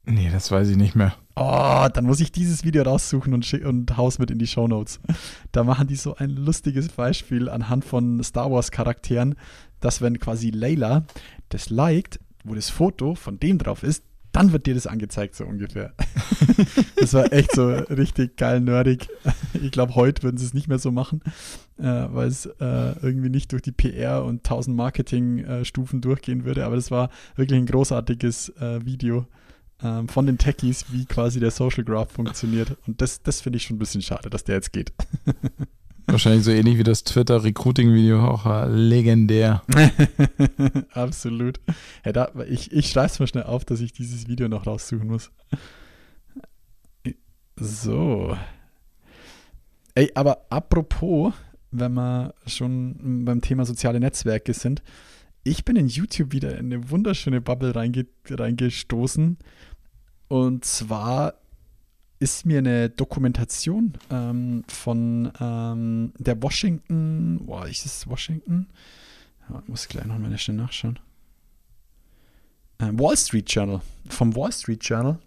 Nee, 0.06 0.30
das 0.32 0.50
weiß 0.50 0.70
ich 0.70 0.78
nicht 0.78 0.96
mehr. 0.96 1.14
Oh, 1.36 1.88
dann 1.94 2.06
muss 2.06 2.20
ich 2.20 2.32
dieses 2.32 2.64
Video 2.64 2.84
raussuchen 2.84 3.34
und, 3.34 3.54
und 3.54 3.96
haus 3.96 4.18
mit 4.18 4.32
in 4.32 4.40
die 4.40 4.48
Shownotes. 4.48 5.00
Da 5.52 5.64
machen 5.64 5.88
die 5.88 5.96
so 5.96 6.16
ein 6.16 6.30
lustiges 6.32 6.90
Beispiel 6.90 7.50
anhand 7.50 7.86
von 7.86 8.24
Star 8.24 8.52
Wars 8.52 8.72
Charakteren, 8.72 9.36
dass 9.80 10.02
wenn 10.02 10.20
quasi 10.20 10.50
Layla 10.52 11.06
das 11.50 11.70
liked, 11.70 12.20
wo 12.44 12.56
das 12.56 12.70
Foto 12.70 13.16
von 13.16 13.40
dem 13.40 13.58
drauf 13.58 13.84
ist, 13.84 14.04
dann 14.32 14.52
wird 14.52 14.66
dir 14.66 14.74
das 14.74 14.88
angezeigt, 14.88 15.36
so 15.36 15.46
ungefähr. 15.46 15.94
das 16.96 17.14
war 17.14 17.32
echt 17.34 17.54
so 17.54 17.68
richtig 17.68 18.38
geil 18.38 18.60
nerdig. 18.60 19.08
Ich 19.62 19.72
glaube, 19.72 19.96
heute 19.96 20.24
würden 20.24 20.38
sie 20.38 20.46
es 20.46 20.54
nicht 20.54 20.68
mehr 20.68 20.80
so 20.80 20.92
machen, 20.92 21.22
äh, 21.78 21.84
weil 21.84 22.28
es 22.28 22.46
äh, 22.46 22.96
irgendwie 23.02 23.30
nicht 23.30 23.52
durch 23.52 23.62
die 23.62 23.72
PR 23.72 24.24
und 24.24 24.38
1000 24.40 24.76
Marketing-Stufen 24.76 26.02
durchgehen 26.02 26.46
würde. 26.46 26.66
Aber 26.66 26.76
das 26.76 26.92
war 26.92 27.10
wirklich 27.36 27.60
ein 27.60 27.66
großartiges 27.66 28.50
äh, 28.58 28.86
Video 28.86 29.26
ähm, 29.82 30.08
von 30.08 30.26
den 30.26 30.38
Techies, 30.38 30.86
wie 30.92 31.06
quasi 31.06 31.40
der 31.40 31.52
Social 31.52 31.84
Graph 31.84 32.12
funktioniert. 32.12 32.78
Und 32.86 33.02
das, 33.02 33.24
das 33.24 33.42
finde 33.42 33.58
ich 33.58 33.64
schon 33.64 33.78
ein 33.78 33.80
bisschen 33.80 34.02
schade, 34.02 34.30
dass 34.30 34.44
der 34.44 34.56
jetzt 34.56 34.74
geht. 34.74 34.94
Wahrscheinlich 36.12 36.44
so 36.44 36.52
ähnlich 36.52 36.78
wie 36.78 36.84
das 36.84 37.04
Twitter-Recruiting-Video, 37.04 38.24
auch 38.24 38.46
äh, 38.46 38.68
legendär. 38.68 39.62
Absolut. 40.92 41.60
Ja, 42.06 42.12
da, 42.12 42.32
ich 42.48 42.72
ich 42.72 42.90
schreibe 42.90 43.08
es 43.08 43.20
mal 43.20 43.28
schnell 43.28 43.44
auf, 43.44 43.66
dass 43.66 43.80
ich 43.82 43.94
dieses 43.94 44.28
Video 44.28 44.48
noch 44.48 44.66
raussuchen 44.66 45.08
muss. 45.08 45.32
So. 47.58 48.38
Ey, 49.96 50.12
aber 50.16 50.46
apropos, 50.50 51.34
wenn 51.72 51.94
wir 51.94 52.34
schon 52.48 53.26
beim 53.26 53.42
Thema 53.42 53.66
soziale 53.66 54.00
Netzwerke 54.00 54.54
sind, 54.54 54.82
ich 55.44 55.66
bin 55.66 55.76
in 55.76 55.88
YouTube 55.88 56.32
wieder 56.32 56.58
in 56.58 56.72
eine 56.72 56.90
wunderschöne 56.90 57.42
Bubble 57.42 57.76
reinge 57.76 58.06
reingestoßen. 58.30 59.38
Und 60.28 60.66
zwar 60.66 61.39
ist 62.20 62.46
mir 62.46 62.60
eine 62.60 62.90
Dokumentation 62.90 63.94
ähm, 64.12 64.64
von 64.68 65.32
ähm, 65.40 66.14
der 66.18 66.42
Washington, 66.42 67.46
boah, 67.46 67.66
ist 67.68 67.86
es 67.86 68.08
Washington? 68.08 68.68
Ja, 69.50 69.62
ich 69.64 69.70
muss 69.70 69.88
gleich 69.88 70.06
noch 70.06 70.20
mal 70.20 70.38
schnell 70.38 70.58
nachschauen. 70.58 71.00
Ähm, 72.80 73.00
Wall 73.00 73.18
Street 73.18 73.50
Journal. 73.52 73.82
Vom 74.10 74.36
Wall 74.36 74.52
Street 74.52 74.84
Journal 74.84 75.18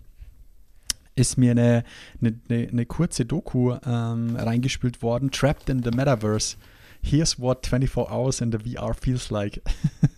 ist 1.15 1.39
mir 1.39 1.53
eine, 1.53 1.85
eine, 2.21 2.39
eine, 2.49 2.69
eine 2.69 2.87
kurze 2.87 3.25
Doku 3.25 3.75
ähm, 3.85 4.37
reingespült 4.37 5.03
worden, 5.03 5.31
Trapped 5.31 5.69
in 5.69 5.83
the 5.83 5.91
Metaverse. 5.91 6.57
Here's 7.03 7.39
what 7.39 7.67
24 7.67 8.11
hours 8.11 8.41
in 8.41 8.53
the 8.53 8.59
VR 8.59 8.95
feels 8.95 9.31
like. 9.31 9.61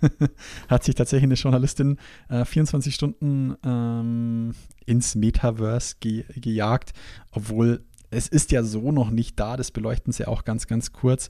Hat 0.69 0.85
sich 0.85 0.95
tatsächlich 0.95 1.25
eine 1.25 1.35
Journalistin 1.35 1.99
äh, 2.29 2.45
24 2.45 2.95
Stunden 2.95 3.57
ähm, 3.65 4.55
ins 4.85 5.15
Metaverse 5.15 5.97
ge 6.01 6.25
gejagt, 6.37 6.93
obwohl 7.33 7.85
es 8.15 8.29
ist 8.29 8.53
ja 8.53 8.63
so 8.63 8.93
noch 8.93 9.11
nicht 9.11 9.39
da, 9.41 9.57
das 9.57 9.71
beleuchten 9.71 10.13
sie 10.13 10.27
auch 10.27 10.45
ganz, 10.45 10.67
ganz 10.67 10.93
kurz. 10.93 11.29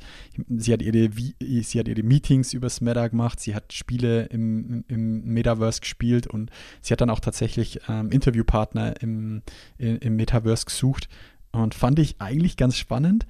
Sie 0.49 0.73
hat 0.73 0.83
ihre, 0.83 1.11
sie 1.41 1.79
hat 1.79 1.89
ihre 1.89 2.03
Meetings 2.03 2.53
übers 2.53 2.81
Meta 2.81 3.09
gemacht, 3.09 3.41
sie 3.41 3.55
hat 3.55 3.73
Spiele 3.73 4.25
im, 4.27 4.85
im 4.89 5.25
Metaverse 5.25 5.81
gespielt 5.81 6.27
und 6.27 6.51
sie 6.83 6.93
hat 6.93 7.01
dann 7.01 7.11
auch 7.11 7.21
tatsächlich 7.21 7.81
ähm, 7.89 8.11
Interviewpartner 8.11 9.01
im, 9.01 9.43
im 9.79 10.17
Metaverse 10.17 10.67
gesucht 10.67 11.09
und 11.53 11.75
fand 11.75 11.99
ich 11.99 12.21
eigentlich 12.21 12.57
ganz 12.57 12.77
spannend. 12.77 13.27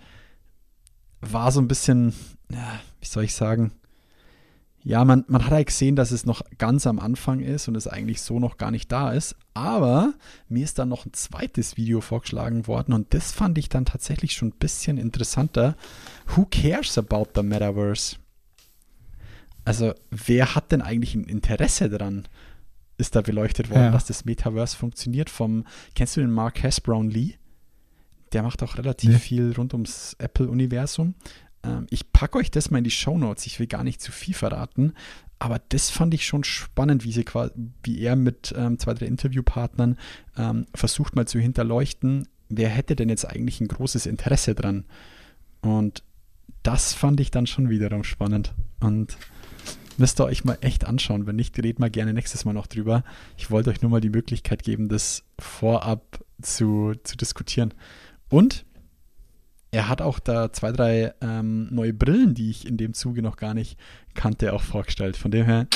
War 1.33 1.53
so 1.53 1.61
ein 1.61 1.69
bisschen, 1.69 2.13
ja, 2.51 2.81
wie 3.01 3.07
soll 3.07 3.25
ich 3.25 3.35
sagen, 3.35 3.73
ja, 4.87 5.03
man, 5.07 5.25
man 5.29 5.43
hat 5.45 5.51
halt 5.53 5.69
gesehen, 5.69 5.97
dass 5.97 6.11
es 6.11 6.27
noch 6.27 6.43
ganz 6.59 6.87
am 6.87 6.99
Anfang 6.99 7.41
ist 7.41 7.69
und 7.69 7.75
es 7.75 7.87
eigentlich 7.87 8.21
so 8.21 8.39
noch 8.39 8.59
gar 8.59 8.71
nicht 8.71 8.93
da 8.93 9.13
ist. 9.13 9.35
Aber 9.55 10.13
mir 10.49 10.63
ist 10.63 10.79
dann 10.79 10.91
noch 10.91 11.07
ein 11.07 11.15
zweites 11.15 11.79
Video 11.79 12.03
vorgeschlagen 12.03 12.67
worden 12.67 12.93
und 12.93 13.15
das 13.15 13.33
fand 13.33 13.57
ich 13.57 13.71
dann 13.71 13.87
tatsächlich 13.87 14.33
schon 14.35 14.49
ein 14.49 14.59
bisschen 14.59 14.99
interessanter. 14.99 15.77
Who 16.37 16.45
cares 16.51 16.99
about 16.99 17.29
the 17.35 17.43
Metaverse? 17.43 18.17
Also, 19.65 19.95
wer 20.11 20.55
hat 20.55 20.71
denn 20.73 20.83
eigentlich 20.83 21.15
ein 21.15 21.25
Interesse 21.25 21.89
daran? 21.89 22.29
Ist 22.99 23.17
da 23.17 23.23
beleuchtet 23.23 23.71
worden, 23.71 23.85
Ja. 23.85 23.91
dass 23.91 24.05
das 24.05 24.27
Metaverse 24.27 24.77
funktioniert? 24.77 25.31
Vom, 25.31 25.65
kennst 25.95 26.17
du 26.17 26.21
den 26.21 26.31
Marques 26.31 26.83
Brownlee? 26.83 27.37
Der 28.35 28.43
macht 28.43 28.63
auch 28.63 28.77
relativ 28.77 29.11
Nee. 29.11 29.19
viel 29.19 29.53
rund 29.57 29.73
ums 29.73 30.15
Apple-Universum. 30.19 31.15
Ähm, 31.63 31.87
ich 31.91 32.13
packe 32.13 32.39
euch 32.39 32.51
das 32.51 32.71
mal 32.71 32.79
in 32.79 32.85
die 32.85 32.91
Shownotes. 32.91 33.47
Ich 33.47 33.59
will 33.61 33.67
gar 33.67 33.85
nicht 33.85 34.03
zu 34.03 34.13
viel 34.13 34.35
verraten. 34.35 34.93
Aber 35.39 35.61
das 35.69 35.91
fand 35.91 36.15
ich 36.15 36.27
schon 36.27 36.45
spannend, 36.45 37.05
wie, 37.05 37.13
sie, 37.13 37.25
wie 37.83 38.01
er 38.01 38.17
mit 38.17 38.55
ähm, 38.57 38.79
zwei, 38.79 38.95
drei 38.95 39.07
Interviewpartnern 39.07 39.99
ähm, 40.37 40.67
versucht 40.75 41.17
mal 41.17 41.27
zu 41.27 41.39
hinterleuchten, 41.39 42.29
wer 42.49 42.69
hätte 42.69 42.97
denn 42.97 43.09
jetzt 43.09 43.25
eigentlich 43.29 43.61
ein 43.61 43.69
großes 43.69 44.07
Interesse 44.07 44.55
dran? 44.55 44.85
Und 45.61 46.03
das 46.63 46.95
fand 46.95 47.21
ich 47.21 47.31
dann 47.31 47.47
schon 47.47 47.69
wiederum 47.69 48.05
spannend. 48.05 48.55
Und 48.81 49.17
müsst 49.97 50.21
ihr 50.21 50.25
euch 50.25 50.45
mal 50.45 50.59
echt 50.61 50.87
anschauen. 50.87 51.27
Wenn 51.27 51.37
nicht, 51.37 51.57
redet 51.59 51.79
mal 51.79 51.91
gerne 51.91 52.15
nächstes 52.15 52.45
Mal 52.45 52.53
noch 52.53 52.67
drüber. 52.67 53.05
Ich 53.37 53.51
wollte 53.51 53.71
euch 53.71 53.83
nur 53.83 53.91
mal 53.91 54.01
die 54.01 54.11
Möglichkeit 54.11 54.63
geben, 54.63 54.89
das 54.89 55.25
vorab 55.39 56.25
zu, 56.43 56.95
zu 57.05 57.17
diskutieren. 57.17 57.75
Und 58.35 58.65
er 59.71 59.89
hat 59.89 60.03
auch 60.03 60.19
da 60.19 60.53
zwei, 60.53 60.73
drei 60.73 61.15
ähm, 61.21 61.73
neue 61.73 61.93
Brillen, 61.93 62.35
die 62.35 62.51
ich 62.51 62.67
in 62.67 62.77
dem 62.77 62.93
Zuge 62.93 63.23
noch 63.23 63.37
gar 63.37 63.55
nicht 63.55 63.79
kannte, 64.15 64.53
auch 64.53 64.63
vorgestellt. 64.63 65.17
Von 65.17 65.31
dem 65.31 65.45
her 65.45 65.69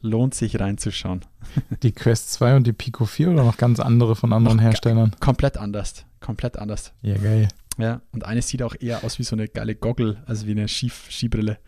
lohnt 0.00 0.34
sich 0.34 0.58
reinzuschauen. 0.58 1.20
Die 1.84 1.92
Quest 1.92 2.32
2 2.32 2.56
und 2.56 2.66
die 2.66 2.72
Pico 2.72 3.04
4 3.04 3.30
oder 3.30 3.44
noch 3.44 3.56
ganz 3.56 3.78
andere 3.78 4.16
von 4.16 4.32
anderen 4.32 4.56
Noch 4.56 4.64
Herstellern? 4.64 5.14
Komplett 5.20 5.58
anders. 5.58 6.04
Komplett 6.18 6.58
anders. 6.58 6.92
Ja, 7.02 7.16
geil. 7.18 7.46
Ja, 7.78 8.00
und 8.10 8.24
eines 8.24 8.48
sieht 8.48 8.64
auch 8.64 8.74
eher 8.80 9.04
aus 9.04 9.20
wie 9.20 9.22
so 9.22 9.36
eine 9.36 9.46
geile 9.46 9.76
Goggle, 9.76 10.20
also 10.26 10.48
wie 10.48 10.52
eine 10.52 10.66
Schief 10.66 11.06
Skibrille. 11.08 11.58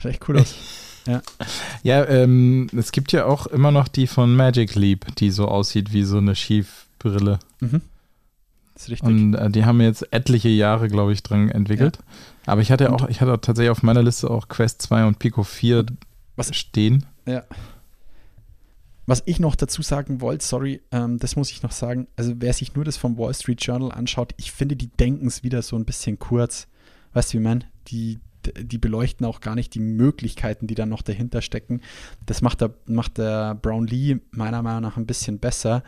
Sieht 0.00 0.12
echt 0.12 0.28
cool 0.28 0.38
aus. 0.38 0.54
Ja, 1.82 2.06
ähm, 2.06 2.68
es 2.74 2.90
gibt 2.90 3.12
ja 3.12 3.26
auch 3.26 3.46
immer 3.46 3.70
noch 3.70 3.88
die 3.88 4.06
von 4.06 4.34
Magic 4.34 4.74
Leap, 4.74 5.14
die 5.16 5.30
so 5.30 5.48
aussieht 5.48 5.92
wie 5.92 6.02
so 6.04 6.16
eine 6.16 6.34
Schiefbrille. 6.34 7.40
Mhm. 7.60 7.82
Ist 8.76 8.90
richtig. 8.90 9.08
Und 9.08 9.34
äh, 9.34 9.50
die 9.50 9.64
haben 9.64 9.80
jetzt 9.80 10.12
etliche 10.12 10.48
Jahre, 10.48 10.88
glaube 10.88 11.12
ich, 11.12 11.22
dran 11.22 11.48
entwickelt. 11.48 11.98
Aber 12.46 12.60
ich 12.60 12.72
hatte 12.72 12.88
Und- 12.90 13.02
auch, 13.02 13.08
ich 13.08 13.20
hatte 13.20 13.40
tatsächlich 13.40 13.70
auf 13.70 13.82
meiner 13.82 14.02
Liste 14.02 14.30
auch 14.30 14.48
Quest 14.48 14.82
2 14.82 15.06
und 15.06 15.18
Pico 15.18 15.42
4 15.44 15.86
was- 16.36 16.54
stehen. 16.54 17.06
ja. 17.26 17.44
was 19.06 19.22
ich 19.26 19.38
noch 19.38 19.54
dazu 19.54 19.82
sagen 19.82 20.20
wollte, 20.22 20.44
sorry, 20.46 20.80
ähm, 20.90 21.18
das 21.18 21.36
muss 21.36 21.50
ich 21.50 21.62
noch 21.62 21.72
sagen. 21.72 22.06
Also, 22.16 22.32
wer 22.38 22.54
sich 22.54 22.74
nur 22.74 22.84
das 22.86 22.96
vom 22.96 23.18
Wall 23.18 23.34
Street 23.34 23.62
Journal 23.62 23.92
anschaut, 23.92 24.32
ich 24.38 24.50
finde, 24.50 24.76
die 24.76 24.86
denken 24.88 25.26
es 25.26 25.42
wieder 25.42 25.60
so 25.60 25.76
ein 25.76 25.84
bisschen 25.84 26.18
kurz. 26.18 26.68
Weißt 27.12 27.32
du, 27.34 27.38
wie 27.38 27.42
man? 27.42 27.64
Die, 27.88 28.18
die 28.58 28.78
beleuchten 28.78 29.26
auch 29.26 29.40
gar 29.42 29.54
nicht 29.56 29.74
die 29.74 29.80
Möglichkeiten, 29.80 30.66
die 30.66 30.74
da 30.74 30.86
noch 30.86 31.02
dahinter 31.02 31.42
stecken. 31.42 31.82
Das 32.24 32.40
macht 32.40 32.62
der, 32.62 32.70
macht 32.86 33.18
der 33.18 33.54
Brown 33.56 33.86
Lee 33.86 34.16
meiner 34.30 34.62
Meinung 34.62 34.80
nach 34.82 34.96
ein 34.96 35.06
bisschen 35.06 35.38
besser, 35.38 35.82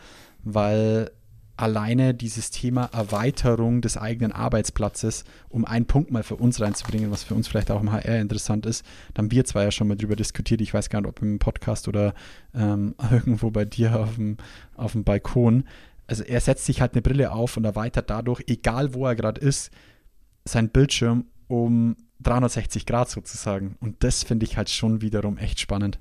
weil 0.44 1.10
alleine 1.56 2.14
dieses 2.14 2.50
Thema 2.50 2.90
Erweiterung 2.92 3.80
des 3.80 3.96
eigenen 3.96 4.32
Arbeitsplatzes, 4.32 5.24
um 5.48 5.64
einen 5.64 5.86
Punkt 5.86 6.10
mal 6.10 6.22
für 6.22 6.36
uns 6.36 6.60
reinzubringen, 6.60 7.10
was 7.10 7.24
für 7.24 7.34
uns 7.34 7.48
vielleicht 7.48 7.70
auch 7.70 7.80
im 7.80 7.92
HR 7.92 8.20
interessant 8.20 8.66
ist, 8.66 8.84
da 9.14 9.22
haben 9.22 9.30
wir 9.30 9.44
zwar 9.44 9.64
ja 9.64 9.70
schon 9.70 9.88
mal 9.88 9.96
drüber 9.96 10.16
diskutiert, 10.16 10.60
ich 10.60 10.74
weiß 10.74 10.90
gar 10.90 11.00
nicht, 11.00 11.08
ob 11.08 11.22
im 11.22 11.38
Podcast 11.38 11.88
oder 11.88 12.14
ähm, 12.54 12.94
irgendwo 13.10 13.50
bei 13.50 13.64
dir 13.64 13.98
auf 13.98 14.16
dem, 14.16 14.36
auf 14.74 14.92
dem 14.92 15.04
Balkon. 15.04 15.64
Also 16.06 16.22
er 16.24 16.40
setzt 16.40 16.66
sich 16.66 16.80
halt 16.80 16.92
eine 16.92 17.02
Brille 17.02 17.32
auf 17.32 17.56
und 17.56 17.64
erweitert 17.64 18.10
dadurch, 18.10 18.42
egal 18.46 18.94
wo 18.94 19.06
er 19.06 19.16
gerade 19.16 19.40
ist, 19.40 19.70
seinen 20.44 20.68
Bildschirm 20.68 21.24
um 21.48 21.96
360 22.20 22.86
Grad 22.86 23.10
sozusagen. 23.10 23.76
Und 23.80 24.04
das 24.04 24.22
finde 24.22 24.44
ich 24.44 24.56
halt 24.56 24.70
schon 24.70 25.00
wiederum 25.00 25.38
echt 25.38 25.60
spannend. 25.60 25.98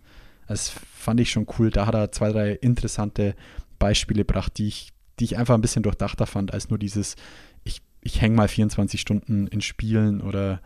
Das 0.47 0.69
fand 0.69 1.19
ich 1.19 1.31
schon 1.31 1.47
cool. 1.57 1.71
Da 1.71 1.87
hat 1.87 1.95
er 1.95 2.11
zwei, 2.11 2.31
drei 2.31 2.51
interessante 2.51 3.35
Beispiele 3.79 4.25
gebracht, 4.25 4.57
die 4.57 4.67
ich 4.67 4.94
die 5.19 5.25
ich 5.25 5.37
einfach 5.37 5.55
ein 5.55 5.61
bisschen 5.61 5.83
durchdachter 5.83 6.25
fand, 6.25 6.53
als 6.53 6.69
nur 6.69 6.79
dieses, 6.79 7.15
ich, 7.63 7.81
ich 8.01 8.21
hänge 8.21 8.35
mal 8.35 8.47
24 8.47 8.99
Stunden 8.99 9.47
in 9.47 9.61
Spielen 9.61 10.21
oder 10.21 10.61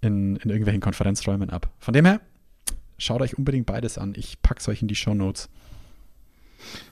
in, 0.00 0.36
in 0.36 0.50
irgendwelchen 0.50 0.80
Konferenzräumen 0.80 1.50
ab. 1.50 1.70
Von 1.78 1.94
dem 1.94 2.04
her, 2.04 2.20
schaut 2.98 3.20
euch 3.20 3.38
unbedingt 3.38 3.66
beides 3.66 3.98
an. 3.98 4.14
Ich 4.16 4.40
packe 4.42 4.60
es 4.60 4.68
euch 4.68 4.82
in 4.82 4.88
die 4.88 4.94
Show 4.94 5.14
Notes. 5.14 5.48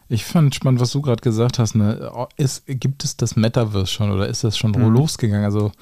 Ich 0.09 0.25
fand 0.25 0.55
spannend, 0.55 0.81
was 0.81 0.91
du 0.91 1.01
gerade 1.01 1.23
gesagt 1.23 1.59
hast. 1.59 1.75
Ne? 1.75 2.11
Ist, 2.37 2.65
gibt 2.67 3.05
es 3.05 3.17
das 3.17 3.37
Metaverse 3.37 3.87
schon 3.87 4.11
oder 4.11 4.29
ist 4.29 4.45
das 4.45 4.59
schon 4.59 4.73
mhm. 4.73 4.93
losgegangen? 4.93 5.45
Also, 5.45 5.73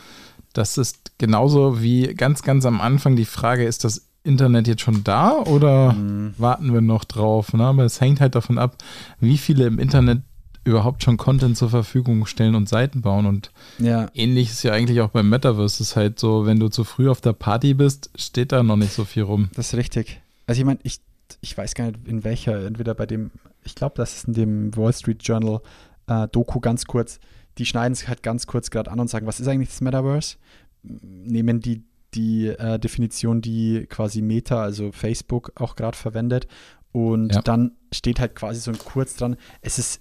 das 0.53 0.79
ist 0.79 1.19
genauso 1.19 1.83
wie 1.83 2.15
ganz, 2.15 2.43
ganz 2.43 2.65
am 2.65 2.81
Anfang 2.81 3.17
die 3.17 3.25
Frage, 3.25 3.65
ist 3.65 3.85
das 3.85 4.07
Internet 4.23 4.69
jetzt 4.69 4.83
schon 4.83 5.03
da 5.05 5.33
oder 5.33 5.93
mhm. 5.93 6.35
warten 6.39 6.73
wir 6.73 6.81
noch 6.81 7.05
drauf? 7.05 7.53
Ne? 7.53 7.65
Aber 7.65 7.85
es 7.85 8.01
hängt 8.01 8.21
halt 8.21 8.35
davon 8.35 8.59
ab, 8.59 8.77
wie 9.19 9.39
viele 9.39 9.67
im 9.67 9.79
Internet 9.79 10.23
überhaupt 10.65 11.03
schon 11.03 11.17
Content 11.17 11.57
zur 11.57 11.71
Verfügung 11.71 12.27
stellen 12.27 12.55
und 12.55 12.69
Seiten 12.69 13.03
bauen. 13.03 13.27
Und 13.27 13.51
ja. 13.79 14.09
ähnlich 14.15 14.51
ist 14.51 14.63
ja 14.63 14.73
eigentlich 14.73 15.01
auch 15.01 15.11
beim 15.11 15.29
Metaverse. 15.29 15.75
Es 15.75 15.81
ist 15.81 15.97
halt 15.97 16.19
so, 16.19 16.47
wenn 16.47 16.61
du 16.61 16.69
zu 16.69 16.85
früh 16.85 17.09
auf 17.09 17.21
der 17.21 17.33
Party 17.33 17.75
bist, 17.75 18.11
steht 18.15 18.53
da 18.53 18.63
noch 18.63 18.77
nicht 18.77 18.93
so 18.93 19.05
viel 19.05 19.23
rum. 19.23 19.49
Das 19.55 19.69
ist 19.69 19.79
richtig. 19.79 20.21
Also 20.47 20.61
ich 20.61 20.67
meine, 20.67 20.81
ich, 20.83 21.01
ich 21.41 21.57
weiß 21.57 21.75
gar 21.75 21.87
nicht, 21.87 22.07
in 22.07 22.25
welcher, 22.25 22.67
entweder 22.67 22.95
bei 22.95 23.07
dem, 23.07 23.31
ich 23.65 23.75
glaube, 23.75 23.95
das 23.97 24.17
ist 24.17 24.29
in 24.29 24.35
dem 24.35 24.77
Wall 24.77 24.93
Street 24.93 25.23
Journal 25.23 25.61
äh, 26.07 26.29
Doku 26.29 26.61
ganz 26.61 26.85
kurz, 26.85 27.21
die 27.59 27.67
schneiden 27.67 27.93
es 27.93 28.07
halt 28.09 28.23
ganz 28.23 28.47
kurz 28.47 28.71
gerade 28.71 28.91
an 28.91 29.01
und 29.01 29.09
sagen, 29.09 29.27
was 29.27 29.41
ist 29.41 29.49
eigentlich 29.49 29.71
das 29.71 29.81
Metaverse? 29.81 30.37
Nehmen 30.83 31.61
die 31.61 31.85
die 32.15 32.49
äh, 32.49 32.79
Definition, 32.79 33.41
die 33.41 33.87
quasi 33.89 34.23
Meta, 34.23 34.63
also 34.63 34.93
Facebook, 34.93 35.53
auch 35.55 35.77
gerade 35.77 35.97
verwendet. 35.97 36.47
Und 36.93 37.35
ja. 37.35 37.43
dann 37.43 37.73
steht 37.93 38.19
halt 38.19 38.35
quasi 38.35 38.61
so 38.61 38.71
ein 38.71 38.79
kurz 38.79 39.15
dran, 39.15 39.37
es 39.61 39.79
ist 39.79 40.01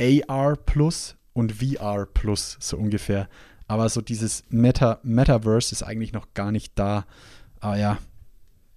AR 0.00 0.56
Plus 0.56 1.16
und 1.32 1.52
VR 1.52 2.06
Plus, 2.06 2.56
so 2.60 2.76
ungefähr. 2.76 3.28
Aber 3.66 3.88
so 3.88 4.00
dieses 4.00 4.44
Meta 4.48 4.98
Metaverse 5.02 5.72
ist 5.72 5.82
eigentlich 5.82 6.12
noch 6.12 6.32
gar 6.34 6.52
nicht 6.52 6.72
da. 6.76 7.04
Aber 7.60 7.76
ja, 7.76 7.98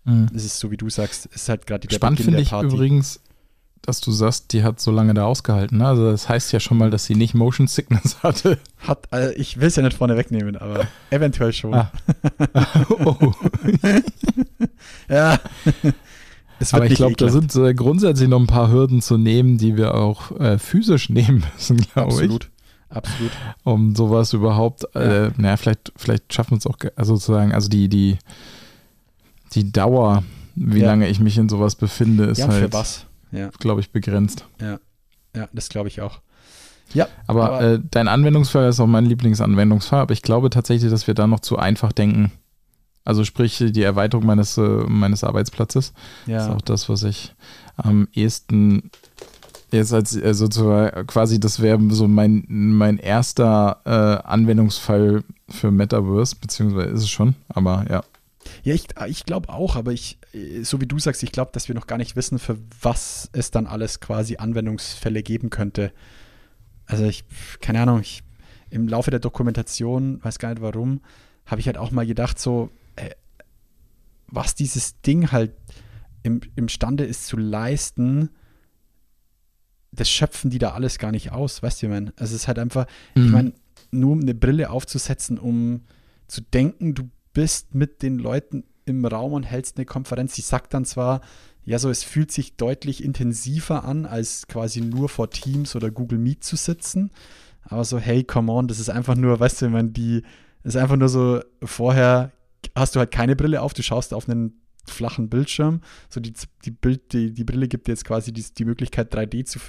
mhm. 0.04 0.30
es 0.36 0.46
ist 0.46 0.60
so, 0.60 0.70
wie 0.70 0.78
du 0.78 0.90
sagst, 0.90 1.30
es 1.32 1.44
ist 1.44 1.50
halt 1.50 1.66
gerade 1.66 1.88
die 1.88 1.96
Spannend 1.96 2.20
finde 2.20 2.42
ich 2.42 2.52
übrigens, 2.52 3.22
dass 3.82 4.00
du 4.00 4.12
sagst, 4.12 4.54
die 4.54 4.64
hat 4.64 4.80
so 4.80 4.92
lange 4.92 5.14
da 5.14 5.26
ausgehalten. 5.26 5.80
Ne? 5.80 5.88
Also 5.88 6.12
das 6.12 6.30
heißt 6.30 6.52
ja 6.52 6.60
schon 6.60 6.78
mal, 6.78 6.90
dass 6.90 7.06
sie 7.06 7.16
nicht 7.16 7.34
Motion 7.34 7.68
Sickness 7.68 8.18
hatte. 8.24 8.60
Hat, 8.80 9.12
also 9.12 9.34
ich 9.36 9.60
will 9.60 9.68
es 9.68 9.76
ja 9.76 9.84
nicht 9.84 9.98
vorne 9.98 10.18
wegnehmen, 10.18 10.58
aber 10.58 10.88
eventuell 11.10 11.54
schon. 11.54 11.74
Ah. 11.74 11.92
oh. 12.90 13.34
ja. 15.10 15.40
Aber 16.72 16.86
ich 16.86 16.96
glaube, 16.96 17.16
da 17.16 17.30
sind 17.30 17.56
äh, 17.56 17.74
grundsätzlich 17.74 18.30
noch 18.30 18.40
ein 18.40 18.48
paar 18.48 18.72
Hürden 18.72 19.02
zu 19.02 19.18
nehmen, 19.18 19.58
die 19.58 19.78
wir 19.78 19.96
auch 19.96 20.40
äh, 20.40 20.58
physisch 20.58 21.10
nehmen 21.12 21.44
müssen, 21.54 21.78
glaube 21.78 22.14
ich. 22.14 22.20
Absolut. 22.20 22.52
Absolut. 22.90 23.32
Um 23.64 23.96
sowas 23.96 24.34
überhaupt, 24.34 24.84
äh, 24.96 25.26
ja. 25.26 25.32
naja, 25.38 25.58
vielleicht, 25.58 25.94
vielleicht 25.96 26.34
schaffen 26.34 26.52
wir 26.52 26.58
es 26.58 26.68
auch 26.68 26.78
also 26.98 27.16
sozusagen, 27.16 27.54
also 27.54 27.70
die, 27.70 27.88
die, 27.88 28.18
die 29.54 29.72
Dauer, 29.72 30.24
wie 30.56 30.82
ja. 30.82 30.88
lange 30.88 31.08
ich 31.08 31.22
mich 31.22 31.38
in 31.38 31.48
sowas 31.48 31.76
befinde, 31.76 32.26
ist 32.26 32.40
ja, 32.40 32.50
halt, 32.50 32.76
ja. 33.32 33.50
glaube 33.60 33.80
ich, 33.80 33.92
begrenzt. 33.92 34.46
Ja, 34.60 34.80
ja 35.34 35.48
das 35.54 35.70
glaube 35.70 35.88
ich 35.88 36.02
auch. 36.02 36.20
Ja, 36.94 37.08
aber, 37.28 37.54
aber 37.54 37.62
äh, 37.62 37.80
dein 37.90 38.10
Anwendungsfall 38.10 38.68
ist 38.68 38.82
auch 38.82 38.88
mein 38.88 39.06
Lieblingsanwendungsfall, 39.06 40.02
aber 40.02 40.14
ich 40.14 40.22
glaube 40.22 40.50
tatsächlich, 40.50 40.92
dass 40.92 41.08
wir 41.08 41.14
da 41.14 41.28
noch 41.28 41.40
zu 41.40 41.58
einfach 41.58 41.94
denken. 41.94 42.32
Also 43.04 43.24
sprich 43.24 43.64
die 43.66 43.82
Erweiterung 43.82 44.26
meines, 44.26 44.58
äh, 44.58 44.62
meines 44.62 45.24
Arbeitsplatzes. 45.24 45.94
Ja. 46.28 46.46
ist 46.46 46.52
auch 46.52 46.62
das, 46.62 46.88
was 46.88 47.04
ich 47.04 47.34
am 47.78 48.08
ehesten 48.14 48.92
jetzt 49.72 49.94
als 49.94 50.16
äh, 50.16 50.34
sozusagen 50.34 51.08
quasi, 51.08 51.40
das 51.40 51.62
wäre 51.62 51.80
so 51.90 52.08
mein, 52.08 52.46
mein 52.48 52.98
erster 52.98 53.82
äh, 53.86 54.28
Anwendungsfall 54.28 55.24
für 55.50 55.72
Metaverse, 55.72 56.36
beziehungsweise 56.40 56.90
ist 56.90 57.02
es 57.02 57.10
schon, 57.10 57.36
aber 57.50 57.86
ja. 57.90 58.04
Ja, 58.64 58.74
ich, 58.74 58.88
ich 59.08 59.26
glaube 59.26 59.50
auch, 59.50 59.76
aber 59.76 59.92
ich, 59.92 60.18
äh, 60.34 60.64
so 60.64 60.82
wie 60.82 60.88
du 60.88 61.00
sagst, 61.00 61.24
ich 61.24 61.32
glaube, 61.32 61.52
dass 61.54 61.68
wir 61.68 61.76
noch 61.76 61.88
gar 61.88 61.98
nicht 61.98 62.16
wissen, 62.16 62.40
für 62.40 62.58
was 62.82 63.30
es 63.34 63.52
dann 63.52 63.68
alles 63.68 64.00
quasi 64.00 64.38
Anwendungsfälle 64.38 65.24
geben 65.24 65.50
könnte. 65.50 65.92
Also 66.86 67.06
ich, 67.06 67.24
keine 67.62 67.82
Ahnung, 67.82 68.02
ich, 68.02 68.24
im 68.70 68.88
Laufe 68.88 69.12
der 69.12 69.20
Dokumentation, 69.20 70.24
weiß 70.24 70.40
gar 70.40 70.50
nicht 70.50 70.62
warum, 70.62 71.02
habe 71.46 71.62
ich 71.62 71.68
halt 71.68 71.78
auch 71.78 71.92
mal 71.92 72.06
gedacht, 72.06 72.40
so, 72.40 72.70
was 74.28 74.56
dieses 74.56 75.00
Ding 75.02 75.32
halt 75.32 75.54
im, 76.24 76.42
imstande 76.56 77.04
ist 77.04 77.28
zu 77.28 77.38
leisten, 77.38 78.30
das 79.92 80.10
schöpfen 80.10 80.50
die 80.50 80.60
da 80.60 80.72
alles 80.72 80.98
gar 81.00 81.12
nicht 81.12 81.32
aus, 81.32 81.62
weißt 81.62 81.82
du, 81.82 81.88
ich 81.88 81.92
meine? 81.92 82.14
Also 82.16 82.36
es 82.36 82.44
ist 82.44 82.48
halt 82.48 82.60
einfach, 82.60 82.88
mhm. 83.16 83.26
ich 83.26 83.32
meine, 83.32 83.54
nur 83.92 84.14
um 84.14 84.22
eine 84.22 84.34
Brille 84.34 84.70
aufzusetzen, 84.70 85.38
um 85.38 85.82
zu 86.28 86.42
denken, 86.42 86.96
du 86.96 87.10
bist 87.34 87.76
mit 87.76 88.02
den 88.02 88.18
Leuten 88.18 88.64
im 88.86 89.06
Raum 89.06 89.34
und 89.34 89.44
hältst 89.44 89.78
eine 89.78 89.86
Konferenz, 89.86 90.36
die 90.36 90.42
sagt 90.42 90.74
dann 90.74 90.86
zwar, 90.86 91.22
ja, 91.64 91.78
so 91.78 91.90
es 91.90 92.04
fühlt 92.04 92.32
sich 92.32 92.56
deutlich 92.56 93.04
intensiver 93.04 93.84
an, 93.84 94.06
als 94.06 94.48
quasi 94.48 94.82
nur 94.82 95.10
vor 95.10 95.30
Teams 95.30 95.76
oder 95.76 95.92
Google 95.92 96.18
Meet 96.18 96.44
zu 96.44 96.56
sitzen. 96.56 97.12
Aber 97.64 97.86
so, 97.86 98.00
hey, 98.00 98.24
come 98.24 98.52
on, 98.52 98.68
das 98.68 98.80
ist 98.80 98.90
einfach 98.90 99.16
nur, 99.16 99.40
weißt 99.40 99.62
du, 99.62 99.66
ich 99.68 99.72
meine, 99.72 99.90
die, 99.90 100.24
ist 100.64 100.78
einfach 100.78 100.96
nur 100.96 101.10
so, 101.10 101.42
vorher 101.64 102.32
hast 102.76 102.96
du 102.96 103.00
halt 103.00 103.12
keine 103.12 103.36
Brille 103.36 103.62
auf, 103.62 103.74
du 103.74 103.84
schaust 103.84 104.14
auf 104.14 104.30
einen 104.30 104.62
flachen 104.86 105.30
Bildschirm. 105.30 105.82
So 106.10 106.20
die, 106.20 106.34
die, 106.66 106.72
Bild, 106.72 107.14
die, 107.14 107.34
die 107.34 107.44
Brille 107.44 107.68
gibt 107.68 107.88
dir 107.88 107.92
jetzt 107.92 108.06
quasi 108.06 108.32
die, 108.34 108.44
die 108.58 108.66
Möglichkeit 108.66 109.14
3D 109.14 109.46
zu. 109.46 109.60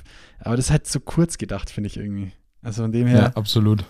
Aber 0.41 0.57
das 0.57 0.67
ist 0.67 0.71
halt 0.71 0.87
zu 0.87 1.01
kurz 1.01 1.39
gedacht, 1.39 1.71
finde 1.71 1.89
ich 1.89 1.97
irgendwie. 1.97 2.33
Also 2.63 2.83
von 2.83 2.93
dem 2.93 3.07
her. 3.07 3.19
Ja, 3.19 3.27
absolut. 3.35 3.85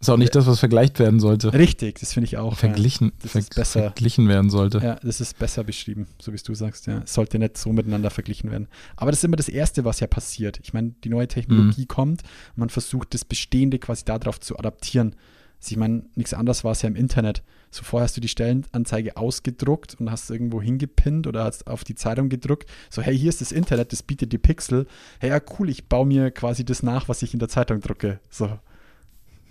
Ist 0.00 0.08
auch 0.08 0.16
nicht 0.16 0.34
das, 0.34 0.46
was 0.46 0.60
vergleicht 0.60 0.98
werden 0.98 1.20
sollte. 1.20 1.52
Richtig, 1.52 2.00
das 2.00 2.14
finde 2.14 2.24
ich 2.24 2.38
auch. 2.38 2.56
Verglichen, 2.56 3.12
ja. 3.22 3.28
ver 3.28 3.42
besser, 3.54 3.80
verglichen 3.80 4.28
werden 4.28 4.48
sollte. 4.48 4.78
Ja, 4.78 4.94
das 4.94 5.20
ist 5.20 5.38
besser 5.38 5.62
beschrieben, 5.62 6.06
so 6.18 6.32
wie 6.32 6.38
du 6.38 6.54
sagst. 6.54 6.86
Ja, 6.86 7.02
es 7.04 7.12
sollte 7.12 7.38
nicht 7.38 7.58
so 7.58 7.70
miteinander 7.70 8.08
verglichen 8.08 8.50
werden. 8.50 8.66
Aber 8.96 9.10
das 9.10 9.20
ist 9.20 9.24
immer 9.24 9.36
das 9.36 9.50
Erste, 9.50 9.84
was 9.84 10.00
ja 10.00 10.06
passiert. 10.06 10.58
Ich 10.62 10.72
meine, 10.72 10.94
die 11.04 11.10
neue 11.10 11.28
Technologie 11.28 11.82
mhm. 11.82 11.88
kommt 11.88 12.22
man 12.56 12.70
versucht, 12.70 13.12
das 13.12 13.26
Bestehende 13.26 13.78
quasi 13.78 14.06
darauf 14.06 14.40
zu 14.40 14.58
adaptieren. 14.58 15.16
Also 15.60 15.72
ich 15.72 15.76
meine, 15.76 16.04
nichts 16.14 16.32
anderes 16.32 16.64
war 16.64 16.72
es 16.72 16.80
ja 16.80 16.88
im 16.88 16.96
Internet. 16.96 17.42
So 17.70 17.84
vorher 17.84 18.04
hast 18.04 18.16
du 18.16 18.20
die 18.20 18.28
Stellenanzeige 18.28 19.16
ausgedruckt 19.16 19.96
und 20.00 20.10
hast 20.10 20.30
irgendwo 20.30 20.60
hingepinnt 20.60 21.26
oder 21.26 21.44
hast 21.44 21.66
auf 21.68 21.84
die 21.84 21.94
Zeitung 21.94 22.28
gedruckt. 22.28 22.68
So, 22.90 23.00
hey, 23.00 23.16
hier 23.16 23.28
ist 23.28 23.40
das 23.40 23.52
Internet, 23.52 23.92
das 23.92 24.02
bietet 24.02 24.32
die 24.32 24.38
Pixel. 24.38 24.86
Hey, 25.20 25.30
ja, 25.30 25.40
cool, 25.58 25.68
ich 25.68 25.88
baue 25.88 26.06
mir 26.06 26.30
quasi 26.30 26.64
das 26.64 26.82
nach, 26.82 27.08
was 27.08 27.22
ich 27.22 27.32
in 27.32 27.38
der 27.38 27.48
Zeitung 27.48 27.80
drucke. 27.80 28.18
So. 28.28 28.58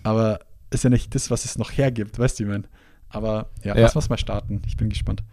Aber 0.04 0.40
ist 0.70 0.84
ja 0.84 0.90
nicht 0.90 1.16
das, 1.16 1.32
was 1.32 1.46
es 1.46 1.58
noch 1.58 1.72
hergibt, 1.72 2.20
weißt 2.20 2.40
du, 2.40 2.46
meine. 2.46 2.66
Aber 3.10 3.50
ja, 3.64 3.76
ja. 3.76 3.82
lass 3.82 3.96
uns 3.96 4.10
mal 4.10 4.18
starten. 4.18 4.62
Ich 4.68 4.78
bin 4.78 4.90
gespannt. 4.90 5.24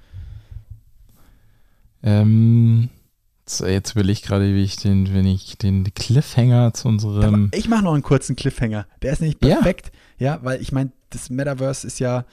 Ähm, 2.02 2.88
Jetzt 3.48 3.94
will 3.94 4.10
ich 4.10 4.22
gerade, 4.22 4.54
wie 4.54 4.64
ich 4.64 4.76
den, 4.76 5.14
wenn 5.14 5.24
ich 5.24 5.56
den 5.56 5.84
Cliffhanger 5.94 6.74
zu 6.74 6.88
unserem. 6.88 7.50
Ich 7.54 7.68
mache 7.68 7.84
noch 7.84 7.94
einen 7.94 8.02
kurzen 8.02 8.34
Cliffhanger. 8.34 8.86
Der 9.02 9.12
ist 9.12 9.22
nicht 9.22 9.38
perfekt. 9.38 9.92
Ja, 10.18 10.34
ja 10.34 10.40
weil 10.42 10.60
ich 10.60 10.72
meine, 10.72 10.90
das 11.10 11.30
Metaverse 11.30 11.86
ist 11.86 12.00
ja 12.00 12.24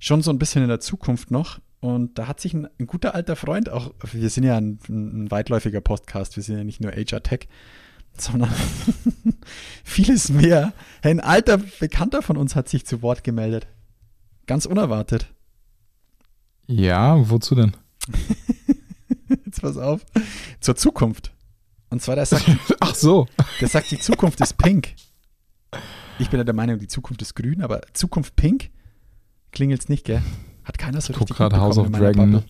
schon 0.00 0.22
so 0.22 0.32
ein 0.32 0.38
bisschen 0.38 0.62
in 0.62 0.68
der 0.68 0.80
Zukunft 0.80 1.30
noch. 1.30 1.60
Und 1.78 2.18
da 2.18 2.26
hat 2.26 2.40
sich 2.40 2.52
ein, 2.52 2.68
ein 2.78 2.86
guter 2.86 3.14
alter 3.14 3.36
Freund, 3.36 3.70
auch 3.70 3.94
wir 4.12 4.28
sind 4.28 4.44
ja 4.44 4.56
ein, 4.56 4.80
ein, 4.88 5.30
weitläufiger 5.30 5.80
Podcast, 5.80 6.36
wir 6.36 6.42
sind 6.42 6.58
ja 6.58 6.64
nicht 6.64 6.80
nur 6.80 6.92
HR 6.92 7.22
Tech, 7.22 7.48
sondern 8.18 8.50
vieles 9.84 10.30
mehr. 10.30 10.72
Ein 11.02 11.20
alter 11.20 11.58
Bekannter 11.58 12.22
von 12.22 12.36
uns 12.36 12.56
hat 12.56 12.68
sich 12.68 12.84
zu 12.84 13.02
Wort 13.02 13.22
gemeldet. 13.22 13.68
Ganz 14.46 14.66
unerwartet. 14.66 15.32
Ja, 16.66 17.30
wozu 17.30 17.54
denn? 17.54 17.76
Jetzt 19.44 19.62
pass 19.62 19.76
auf. 19.76 20.04
Zur 20.60 20.76
Zukunft. 20.76 21.32
Und 21.88 22.02
zwar, 22.02 22.16
der 22.16 22.26
sagt, 22.26 22.46
Ach 22.80 22.94
so. 22.94 23.26
der 23.60 23.68
sagt, 23.68 23.90
die 23.90 23.98
Zukunft 23.98 24.40
ist 24.40 24.56
pink. 24.58 24.94
Ich 26.18 26.30
bin 26.30 26.38
ja 26.38 26.44
der 26.44 26.54
Meinung, 26.54 26.78
die 26.78 26.88
Zukunft 26.88 27.22
ist 27.22 27.34
grün, 27.34 27.62
aber 27.62 27.80
Zukunft 27.94 28.36
pink 28.36 28.70
klingelt's 29.52 29.88
nicht, 29.88 30.04
gell? 30.04 30.22
Hat 30.64 30.78
keiner 30.78 31.00
so 31.00 31.12
Ich 31.12 31.18
guck 31.18 31.28
richtig 31.28 31.36
gerade 31.38 31.56
House 31.60 31.78
of 31.78 31.90
Dragon. 31.90 32.32
Bubble. 32.32 32.44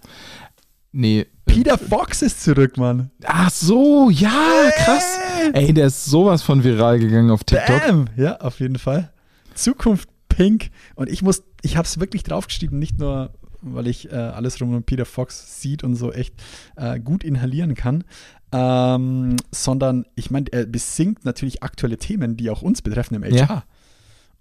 Nee. 0.93 1.27
Peter 1.47 1.79
Fox 1.79 2.23
ist 2.23 2.43
zurück, 2.43 2.77
Mann. 2.77 3.11
Ach 3.25 3.51
so, 3.51 4.09
ja, 4.11 4.71
krass. 4.77 5.19
Ey, 5.53 5.73
der 5.73 5.87
ist 5.87 6.05
sowas 6.07 6.43
von 6.43 6.63
viral 6.63 6.99
gegangen 6.99 7.31
auf 7.31 7.43
TikTok. 7.45 7.87
Bam! 7.87 8.07
Ja, 8.17 8.37
auf 8.41 8.61
jeden 8.61 8.79
Fall. 8.79 9.13
Zukunft 9.55 10.09
pink. 10.29 10.71
Und 10.95 11.09
ich 11.09 11.23
muss, 11.23 11.43
ich 11.63 11.77
habe 11.77 11.87
es 11.87 11.99
wirklich 11.99 12.23
draufgeschrieben, 12.23 12.79
nicht 12.79 12.99
nur, 12.99 13.33
weil 13.63 13.87
ich 13.89 14.11
äh, 14.13 14.15
alles 14.17 14.61
rum 14.61 14.75
um 14.75 14.83
Peter 14.85 15.05
Fox 15.05 15.61
sieht 15.61 15.83
und 15.85 15.97
so 15.97 16.13
echt 16.13 16.35
äh, 16.77 16.99
gut 17.01 17.25
inhalieren 17.25 17.75
kann, 17.75 18.05
ähm, 18.53 19.37
sondern 19.53 20.07
ich 20.15 20.31
meine, 20.31 20.47
er 20.53 20.67
besingt 20.67 21.25
natürlich 21.25 21.63
aktuelle 21.63 21.99
Themen, 21.99 22.37
die 22.37 22.49
auch 22.51 22.63
uns 22.63 22.81
betreffen 22.83 23.15
im 23.17 23.25
HR. 23.25 23.33
Ja. 23.35 23.65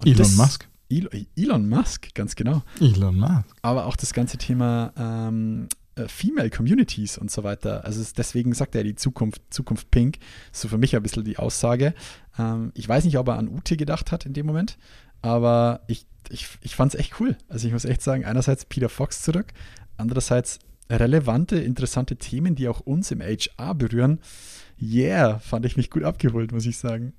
Elon 0.04 0.18
das- 0.18 0.36
Musk. 0.36 0.69
Elon, 0.90 1.70
Musk, 1.70 2.14
ganz 2.16 2.36
genau. 2.36 2.64
Elon 2.80 3.18
Musk. 3.18 3.46
Aber 3.62 3.86
auch 3.86 3.96
das 3.96 4.14
ganze 4.14 4.38
Thema 4.38 4.92
ähm, 4.98 5.68
äh, 5.96 6.08
Female 6.08 6.50
Communities 6.50 7.18
und 7.18 7.30
so 7.30 7.44
weiter. 7.44 7.86
Also 7.86 8.02
es, 8.02 8.14
deswegen 8.14 8.54
sagt 8.54 8.76
er 8.76 8.84
die 8.84 8.96
Zukunft, 8.96 9.42
Zukunft 9.52 9.92
Pink. 9.92 10.18
So 10.52 10.68
für 10.68 10.78
mich 10.78 10.96
ein 10.96 11.04
bisschen 11.04 11.24
die 11.24 11.38
Aussage. 11.38 11.94
Ähm, 12.38 12.72
ich 12.74 12.88
weiß 12.90 13.04
nicht, 13.06 13.18
ob 13.18 13.28
er 13.28 13.38
an 13.38 13.50
Ute 13.50 13.78
gedacht 13.78 14.12
hat 14.12 14.26
in 14.26 14.34
dem 14.34 14.46
Moment, 14.48 14.78
aber 15.22 15.82
ich, 15.88 16.06
ich, 16.30 16.48
ich 16.62 16.76
fand 16.76 16.94
es 16.94 17.00
echt 17.00 17.20
cool. 17.20 17.38
Also 17.50 17.68
ich 17.68 17.74
muss 17.74 17.86
echt 17.86 18.02
sagen, 18.02 18.26
einerseits 18.26 18.66
Peter 18.66 18.90
Fox 18.90 19.22
zurück, 19.22 19.48
andererseits 19.98 20.60
relevante, 20.90 21.58
interessante 21.60 22.16
Themen, 22.16 22.56
die 22.56 22.68
auch 22.68 22.80
uns 22.80 23.12
im 23.12 23.22
HR 23.22 23.76
berühren. 23.76 24.20
Yeah, 24.82 25.40
fand 25.40 25.66
ich 25.66 25.76
mich 25.78 25.90
gut 25.90 26.04
abgeholt, 26.04 26.52
muss 26.54 26.66
ich 26.66 26.78
sagen. 26.78 27.14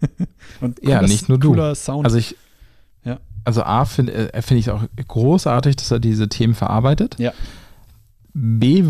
und 0.60 0.78
Ja, 0.82 0.98
cooler- 1.00 1.08
nicht 1.08 1.28
nur 1.28 1.38
du. 1.38 1.74
Sound. 1.74 2.04
Also 2.06 2.16
ich, 2.18 2.30
Ja. 2.30 2.36
Also 3.44 3.62
A 3.62 3.84
finde 3.84 4.32
äh, 4.32 4.42
find 4.42 4.60
ich 4.60 4.70
auch 4.70 4.84
großartig, 5.08 5.76
dass 5.76 5.90
er 5.90 6.00
diese 6.00 6.28
Themen 6.28 6.54
verarbeitet. 6.54 7.16
Ja. 7.18 7.32
B, 8.32 8.84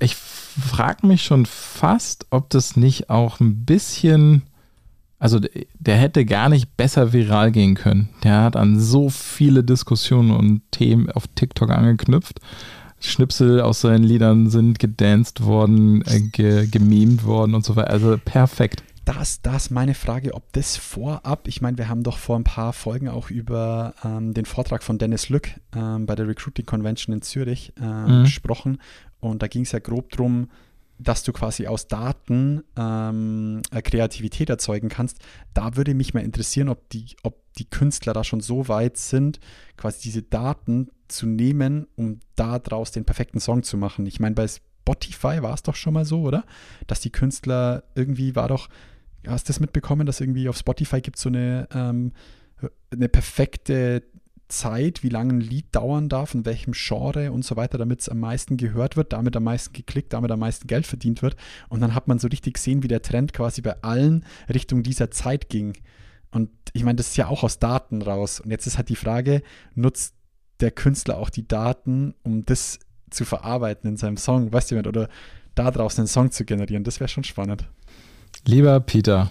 ich 0.00 0.14
frage 0.14 1.06
mich 1.06 1.24
schon 1.24 1.46
fast, 1.46 2.26
ob 2.30 2.50
das 2.50 2.76
nicht 2.76 3.10
auch 3.10 3.40
ein 3.40 3.64
bisschen, 3.64 4.42
also 5.18 5.40
der 5.78 5.96
hätte 5.96 6.24
gar 6.24 6.48
nicht 6.48 6.76
besser 6.76 7.12
viral 7.12 7.50
gehen 7.50 7.74
können. 7.74 8.10
Der 8.22 8.42
hat 8.42 8.56
an 8.56 8.78
so 8.78 9.10
viele 9.10 9.64
Diskussionen 9.64 10.30
und 10.30 10.62
Themen 10.70 11.10
auf 11.10 11.26
TikTok 11.34 11.70
angeknüpft. 11.70 12.40
Schnipsel 13.00 13.60
aus 13.60 13.80
seinen 13.80 14.04
Liedern 14.04 14.48
sind 14.48 14.78
gedanced 14.78 15.44
worden, 15.44 16.02
äh, 16.06 16.20
ge, 16.20 16.68
worden 17.24 17.54
und 17.54 17.64
so 17.64 17.76
weiter. 17.76 17.90
Also 17.90 18.16
perfekt. 18.24 18.82
Das, 19.04 19.42
das 19.42 19.70
meine 19.70 19.94
Frage, 19.94 20.32
ob 20.32 20.50
das 20.54 20.76
vorab, 20.78 21.46
ich 21.46 21.60
meine, 21.60 21.76
wir 21.76 21.88
haben 21.88 22.02
doch 22.02 22.16
vor 22.16 22.36
ein 22.38 22.44
paar 22.44 22.72
Folgen 22.72 23.08
auch 23.08 23.30
über 23.30 23.94
ähm, 24.02 24.32
den 24.32 24.46
Vortrag 24.46 24.82
von 24.82 24.96
Dennis 24.96 25.28
Lück 25.28 25.50
ähm, 25.74 26.06
bei 26.06 26.14
der 26.14 26.26
Recruiting 26.26 26.64
Convention 26.64 27.14
in 27.14 27.20
Zürich 27.22 27.72
ähm, 27.80 28.20
Mhm. 28.20 28.24
gesprochen 28.24 28.78
und 29.20 29.42
da 29.42 29.46
ging 29.46 29.62
es 29.62 29.72
ja 29.72 29.78
grob 29.78 30.10
drum, 30.10 30.48
dass 30.98 31.22
du 31.22 31.32
quasi 31.32 31.66
aus 31.66 31.88
Daten 31.88 32.62
ähm, 32.76 33.60
äh, 33.72 33.82
Kreativität 33.82 34.48
erzeugen 34.48 34.88
kannst. 34.88 35.18
Da 35.52 35.76
würde 35.76 35.92
mich 35.92 36.14
mal 36.14 36.20
interessieren, 36.20 36.68
ob 36.68 36.88
die, 36.90 37.16
ob 37.24 37.42
die 37.58 37.68
Künstler 37.68 38.12
da 38.12 38.24
schon 38.24 38.40
so 38.40 38.68
weit 38.68 38.96
sind, 38.96 39.40
quasi 39.76 40.00
diese 40.02 40.22
Daten 40.22 40.88
zu 41.08 41.26
nehmen, 41.26 41.88
um 41.96 42.20
daraus 42.36 42.92
den 42.92 43.04
perfekten 43.04 43.40
Song 43.40 43.64
zu 43.64 43.76
machen. 43.76 44.06
Ich 44.06 44.20
meine, 44.20 44.34
bei 44.34 44.46
Spotify 44.46 45.42
war 45.42 45.54
es 45.54 45.62
doch 45.62 45.74
schon 45.74 45.94
mal 45.94 46.04
so, 46.04 46.22
oder? 46.22 46.44
Dass 46.86 47.00
die 47.00 47.10
Künstler 47.10 47.82
irgendwie 47.94 48.36
war 48.36 48.48
doch, 48.48 48.68
hast 49.26 49.48
du 49.48 49.50
das 49.50 49.60
mitbekommen, 49.60 50.06
dass 50.06 50.20
irgendwie 50.20 50.48
auf 50.48 50.56
Spotify 50.56 51.00
gibt 51.00 51.16
es 51.16 51.22
so 51.22 51.28
eine, 51.28 51.68
ähm, 51.72 52.12
eine 52.90 53.08
perfekte 53.08 54.02
Zeit, 54.48 55.02
wie 55.02 55.08
lange 55.08 55.34
ein 55.34 55.40
Lied 55.40 55.74
dauern 55.74 56.08
darf, 56.08 56.34
in 56.34 56.44
welchem 56.44 56.72
Genre 56.74 57.32
und 57.32 57.44
so 57.44 57.56
weiter, 57.56 57.78
damit 57.78 58.00
es 58.00 58.08
am 58.08 58.20
meisten 58.20 58.56
gehört 58.56 58.96
wird, 58.96 59.12
damit 59.12 59.36
am 59.36 59.44
meisten 59.44 59.72
geklickt, 59.72 60.12
damit 60.12 60.30
am 60.30 60.38
meisten 60.38 60.66
Geld 60.66 60.86
verdient 60.86 61.22
wird. 61.22 61.36
Und 61.68 61.80
dann 61.80 61.94
hat 61.94 62.08
man 62.08 62.18
so 62.18 62.28
richtig 62.28 62.54
gesehen, 62.54 62.82
wie 62.82 62.88
der 62.88 63.02
Trend 63.02 63.32
quasi 63.32 63.62
bei 63.62 63.82
allen 63.82 64.24
Richtung 64.52 64.82
dieser 64.82 65.10
Zeit 65.10 65.48
ging. 65.48 65.74
Und 66.30 66.50
ich 66.72 66.84
meine, 66.84 66.96
das 66.96 67.08
ist 67.08 67.16
ja 67.16 67.28
auch 67.28 67.42
aus 67.42 67.58
Daten 67.58 68.02
raus. 68.02 68.40
Und 68.40 68.50
jetzt 68.50 68.66
ist 68.66 68.76
halt 68.76 68.88
die 68.88 68.96
Frage, 68.96 69.42
nutzt 69.74 70.14
der 70.60 70.70
Künstler 70.70 71.18
auch 71.18 71.30
die 71.30 71.46
Daten, 71.46 72.14
um 72.22 72.44
das 72.44 72.80
zu 73.10 73.24
verarbeiten 73.24 73.90
in 73.90 73.96
seinem 73.96 74.16
Song, 74.16 74.52
weißt 74.52 74.72
du, 74.72 74.78
oder 74.78 75.08
da 75.54 75.70
draußen 75.70 76.00
einen 76.00 76.08
Song 76.08 76.30
zu 76.30 76.44
generieren? 76.44 76.84
Das 76.84 77.00
wäre 77.00 77.08
schon 77.08 77.24
spannend. 77.24 77.68
Lieber 78.46 78.80
Peter, 78.80 79.30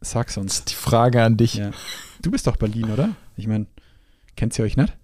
Sag's 0.00 0.36
uns. 0.36 0.64
die 0.64 0.74
Frage 0.74 1.22
an 1.22 1.36
dich. 1.36 1.54
Ja. 1.54 1.70
Du 2.22 2.30
bist 2.30 2.46
doch 2.46 2.56
Berlin, 2.56 2.90
oder? 2.90 3.10
Ich 3.36 3.46
meine, 3.46 3.66
kennt 4.36 4.58
ihr 4.58 4.64
euch 4.64 4.76
nicht? 4.76 4.96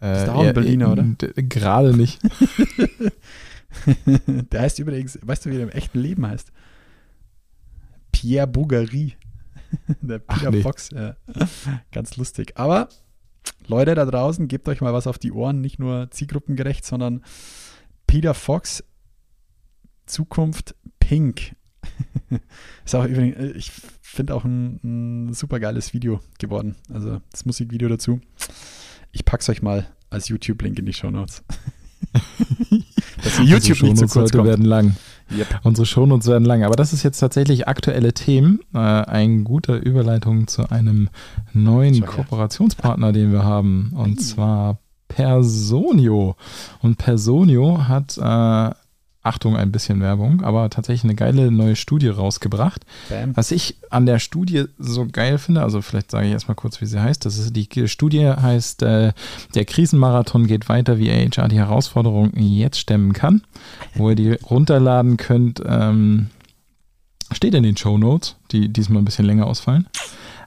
Äh, 0.00 0.16
Ist 0.18 0.24
der 0.26 0.34
auch 0.34 0.44
ein 0.44 0.54
Berliner, 0.54 0.92
oder? 0.92 1.02
d- 1.02 1.32
Gerade 1.42 1.96
nicht. 1.96 2.20
der 4.50 4.60
heißt 4.60 4.78
übrigens, 4.78 5.18
weißt 5.22 5.44
du, 5.46 5.50
wie 5.50 5.54
der 5.54 5.64
im 5.64 5.70
echten 5.70 5.98
Leben 5.98 6.26
heißt? 6.26 6.52
Pierre 8.12 8.46
Bougerie. 8.46 9.14
Der 10.00 10.20
Peter 10.20 10.50
nee. 10.52 10.62
Fox. 10.62 10.90
Ja. 10.90 11.16
Ganz 11.92 12.16
lustig. 12.16 12.52
Aber 12.56 12.88
Leute 13.66 13.94
da 13.96 14.04
draußen, 14.06 14.46
gebt 14.48 14.68
euch 14.68 14.80
mal 14.80 14.92
was 14.94 15.06
auf 15.08 15.18
die 15.18 15.32
Ohren, 15.32 15.60
nicht 15.60 15.78
nur 15.80 16.08
zielgruppengerecht, 16.10 16.84
sondern 16.84 17.24
Peter 18.06 18.32
Fox, 18.32 18.84
Zukunft 20.06 20.76
Pink. 21.00 21.56
Ist 22.84 22.94
auch 22.94 23.04
übrigens, 23.04 23.36
äh, 23.36 23.52
ich 23.52 23.72
finde 24.02 24.34
auch 24.34 24.44
ein, 24.44 24.80
ein 25.28 25.34
super 25.34 25.60
geiles 25.60 25.92
Video 25.92 26.20
geworden. 26.38 26.76
Also 26.92 27.20
das 27.30 27.44
Musikvideo 27.44 27.88
dazu. 27.88 28.20
Ich 29.12 29.24
pack's 29.24 29.48
euch 29.48 29.62
mal 29.62 29.86
als 30.10 30.28
YouTube-Link 30.28 30.78
in 30.78 30.86
die 30.86 30.92
Show 30.92 31.10
Notes. 31.10 31.42
Dass 33.24 33.38
ihr 33.38 33.44
YouTube 33.44 33.82
Unsere 33.82 34.08
Shownotes 34.08 34.16
heute 34.16 34.36
kommt. 34.38 34.48
werden 34.48 34.64
lang. 34.64 34.96
Yep. 35.36 35.60
Unsere 35.64 35.86
Shownotes 35.86 36.28
werden 36.28 36.44
lang. 36.44 36.62
Aber 36.62 36.76
das 36.76 36.92
ist 36.92 37.02
jetzt 37.02 37.18
tatsächlich 37.18 37.66
aktuelle 37.66 38.12
Themen. 38.12 38.60
Äh, 38.72 38.78
ein 38.78 39.44
guter 39.44 39.76
Überleitung 39.82 40.46
zu 40.46 40.70
einem 40.70 41.08
neuen 41.52 41.94
her. 41.94 42.06
Kooperationspartner, 42.06 43.12
den 43.12 43.32
wir 43.32 43.42
haben. 43.44 43.92
Und 43.94 44.20
zwar 44.20 44.78
Personio. 45.08 46.36
Und 46.80 46.98
Personio 46.98 47.88
hat, 47.88 48.18
äh, 48.18 48.74
Achtung, 49.26 49.56
ein 49.56 49.72
bisschen 49.72 50.00
Werbung, 50.00 50.42
aber 50.42 50.70
tatsächlich 50.70 51.04
eine 51.04 51.14
geile 51.14 51.50
neue 51.50 51.76
Studie 51.76 52.08
rausgebracht. 52.08 52.84
Bam. 53.08 53.36
Was 53.36 53.50
ich 53.50 53.76
an 53.90 54.06
der 54.06 54.18
Studie 54.18 54.64
so 54.78 55.06
geil 55.06 55.38
finde, 55.38 55.62
also 55.62 55.82
vielleicht 55.82 56.10
sage 56.10 56.26
ich 56.26 56.32
erstmal 56.32 56.54
kurz, 56.54 56.80
wie 56.80 56.86
sie 56.86 57.00
heißt. 57.00 57.24
Das 57.24 57.38
ist 57.38 57.54
die 57.54 57.88
Studie 57.88 58.26
heißt, 58.26 58.82
äh, 58.82 59.12
der 59.54 59.64
Krisenmarathon 59.64 60.46
geht 60.46 60.68
weiter, 60.68 60.98
wie 60.98 61.10
HR 61.10 61.48
die 61.48 61.58
Herausforderungen 61.58 62.32
jetzt 62.36 62.78
stemmen 62.78 63.12
kann. 63.12 63.42
Wo 63.94 64.10
ihr 64.10 64.16
die 64.16 64.32
runterladen 64.32 65.16
könnt, 65.16 65.62
ähm, 65.66 66.30
steht 67.32 67.54
in 67.54 67.62
den 67.62 67.76
Show 67.76 67.98
Notes, 67.98 68.36
die 68.52 68.68
diesmal 68.68 69.02
ein 69.02 69.04
bisschen 69.04 69.26
länger 69.26 69.46
ausfallen. 69.46 69.86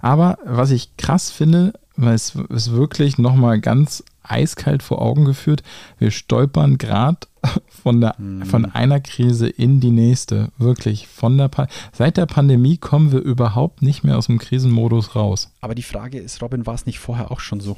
Aber 0.01 0.37
was 0.45 0.71
ich 0.71 0.95
krass 0.97 1.29
finde, 1.29 1.73
weil 1.97 2.15
es 2.15 2.35
ist 2.49 2.71
wirklich 2.71 3.17
nochmal 3.17 3.59
ganz 3.59 4.03
eiskalt 4.29 4.83
vor 4.83 5.01
Augen 5.01 5.25
geführt, 5.25 5.63
wir 5.97 6.11
stolpern 6.11 6.77
gerade 6.77 7.19
von, 7.67 8.01
der, 8.01 8.15
von 8.45 8.65
einer 8.65 8.99
Krise 8.99 9.47
in 9.47 9.79
die 9.79 9.91
nächste. 9.91 10.49
Wirklich. 10.57 11.07
Von 11.07 11.37
der 11.37 11.47
Pa- 11.47 11.67
Seit 11.93 12.17
der 12.17 12.25
Pandemie 12.25 12.77
kommen 12.77 13.11
wir 13.11 13.19
überhaupt 13.19 13.81
nicht 13.81 14.03
mehr 14.03 14.17
aus 14.17 14.27
dem 14.27 14.39
Krisenmodus 14.39 15.15
raus. 15.15 15.51
Aber 15.61 15.75
die 15.75 15.83
Frage 15.83 16.19
ist, 16.19 16.41
Robin, 16.41 16.65
war 16.65 16.73
es 16.75 16.85
nicht 16.85 16.99
vorher 16.99 17.31
auch 17.31 17.39
schon 17.39 17.59
so? 17.61 17.77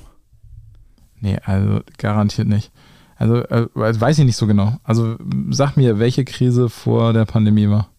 Nee, 1.19 1.37
also 1.43 1.81
garantiert 1.97 2.47
nicht. 2.47 2.71
Also 3.15 3.35
äh, 3.43 3.67
weiß 3.75 4.17
ich 4.19 4.25
nicht 4.25 4.37
so 4.37 4.47
genau. 4.47 4.77
Also 4.83 5.15
sag 5.51 5.77
mir, 5.77 5.99
welche 5.99 6.25
Krise 6.25 6.69
vor 6.69 7.13
der 7.13 7.25
Pandemie 7.25 7.69
war. 7.69 7.89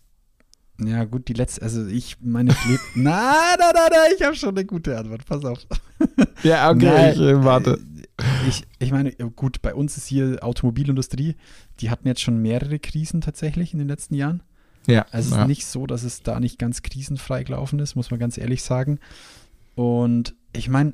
Ja, 0.85 1.05
gut, 1.05 1.29
die 1.29 1.35
letzte, 1.35 1.63
also 1.63 1.87
ich 1.87 2.17
meine, 2.21 2.51
ich 2.51 2.57
leb- 2.57 2.81
na, 2.97 3.33
na, 3.57 3.67
na, 3.73 3.87
na, 3.89 3.97
ich 4.17 4.25
habe 4.25 4.35
schon 4.35 4.49
eine 4.49 4.65
gute 4.65 4.99
Antwort, 4.99 5.25
pass 5.25 5.45
auf. 5.45 5.59
Ja, 6.43 6.75
Nein, 6.75 7.13
ich 7.15 7.21
äh, 7.21 7.45
warte. 7.45 7.79
Ich, 8.49 8.63
ich 8.79 8.91
meine, 8.93 9.13
gut, 9.13 9.63
bei 9.63 9.75
uns 9.75 9.97
ist 9.97 10.07
hier 10.07 10.39
Automobilindustrie, 10.43 11.37
die 11.81 11.91
hatten 11.91 12.07
jetzt 12.09 12.21
schon 12.21 12.39
mehrere 12.39 12.79
Krisen 12.79 13.21
tatsächlich 13.21 13.73
in 13.73 13.79
den 13.79 13.89
letzten 13.89 14.15
Jahren. 14.15 14.43
Ja, 14.87 15.07
Also 15.13 15.31
es 15.31 15.37
ja. 15.37 15.43
ist 15.43 15.49
nicht 15.49 15.67
so, 15.67 15.87
dass 15.87 16.03
es 16.03 16.23
da 16.23 16.41
nicht 16.41 16.59
ganz 16.59 16.83
krisenfrei 16.83 17.45
gelaufen 17.45 17.79
ist, 17.79 17.95
muss 17.95 18.11
man 18.11 18.19
ganz 18.19 18.37
ehrlich 18.39 18.63
sagen. 18.63 18.99
Und 19.77 20.35
ich 20.53 20.69
meine, 20.69 20.93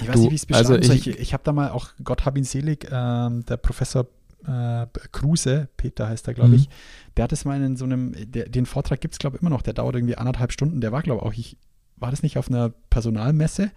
ich 0.00 0.08
weiß 0.08 0.14
Du, 0.14 0.20
nicht, 0.22 0.30
wie 0.30 0.34
ich 0.34 0.40
es 0.42 0.46
beschreiben 0.46 0.68
also 0.72 0.82
soll. 0.86 0.96
ich- 0.96 1.06
Ich, 1.06 1.18
ich 1.18 1.32
habe 1.34 1.42
da 1.44 1.52
mal 1.52 1.70
auch, 1.70 1.90
Gott 2.02 2.24
hab 2.24 2.36
ihn 2.36 2.44
selig, 2.44 2.88
ähm, 2.90 3.44
der 3.46 3.56
Professor 3.58 4.06
äh, 4.46 4.86
Kruse, 5.12 5.68
Peter 5.76 6.08
heißt 6.08 6.26
er, 6.26 6.34
glaube 6.34 6.48
Mhm. 6.50 6.54
ich, 6.56 6.68
der 7.16 7.24
hat 7.24 7.32
es 7.32 7.44
mal 7.44 7.62
in 7.62 7.76
so 7.76 7.84
einem, 7.84 8.12
der, 8.32 8.48
den 8.48 8.66
Vortrag 8.66 9.00
gibt 9.00 9.14
es, 9.14 9.18
glaube 9.18 9.36
ich, 9.36 9.40
immer 9.42 9.50
noch, 9.50 9.62
der 9.62 9.72
dauert 9.74 9.94
irgendwie 9.94 10.16
anderthalb 10.16 10.50
Stunden, 10.52 10.80
der 10.80 10.90
war, 10.90 11.02
glaube 11.02 11.20
ich, 11.20 11.26
auch, 11.26 11.32
ich, 11.38 11.56
war 12.02 12.10
das 12.10 12.22
nicht 12.22 12.36
auf 12.36 12.50
einer 12.50 12.70
Personalmesse, 12.90 13.70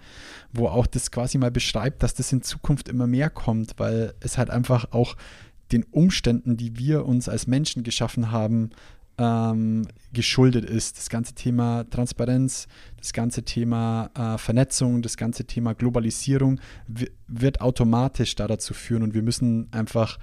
wo 0.51 0.67
auch 0.67 0.87
das 0.87 1.11
quasi 1.11 1.37
mal 1.37 1.51
beschreibt, 1.51 2.03
dass 2.03 2.13
das 2.13 2.31
in 2.31 2.41
Zukunft 2.41 2.89
immer 2.89 3.07
mehr 3.07 3.29
kommt, 3.29 3.73
weil 3.77 4.13
es 4.19 4.37
halt 4.37 4.49
einfach 4.49 4.91
auch 4.91 5.15
den 5.71 5.83
Umständen, 5.83 6.57
die 6.57 6.77
wir 6.77 7.05
uns 7.05 7.29
als 7.29 7.47
Menschen 7.47 7.83
geschaffen 7.83 8.31
haben, 8.31 8.71
ähm, 9.17 9.87
geschuldet 10.13 10.65
ist. 10.65 10.97
Das 10.97 11.09
ganze 11.09 11.33
Thema 11.33 11.85
Transparenz, 11.89 12.67
das 12.97 13.13
ganze 13.13 13.43
Thema 13.43 14.09
äh, 14.15 14.37
Vernetzung, 14.37 15.01
das 15.01 15.17
ganze 15.17 15.45
Thema 15.45 15.73
Globalisierung 15.73 16.59
wird 17.27 17.61
automatisch 17.61 18.35
da 18.35 18.47
dazu 18.47 18.73
führen 18.73 19.03
und 19.03 19.13
wir 19.13 19.23
müssen 19.23 19.67
einfach 19.71 20.17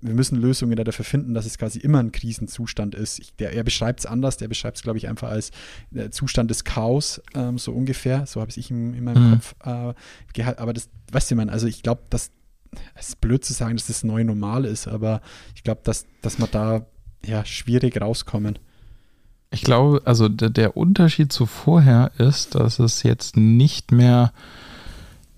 wir 0.00 0.14
müssen 0.14 0.40
Lösungen 0.40 0.76
dafür 0.76 1.04
finden, 1.04 1.34
dass 1.34 1.46
es 1.46 1.58
quasi 1.58 1.78
immer 1.78 1.98
ein 1.98 2.12
Krisenzustand 2.12 2.94
ist. 2.94 3.18
Ich, 3.18 3.34
der, 3.36 3.52
er 3.52 3.64
beschreibt 3.64 4.00
es 4.00 4.06
anders, 4.06 4.36
der 4.36 4.48
beschreibt 4.48 4.76
es, 4.76 4.82
glaube 4.82 4.98
ich, 4.98 5.08
einfach 5.08 5.28
als 5.30 5.50
äh, 5.94 6.10
Zustand 6.10 6.50
des 6.50 6.64
Chaos, 6.64 7.20
ähm, 7.34 7.58
so 7.58 7.72
ungefähr. 7.72 8.26
So 8.26 8.40
habe 8.40 8.50
ich 8.50 8.58
es 8.58 8.70
in, 8.70 8.94
in 8.94 9.04
meinem 9.04 9.28
mhm. 9.28 9.32
Kopf 9.32 9.54
äh, 9.64 9.94
gehalten. 10.32 10.60
Aber 10.60 10.72
das, 10.72 10.88
weißt 11.10 11.30
du, 11.30 11.34
man, 11.36 11.50
also 11.50 11.66
ich 11.66 11.82
glaube, 11.82 12.02
dass 12.10 12.30
es 12.94 13.10
ist 13.10 13.20
blöd 13.20 13.44
zu 13.44 13.52
sagen, 13.52 13.76
dass 13.76 13.86
das 13.86 14.04
neue 14.04 14.24
Normal 14.24 14.64
ist, 14.64 14.88
aber 14.88 15.20
ich 15.54 15.62
glaube, 15.62 15.82
dass, 15.84 16.06
dass 16.22 16.38
man 16.38 16.48
da 16.50 16.86
ja 17.24 17.44
schwierig 17.44 18.00
rauskommen. 18.00 18.58
Ich 19.50 19.62
glaube, 19.62 20.00
also 20.06 20.28
der, 20.28 20.48
der 20.48 20.76
Unterschied 20.76 21.30
zu 21.32 21.44
vorher 21.44 22.12
ist, 22.16 22.54
dass 22.54 22.78
es 22.78 23.02
jetzt 23.02 23.36
nicht 23.36 23.92
mehr 23.92 24.32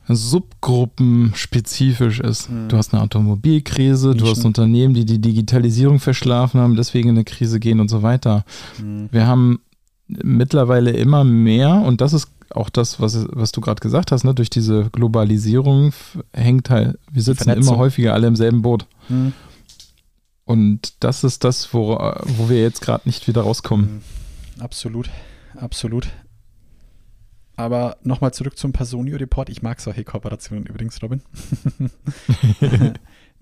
subgruppenspezifisch 0.09 2.21
ist. 2.21 2.51
Mhm. 2.51 2.69
Du 2.69 2.77
hast 2.77 2.93
eine 2.93 3.03
Automobilkrise, 3.03 4.09
Nischen. 4.09 4.25
du 4.25 4.31
hast 4.31 4.45
Unternehmen, 4.45 4.95
die 4.95 5.05
die 5.05 5.21
Digitalisierung 5.21 6.01
verschlafen 6.01 6.61
haben, 6.61 6.77
deswegen 6.77 7.11
in 7.11 7.17
eine 7.17 7.25
Krise 7.25 7.61
gehen 7.61 7.81
und 7.81 7.89
so 7.89 8.03
weiter. 8.03 8.45
Mhm. 8.81 9.09
Wir 9.11 9.27
haben 9.27 9.61
mittlerweile 10.07 10.91
immer 10.91 11.25
mehr, 11.25 11.77
und 11.77 12.01
das 12.01 12.13
ist 12.13 12.29
auch 12.51 12.71
das, 12.71 13.01
was, 13.01 13.27
was 13.31 13.53
du 13.53 13.61
gerade 13.61 13.81
gesagt 13.81 14.13
hast, 14.13 14.25
ne? 14.25 14.35
durch 14.35 14.51
diese 14.51 14.91
Globalisierung 14.91 15.93
hängt 16.33 16.71
halt, 16.71 16.99
wir 17.11 17.23
sitzen 17.23 17.51
immer 17.51 17.79
häufiger 17.79 18.15
alle 18.15 18.27
im 18.27 18.37
selben 18.37 18.63
Boot. 18.63 18.87
Mhm. 19.09 19.33
Und 20.45 20.93
das 21.01 21.25
ist 21.25 21.43
das, 21.43 21.73
wo, 21.73 21.99
wo 22.25 22.51
wir 22.51 22.61
jetzt 22.61 22.83
gerade 22.83 23.03
nicht 23.07 23.27
wieder 23.27 23.43
rauskommen. 23.43 23.87
Mhm. 23.87 24.03
Absolut, 24.63 25.11
absolut. 25.57 26.09
Aber 27.57 27.99
nochmal 28.03 28.35
zurück 28.35 28.59
zum 28.59 28.73
Personio-Report. 28.73 29.49
Ich 29.49 29.63
mag 29.63 29.81
solche 29.81 30.05
Kooperationen 30.05 30.67
übrigens, 30.67 31.01
Robin. 31.03 31.23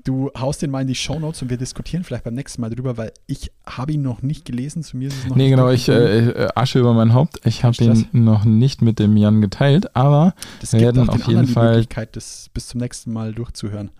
du 0.05 0.31
haust 0.37 0.63
den 0.63 0.71
mal 0.71 0.83
in 0.83 0.89
die 0.89 0.95
Show 0.95 1.19
Notes 1.19 1.43
und 1.43 1.51
wir 1.51 1.57
diskutieren 1.57 2.05
vielleicht 2.05 2.25
beim 2.25 2.35
nächsten 2.35 2.61
Mal 2.61 2.71
drüber, 2.71 2.97
weil 2.97 3.13
ich 3.27 3.53
habe 3.67 3.93
ihn 3.93 4.03
noch 4.03 4.23
nicht 4.23 4.45
gelesen. 4.45 4.83
Zu 4.83 4.97
mir 4.97 5.09
ist 5.09 5.19
es 5.19 5.27
noch 5.29 5.37
nee, 5.37 5.49
genau, 5.49 5.71
ich 5.71 5.89
äh, 5.89 6.29
äh, 6.29 6.49
Asche 6.55 6.79
über 6.79 6.93
mein 6.93 7.15
Haupt. 7.15 7.41
Ich 7.45 7.65
habe 7.65 7.83
ihn 7.83 8.07
noch 8.13 8.45
nicht 8.45 8.83
mit 8.83 8.99
dem 8.99 9.17
Jan 9.17 9.41
geteilt, 9.41 9.95
aber 9.97 10.35
das 10.61 10.73
wir 10.73 10.81
werden 10.81 11.09
auf 11.09 11.27
jeden 11.27 11.47
Fall 11.47 11.69
die 11.69 11.77
Möglichkeit, 11.77 12.17
das 12.17 12.51
bis 12.53 12.69
zum 12.69 12.81
nächsten 12.81 13.13
Mal 13.13 13.33
durchzuhören. 13.33 13.91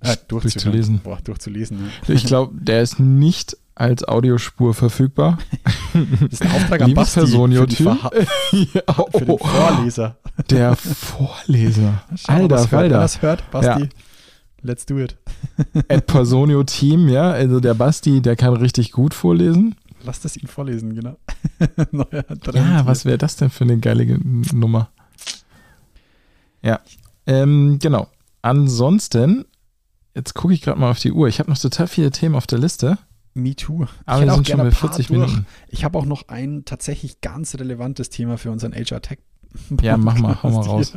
Äh, 0.00 0.16
durchzulesen. 0.28 1.00
Boah, 1.02 1.18
durchzulesen. 1.22 1.90
Ja. 2.06 2.14
Ich 2.14 2.24
glaube, 2.24 2.54
der 2.58 2.82
ist 2.82 3.00
nicht 3.00 3.56
als 3.76 4.08
Audiospur 4.08 4.74
verfügbar. 4.74 5.38
Das 5.92 6.32
ist 6.32 6.42
ein 6.42 6.50
Auftrag 6.50 6.80
an 6.80 6.94
Basti 6.94 7.20
Personio 7.20 7.66
für, 7.68 7.84
ja, 8.52 8.82
oh, 8.96 9.06
für 9.16 9.24
den 9.24 9.38
Vorleser. 9.38 10.16
Der 10.50 10.74
Vorleser. 10.74 12.02
Alter, 12.26 12.56
was 12.56 12.72
Alter. 12.72 12.98
das 12.98 13.22
hört, 13.22 13.50
Basti. 13.50 13.82
Ja. 13.82 13.88
Let's 14.62 14.86
do 14.86 14.98
it. 14.98 15.16
At 15.88 16.06
Personio 16.06 16.64
Team, 16.64 17.08
ja, 17.08 17.30
also 17.30 17.60
der 17.60 17.74
Basti, 17.74 18.20
der 18.20 18.34
kann 18.34 18.56
richtig 18.56 18.90
gut 18.90 19.14
vorlesen. 19.14 19.76
Lass 20.02 20.20
das 20.20 20.36
ihn 20.36 20.48
vorlesen, 20.48 20.94
genau. 20.94 21.16
ja, 22.54 22.86
was 22.86 23.04
wäre 23.04 23.18
das 23.18 23.36
denn 23.36 23.50
für 23.50 23.64
eine 23.64 23.78
geile 23.78 24.18
Nummer? 24.52 24.88
Ja, 26.62 26.80
ähm, 27.26 27.78
genau. 27.80 28.08
Ansonsten, 28.42 29.44
jetzt 30.14 30.34
gucke 30.34 30.54
ich 30.54 30.62
gerade 30.62 30.80
mal 30.80 30.90
auf 30.90 30.98
die 30.98 31.12
Uhr. 31.12 31.28
Ich 31.28 31.38
habe 31.38 31.50
noch 31.50 31.58
total 31.58 31.86
viele 31.86 32.10
Themen 32.10 32.34
auf 32.34 32.46
der 32.46 32.58
Liste. 32.58 32.98
Me 33.36 33.54
too. 33.54 33.86
Aber 34.06 34.24
wir 34.24 34.34
sind 34.34 34.48
schon 34.48 34.58
bei 34.58 34.70
40 34.70 35.10
Minuten. 35.10 35.46
Ich 35.68 35.84
habe 35.84 35.98
auch 35.98 36.06
noch 36.06 36.28
ein 36.28 36.64
tatsächlich 36.64 37.20
ganz 37.20 37.54
relevantes 37.54 38.08
Thema 38.08 38.38
für 38.38 38.50
unseren 38.50 38.72
HR 38.72 39.02
Tech. 39.02 39.18
Ja, 39.80 39.96
mach 39.96 40.18
mal, 40.18 40.42
hau 40.42 40.50
mal 40.50 40.60
raus. 40.66 40.96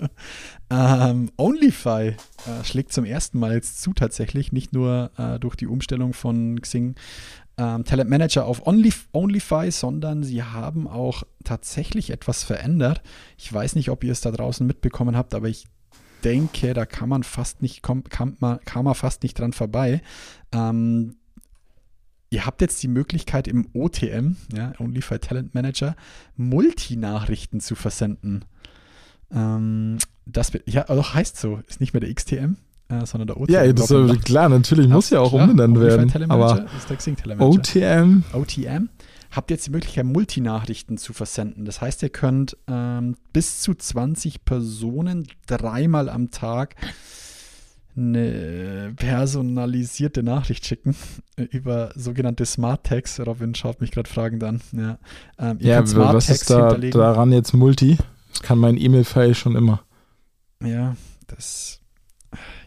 ähm, 0.69 1.31
OnlyFi 1.37 1.89
äh, 2.15 2.15
schlägt 2.63 2.93
zum 2.93 3.05
ersten 3.05 3.39
Mal 3.39 3.53
jetzt 3.53 3.81
zu 3.81 3.93
tatsächlich, 3.93 4.51
nicht 4.51 4.73
nur 4.73 5.11
äh, 5.17 5.39
durch 5.39 5.55
die 5.55 5.67
Umstellung 5.67 6.13
von 6.13 6.61
Xing 6.61 6.95
ähm, 7.57 7.83
Talent 7.83 8.09
Manager 8.09 8.45
auf 8.45 8.65
Only, 8.65 8.93
OnlyFi, 9.11 9.71
sondern 9.71 10.23
sie 10.23 10.43
haben 10.43 10.87
auch 10.87 11.23
tatsächlich 11.43 12.09
etwas 12.09 12.43
verändert. 12.43 13.01
Ich 13.37 13.51
weiß 13.51 13.75
nicht, 13.75 13.89
ob 13.89 14.03
ihr 14.03 14.13
es 14.13 14.21
da 14.21 14.31
draußen 14.31 14.65
mitbekommen 14.65 15.17
habt, 15.17 15.33
aber 15.33 15.49
ich 15.49 15.67
denke, 16.23 16.73
da 16.73 16.85
kann 16.85 17.09
man 17.09 17.23
fast 17.23 17.61
nicht, 17.61 17.83
kam, 17.83 18.03
kam, 18.05 18.37
man, 18.39 18.59
kam 18.61 18.85
man 18.85 18.95
fast 18.95 19.23
nicht 19.23 19.37
dran 19.37 19.53
vorbei. 19.53 20.01
Ähm, 20.53 21.17
Ihr 22.31 22.45
habt 22.45 22.61
jetzt 22.61 22.81
die 22.83 22.87
Möglichkeit 22.87 23.47
im 23.47 23.67
OTM, 23.73 24.35
ja, 24.55 24.73
Only 24.79 25.01
for 25.01 25.19
Talent 25.19 25.55
Manager, 25.55 25.95
Multinachrichten 26.37 27.59
zu 27.59 27.75
versenden. 27.75 28.45
Ähm, 29.31 29.97
das 30.25 30.51
ja, 30.65 30.83
doch 30.83 31.13
heißt 31.13 31.37
so, 31.37 31.59
ist 31.67 31.79
nicht 31.79 31.93
mehr 31.93 32.01
der 32.01 32.13
XTM, 32.13 32.55
äh, 32.89 33.05
sondern 33.05 33.27
der 33.27 33.37
OTM. 33.37 33.51
Ja, 33.51 33.73
das 33.73 33.89
ist 33.89 34.25
klar, 34.25 34.49
natürlich 34.49 34.87
muss 34.87 35.09
ja 35.09 35.19
auch 35.21 35.33
umbenannt 35.33 35.79
werden. 35.79 36.31
Aber 36.31 36.67
OTM. 37.39 38.23
OTM 38.33 38.89
habt 39.31 39.51
jetzt 39.51 39.67
die 39.67 39.71
Möglichkeit, 39.71 40.05
Multinachrichten 40.05 40.97
zu 40.97 41.13
versenden. 41.13 41.65
Das 41.65 41.81
heißt, 41.81 42.01
ihr 42.03 42.09
könnt 42.09 42.57
ähm, 42.67 43.15
bis 43.33 43.61
zu 43.61 43.73
20 43.73 44.45
Personen 44.45 45.27
dreimal 45.47 46.09
am 46.09 46.31
Tag 46.31 46.75
eine 47.95 48.93
personalisierte 48.95 50.23
Nachricht 50.23 50.65
schicken 50.65 50.95
über 51.51 51.91
sogenannte 51.95 52.45
Smart 52.45 52.85
Tags. 52.85 53.19
Robin 53.19 53.55
schaut 53.55 53.81
mich 53.81 53.91
gerade 53.91 54.09
fragend 54.09 54.43
an. 54.43 54.61
Ja, 54.71 54.97
ähm, 55.37 55.57
ja 55.59 55.83
was 55.95 56.29
ist 56.29 56.49
da, 56.49 56.73
daran 56.77 57.31
jetzt 57.31 57.53
Multi? 57.53 57.97
Das 58.31 58.41
kann 58.41 58.59
mein 58.59 58.77
E-Mail-File 58.77 59.35
schon 59.35 59.55
immer. 59.55 59.81
Ja, 60.63 60.95
das. 61.27 61.79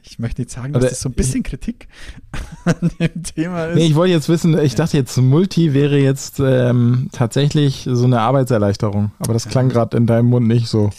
Ich 0.02 0.18
möchte 0.18 0.42
nicht 0.42 0.50
sagen, 0.50 0.72
dass 0.72 0.82
Aber 0.82 0.90
das 0.90 1.00
so 1.00 1.08
ein 1.08 1.12
bisschen 1.12 1.42
Kritik 1.42 1.86
an 2.64 2.90
dem 2.98 3.22
Thema 3.22 3.66
ist. 3.66 3.76
Nee, 3.76 3.86
ich 3.86 3.94
wollte 3.94 4.12
jetzt 4.12 4.28
wissen, 4.28 4.58
ich 4.58 4.74
dachte 4.74 4.96
jetzt, 4.96 5.16
Multi 5.16 5.72
wäre 5.72 5.96
jetzt 5.96 6.40
ähm, 6.40 7.08
tatsächlich 7.12 7.88
so 7.90 8.04
eine 8.04 8.20
Arbeitserleichterung. 8.20 9.12
Aber 9.20 9.32
das 9.32 9.48
klang 9.48 9.68
gerade 9.68 9.96
in 9.96 10.06
deinem 10.06 10.26
Mund 10.26 10.48
nicht 10.48 10.66
so. 10.66 10.90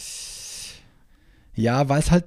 Ja, 1.54 1.88
weil 1.88 2.00
es 2.00 2.10
halt 2.10 2.24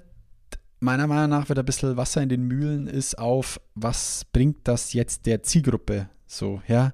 meiner 0.80 1.08
Meinung 1.08 1.30
nach 1.30 1.50
wird 1.50 1.60
ein 1.60 1.66
bisschen 1.66 1.98
Wasser 1.98 2.22
in 2.22 2.30
den 2.30 2.44
Mühlen 2.44 2.88
ist 2.88 3.18
auf, 3.18 3.60
was 3.76 4.26
bringt 4.32 4.68
das 4.68 4.94
jetzt 4.94 5.26
der 5.26 5.44
Zielgruppe 5.44 6.10
so, 6.28 6.62
ja. 6.68 6.92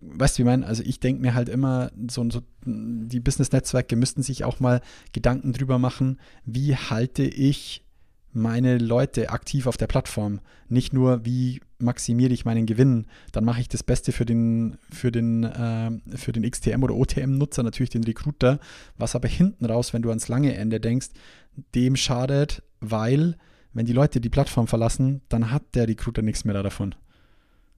Weißt 0.00 0.36
du, 0.36 0.38
wie 0.38 0.42
ich 0.42 0.46
meine? 0.46 0.66
Also 0.66 0.84
ich 0.84 1.00
denke 1.00 1.20
mir 1.20 1.34
halt 1.34 1.48
immer, 1.48 1.90
so, 2.08 2.28
so 2.30 2.42
die 2.64 3.18
Business-Netzwerke 3.18 3.96
müssten 3.96 4.22
sich 4.22 4.44
auch 4.44 4.60
mal 4.60 4.80
Gedanken 5.12 5.52
drüber 5.52 5.78
machen, 5.78 6.20
wie 6.44 6.76
halte 6.76 7.24
ich 7.24 7.84
meine 8.32 8.78
Leute 8.78 9.30
aktiv 9.30 9.66
auf 9.66 9.76
der 9.76 9.86
Plattform. 9.86 10.40
Nicht 10.68 10.92
nur, 10.92 11.24
wie 11.24 11.60
maximiere 11.78 12.32
ich 12.32 12.44
meinen 12.44 12.66
Gewinn, 12.66 13.06
dann 13.32 13.44
mache 13.44 13.60
ich 13.60 13.68
das 13.68 13.82
Beste 13.82 14.12
für 14.12 14.24
den, 14.24 14.76
für 14.90 15.10
den, 15.10 15.44
äh, 15.44 15.90
für 16.16 16.32
den 16.32 16.48
XTM 16.48 16.82
oder 16.82 16.94
OTM-Nutzer, 16.94 17.62
natürlich 17.62 17.90
den 17.90 18.04
Recruiter, 18.04 18.58
was 18.96 19.14
aber 19.14 19.28
hinten 19.28 19.64
raus, 19.64 19.92
wenn 19.92 20.02
du 20.02 20.10
ans 20.10 20.28
lange 20.28 20.54
Ende 20.54 20.80
denkst, 20.80 21.08
dem 21.74 21.96
schadet, 21.96 22.62
weil 22.80 23.36
wenn 23.72 23.86
die 23.86 23.92
Leute 23.92 24.20
die 24.20 24.28
Plattform 24.28 24.66
verlassen, 24.66 25.22
dann 25.28 25.50
hat 25.50 25.74
der 25.74 25.88
Recruiter 25.88 26.22
nichts 26.22 26.44
mehr 26.44 26.62
davon. 26.62 26.94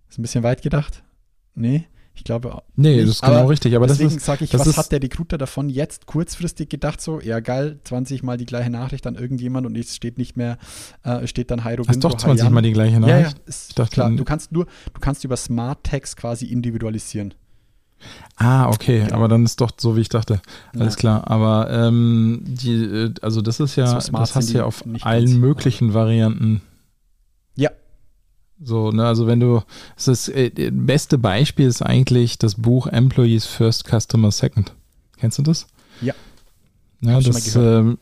Ist 0.08 0.18
ein 0.18 0.22
bisschen 0.22 0.42
weit 0.42 0.62
gedacht? 0.62 1.02
Nee, 1.54 1.86
ich 2.20 2.24
glaube. 2.24 2.62
Nee, 2.76 2.96
nicht. 2.96 3.02
das 3.02 3.10
ist 3.16 3.22
genau 3.22 3.46
richtig. 3.46 3.74
Aber 3.74 3.86
deswegen 3.86 4.18
sage 4.18 4.44
ich, 4.44 4.52
was 4.52 4.76
hat 4.76 4.92
der 4.92 5.02
Recruiter 5.02 5.38
davon 5.38 5.70
jetzt 5.70 6.06
kurzfristig 6.06 6.68
gedacht? 6.68 7.00
So, 7.00 7.20
ja 7.20 7.40
geil, 7.40 7.80
20 7.84 8.22
Mal 8.22 8.36
die 8.36 8.44
gleiche 8.44 8.70
Nachricht 8.70 9.06
an 9.06 9.14
irgendjemand 9.14 9.66
und 9.66 9.76
es 9.76 9.96
steht 9.96 10.18
nicht 10.18 10.36
mehr, 10.36 10.58
äh, 11.02 11.26
steht 11.26 11.50
dann 11.50 11.64
Heiro 11.64 11.84
Hast 11.88 12.04
doch 12.04 12.14
20 12.14 12.42
Hayan. 12.42 12.52
Mal 12.52 12.62
die 12.62 12.72
gleiche 12.72 13.00
Nachricht? 13.00 13.32
Ja, 13.32 13.38
ja 13.38 13.46
ist 13.46 13.78
dachte, 13.78 13.94
klar. 13.94 14.10
Du 14.10 14.24
kannst 14.24 14.52
nur, 14.52 14.66
du 14.66 15.00
kannst 15.00 15.24
über 15.24 15.36
Smart 15.36 15.82
Text 15.82 16.18
quasi 16.18 16.46
individualisieren. 16.46 17.34
Ah, 18.36 18.68
okay, 18.68 19.00
genau. 19.00 19.16
aber 19.16 19.28
dann 19.28 19.44
ist 19.44 19.60
doch 19.60 19.70
so, 19.76 19.96
wie 19.96 20.00
ich 20.00 20.08
dachte. 20.08 20.40
Alles 20.78 20.94
ja. 20.94 20.98
klar. 20.98 21.30
Aber 21.30 21.70
ähm, 21.70 22.42
die, 22.44 22.74
äh, 22.74 23.14
also 23.22 23.40
das 23.40 23.60
ist 23.60 23.76
ja, 23.76 24.00
so 24.00 24.12
das 24.12 24.34
hast 24.34 24.52
du 24.52 24.58
ja 24.58 24.64
auf 24.64 24.84
allen 25.02 25.38
möglichen 25.38 25.94
Varianten. 25.94 26.62
So, 28.62 28.90
ne, 28.90 29.06
also 29.06 29.26
wenn 29.26 29.40
du, 29.40 29.62
das 29.96 30.08
ist, 30.08 30.28
äh, 30.28 30.70
beste 30.70 31.16
Beispiel 31.18 31.66
ist 31.66 31.82
eigentlich 31.82 32.38
das 32.38 32.56
Buch 32.56 32.86
Employees 32.86 33.46
First, 33.46 33.88
Customer 33.88 34.30
Second. 34.30 34.74
Kennst 35.18 35.38
du 35.38 35.42
das? 35.42 35.66
Ja. 36.00 36.14
ja 37.00 37.20
das 37.20 37.56
äh, 37.56 37.96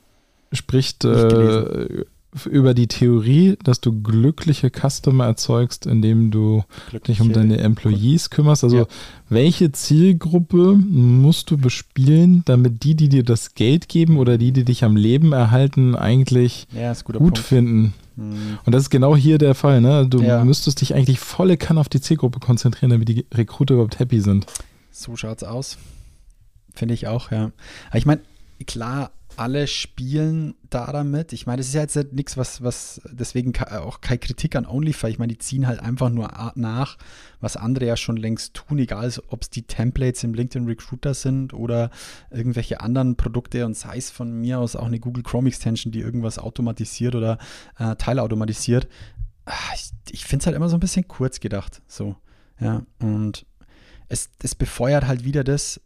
spricht 0.52 1.04
äh, 1.04 2.04
über 2.46 2.74
die 2.74 2.86
Theorie, 2.86 3.56
dass 3.64 3.80
du 3.80 4.02
glückliche 4.02 4.70
Customer 4.70 5.24
erzeugst, 5.26 5.86
indem 5.86 6.30
du 6.30 6.64
dich 7.06 7.20
um 7.20 7.32
deine 7.32 7.58
Employees 7.58 8.30
kümmerst. 8.30 8.64
Also 8.64 8.76
Ja. 8.78 8.86
welche 9.28 9.72
Zielgruppe 9.72 10.74
musst 10.76 11.50
du 11.50 11.58
bespielen, 11.58 12.42
damit 12.44 12.82
die, 12.84 12.94
die 12.94 13.08
dir 13.08 13.22
das 13.22 13.54
Geld 13.54 13.88
geben 13.88 14.18
oder 14.18 14.38
die, 14.38 14.52
die 14.52 14.64
dich 14.64 14.84
am 14.84 14.96
Leben 14.96 15.32
erhalten, 15.32 15.94
eigentlich 15.94 16.66
Ja, 16.74 16.92
gut 17.04 17.16
Punkt. 17.16 17.38
finden? 17.38 17.94
Hm. 18.16 18.58
Und 18.64 18.72
das 18.74 18.82
ist 18.82 18.90
genau 18.90 19.16
hier 19.16 19.38
der 19.38 19.54
Fall. 19.54 19.80
Ne? 19.80 20.06
Du 20.08 20.20
Ja. 20.22 20.44
müsstest 20.44 20.80
dich 20.80 20.94
eigentlich 20.94 21.20
volle 21.20 21.56
Kann 21.56 21.78
auf 21.78 21.88
die 21.88 22.00
Zielgruppe 22.00 22.40
konzentrieren, 22.40 22.90
damit 22.90 23.08
die 23.08 23.24
Recruiter 23.32 23.74
überhaupt 23.74 23.98
happy 23.98 24.20
sind. 24.20 24.46
So 24.90 25.14
schaut's 25.16 25.44
aus. 25.44 25.78
Finde 26.74 26.94
ich 26.94 27.06
auch, 27.06 27.30
ja. 27.30 27.50
Aber 27.90 27.98
ich 27.98 28.06
meine, 28.06 28.20
klar, 28.66 29.12
alle 29.36 29.68
spielen 29.68 30.56
da 30.68 30.90
damit. 30.90 31.32
Ich 31.32 31.46
meine, 31.46 31.58
das 31.58 31.68
ist 31.68 31.74
ja 31.74 31.82
jetzt 31.82 31.96
nichts, 32.12 32.36
was, 32.36 32.62
was, 32.62 33.00
deswegen 33.12 33.52
ke- 33.52 33.82
auch 33.82 34.00
keine 34.00 34.18
Kritik 34.18 34.56
an 34.56 34.66
OnlyFi. 34.66 35.06
Ich 35.08 35.18
meine, 35.20 35.32
die 35.32 35.38
ziehen 35.38 35.66
halt 35.68 35.78
einfach 35.78 36.10
nur 36.10 36.28
nach, 36.56 36.98
was 37.40 37.56
andere 37.56 37.86
ja 37.86 37.96
schon 37.96 38.16
längst 38.16 38.54
tun, 38.54 38.78
egal 38.78 39.12
ob 39.28 39.42
es 39.42 39.50
die 39.50 39.62
Templates 39.62 40.24
im 40.24 40.34
LinkedIn 40.34 40.66
Recruiter 40.66 41.14
sind 41.14 41.54
oder 41.54 41.90
irgendwelche 42.30 42.80
anderen 42.80 43.16
Produkte 43.16 43.64
und 43.64 43.76
sei 43.76 43.96
es 43.98 44.10
von 44.10 44.32
mir 44.32 44.58
aus 44.58 44.74
auch 44.74 44.86
eine 44.86 44.98
Google 44.98 45.22
Chrome 45.22 45.48
Extension, 45.48 45.92
die 45.92 46.00
irgendwas 46.00 46.38
automatisiert 46.40 47.14
oder 47.14 47.38
äh, 47.78 47.94
teilautomatisiert. 47.94 48.88
Ah, 49.44 49.52
Ich, 49.74 49.90
ich 50.10 50.24
finde 50.24 50.42
es 50.42 50.46
halt 50.46 50.56
immer 50.56 50.68
so 50.68 50.76
ein 50.76 50.80
bisschen 50.80 51.06
kurz 51.06 51.38
gedacht. 51.38 51.80
So, 51.86 52.16
ja. 52.58 52.82
Und 53.00 53.46
es, 54.08 54.30
es 54.42 54.54
befeuert 54.56 55.06
halt 55.06 55.22
wieder 55.24 55.44
das, 55.44 55.80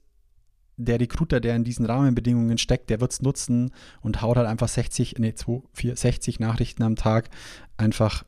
der 0.85 1.01
Recruiter, 1.01 1.41
der 1.41 1.57
in 1.57 1.65
diesen 1.65 1.87
Rahmenbedingungen 1.87 2.59
steckt, 2.59 2.91
der 2.91 3.01
wird 3.01 3.13
es 3.13 3.23
nutzen 3.23 3.73
und 4.01 4.23
haut 4.23 4.37
halt 4.37 4.49
einfach 4.49 4.69
60, 4.69 5.17
nee, 5.19 5.35
2, 5.35 5.63
4, 5.73 5.97
60 5.97 6.41
Nachrichten 6.41 6.83
am 6.83 6.97
Tag 6.97 7.31
einfach 7.77 8.25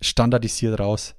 standardisiert 0.00 0.78
raus. 0.78 1.14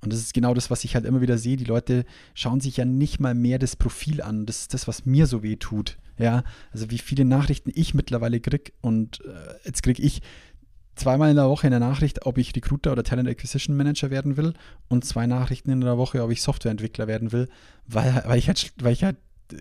Und 0.00 0.12
das 0.12 0.20
ist 0.20 0.34
genau 0.34 0.54
das, 0.54 0.70
was 0.70 0.84
ich 0.84 0.94
halt 0.94 1.04
immer 1.04 1.20
wieder 1.20 1.38
sehe. 1.38 1.56
Die 1.56 1.64
Leute 1.64 2.04
schauen 2.34 2.60
sich 2.60 2.76
ja 2.76 2.84
nicht 2.84 3.18
mal 3.18 3.34
mehr 3.34 3.58
das 3.58 3.74
Profil 3.74 4.22
an. 4.22 4.46
Das 4.46 4.60
ist 4.60 4.74
das, 4.74 4.86
was 4.86 5.06
mir 5.06 5.26
so 5.26 5.42
weh 5.42 5.56
tut. 5.56 5.98
Ja, 6.18 6.44
also 6.72 6.90
wie 6.90 6.98
viele 6.98 7.24
Nachrichten 7.24 7.70
ich 7.74 7.94
mittlerweile 7.94 8.40
krieg 8.40 8.72
und 8.80 9.20
äh, 9.24 9.54
jetzt 9.64 9.84
kriege 9.84 10.02
ich 10.02 10.20
zweimal 10.96 11.30
in 11.30 11.36
der 11.36 11.48
Woche 11.48 11.68
eine 11.68 11.80
Nachricht, 11.80 12.26
ob 12.26 12.38
ich 12.38 12.54
Recruiter 12.54 12.92
oder 12.92 13.04
Talent 13.04 13.28
Acquisition 13.28 13.76
Manager 13.76 14.10
werden 14.10 14.36
will 14.36 14.54
und 14.88 15.04
zwei 15.04 15.26
Nachrichten 15.26 15.70
in 15.70 15.80
der 15.80 15.96
Woche, 15.96 16.22
ob 16.22 16.30
ich 16.30 16.42
Softwareentwickler 16.42 17.06
werden 17.06 17.32
will, 17.32 17.48
weil, 17.86 18.22
weil, 18.26 18.38
ich, 18.38 18.48
halt, 18.48 18.72
weil 18.80 18.92
ich 18.92 19.04
halt 19.04 19.16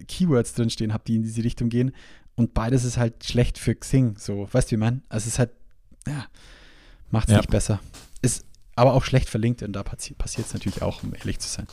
Keywords 0.08 0.54
drinstehen 0.54 0.94
habe, 0.94 1.04
die 1.08 1.16
in 1.16 1.24
diese 1.24 1.44
Richtung 1.44 1.70
gehen. 1.70 1.92
Und 2.36 2.54
beides 2.54 2.84
ist 2.84 2.98
halt 2.98 3.24
schlecht 3.24 3.58
für 3.58 3.76
Xing. 3.76 4.16
So, 4.18 4.48
weißt 4.52 4.70
du, 4.72 4.76
wie 4.76 4.80
meine? 4.80 5.02
Also 5.10 5.24
es 5.28 5.34
ist 5.34 5.40
halt, 5.40 5.52
ja, 6.08 6.26
macht 7.10 7.28
es 7.30 7.34
Ja. 7.34 7.38
nicht 7.40 7.50
besser. 7.50 7.80
Ist 8.22 8.46
aber 8.76 8.94
auch 8.94 9.04
schlecht 9.04 9.30
für 9.30 9.40
LinkedIn, 9.40 9.74
da 9.74 9.82
passi 9.84 10.14
passiert 10.14 10.48
es 10.48 10.54
natürlich 10.54 10.82
auch, 10.84 11.02
um 11.04 11.14
ehrlich 11.16 11.40
zu 11.40 11.50
sein. 11.50 11.66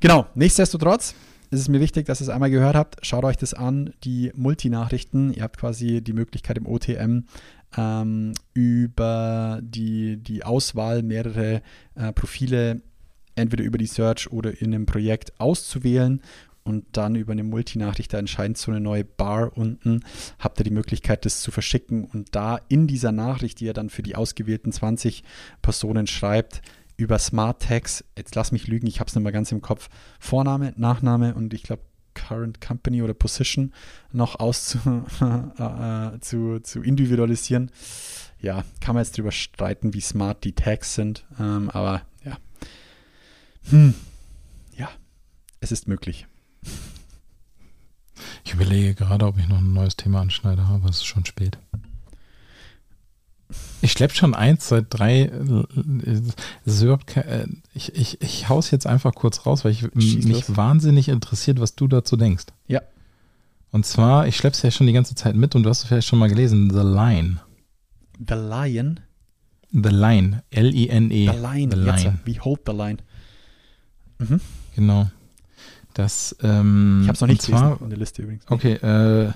Genau, 0.00 0.26
nichtsdestotrotz 0.34 1.14
ist 1.50 1.60
es 1.60 1.68
mir 1.68 1.80
wichtig, 1.80 2.06
dass 2.06 2.20
ihr 2.20 2.24
es 2.24 2.28
einmal 2.30 2.50
gehört 2.50 2.74
habt. 2.76 3.04
Schaut 3.04 3.24
euch 3.24 3.36
das 3.36 3.52
an, 3.54 3.92
die 4.04 4.32
Multinachrichten. 4.34 5.32
Ihr 5.34 5.42
habt 5.42 5.58
quasi 5.58 6.00
die 6.00 6.12
Möglichkeit 6.14 6.56
im 6.56 6.66
OTM 6.66 7.24
ähm, 7.76 8.32
über 8.54 9.60
die, 9.62 10.16
die 10.16 10.44
Auswahl 10.44 11.02
mehrere 11.02 11.60
äh, 11.94 12.12
Profile 12.12 12.80
entweder 13.36 13.64
über 13.64 13.78
die 13.78 13.86
Search 13.86 14.30
oder 14.30 14.60
in 14.60 14.74
einem 14.74 14.86
Projekt 14.86 15.38
auszuwählen 15.40 16.22
und 16.64 16.84
dann 16.92 17.14
über 17.14 17.32
eine 17.32 17.44
Multinachricht, 17.44 18.12
da 18.12 18.18
entscheidet 18.18 18.58
so 18.58 18.70
eine 18.70 18.80
neue 18.80 19.04
Bar 19.04 19.56
unten, 19.56 20.00
habt 20.38 20.58
ihr 20.60 20.64
die 20.64 20.70
Möglichkeit, 20.70 21.24
das 21.24 21.42
zu 21.42 21.50
verschicken 21.50 22.04
und 22.04 22.34
da 22.34 22.58
in 22.68 22.86
dieser 22.86 23.12
Nachricht, 23.12 23.60
die 23.60 23.66
ihr 23.66 23.74
dann 23.74 23.90
für 23.90 24.02
die 24.02 24.16
ausgewählten 24.16 24.72
20 24.72 25.24
Personen 25.62 26.06
schreibt, 26.06 26.62
über 26.96 27.18
Smart 27.18 27.62
Tags, 27.62 28.04
jetzt 28.16 28.34
lass 28.34 28.52
mich 28.52 28.66
lügen, 28.66 28.86
ich 28.86 29.00
habe 29.00 29.08
es 29.08 29.14
nicht 29.14 29.22
mehr 29.22 29.32
ganz 29.32 29.52
im 29.52 29.60
Kopf, 29.60 29.88
Vorname, 30.18 30.72
Nachname 30.76 31.34
und 31.34 31.52
ich 31.52 31.64
glaube 31.64 31.82
Current 32.14 32.60
Company 32.60 33.02
oder 33.02 33.12
Position 33.12 33.72
noch 34.12 34.38
auszu 34.38 34.78
äh, 35.58 36.20
zu, 36.20 36.60
zu 36.60 36.80
individualisieren. 36.82 37.70
Ja, 38.40 38.64
kann 38.80 38.94
man 38.94 39.04
jetzt 39.04 39.16
drüber 39.16 39.32
streiten, 39.32 39.94
wie 39.94 40.00
smart 40.00 40.44
die 40.44 40.52
Tags 40.52 40.94
sind, 40.94 41.26
ähm, 41.40 41.70
aber 41.70 42.02
ja. 42.24 42.38
Hm. 43.70 43.94
Ja, 44.76 44.88
es 45.60 45.72
ist 45.72 45.88
möglich. 45.88 46.26
Ich 48.44 48.52
überlege 48.54 48.94
gerade, 48.94 49.26
ob 49.26 49.38
ich 49.38 49.48
noch 49.48 49.58
ein 49.58 49.72
neues 49.72 49.96
Thema 49.96 50.20
anschneide, 50.20 50.62
aber 50.62 50.88
es 50.88 50.96
ist 50.96 51.04
schon 51.06 51.24
spät. 51.24 51.58
Ich 53.82 53.92
schleppe 53.92 54.14
schon 54.14 54.34
eins 54.34 54.68
seit 54.68 54.86
drei. 54.90 55.22
äh, 55.22 55.64
Es 56.64 56.74
ist 56.76 56.82
überhaupt 56.82 57.06
kein, 57.06 57.24
äh, 57.24 57.46
ich, 57.74 57.94
ich, 57.94 58.20
ich 58.22 58.48
hau's 58.48 58.70
jetzt 58.70 58.86
einfach 58.86 59.14
kurz 59.14 59.44
raus, 59.46 59.64
weil 59.64 59.72
ich 59.72 59.80
Schieß 59.80 60.24
mich 60.26 60.48
los. 60.48 60.56
wahnsinnig 60.56 61.08
interessiert, 61.08 61.60
was 61.60 61.74
du 61.74 61.86
dazu 61.88 62.16
denkst. 62.16 62.46
Ja. 62.66 62.80
Und 63.72 63.84
zwar, 63.86 64.26
ich 64.26 64.36
schlepp's 64.36 64.62
ja 64.62 64.70
schon 64.70 64.86
die 64.86 64.92
ganze 64.92 65.14
Zeit 65.14 65.34
mit 65.36 65.54
und 65.54 65.64
du 65.64 65.70
hast 65.70 65.82
es 65.82 65.88
vielleicht 65.88 66.08
schon 66.08 66.18
mal 66.18 66.28
gelesen, 66.28 66.70
The 66.70 66.76
Line. 66.78 67.40
The 68.26 68.34
Lion. 68.34 69.00
The 69.72 69.88
Line. 69.90 70.42
L-I-N-E. 70.50 71.30
The 71.32 71.36
Line. 71.38 71.74
The 71.76 71.82
Jetzt, 71.84 72.04
Line. 72.04 72.20
wie 72.24 72.40
hold 72.40 72.60
the 72.66 72.72
line? 72.72 72.98
Mhm. 74.18 74.40
Genau. 74.76 75.10
Das, 75.94 76.36
ähm, 76.42 77.00
Ich 77.02 77.08
habe 77.08 77.14
es 77.14 77.20
noch 77.20 77.28
nicht 77.28 77.42
zwar, 77.42 77.62
gelesen 77.62 77.84
in 77.84 77.90
der 77.90 77.98
Liste 77.98 78.22
übrigens. 78.22 78.44
Okay, 78.48 78.72
äh, 78.74 79.32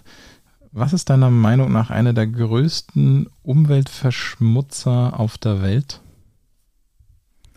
was 0.73 0.93
ist 0.93 1.09
deiner 1.09 1.31
Meinung 1.31 1.73
nach 1.73 1.91
einer 1.91 2.13
der 2.13 2.27
größten 2.27 3.29
Umweltverschmutzer 3.43 5.19
auf 5.19 5.39
der 5.39 5.63
Welt? 5.63 6.01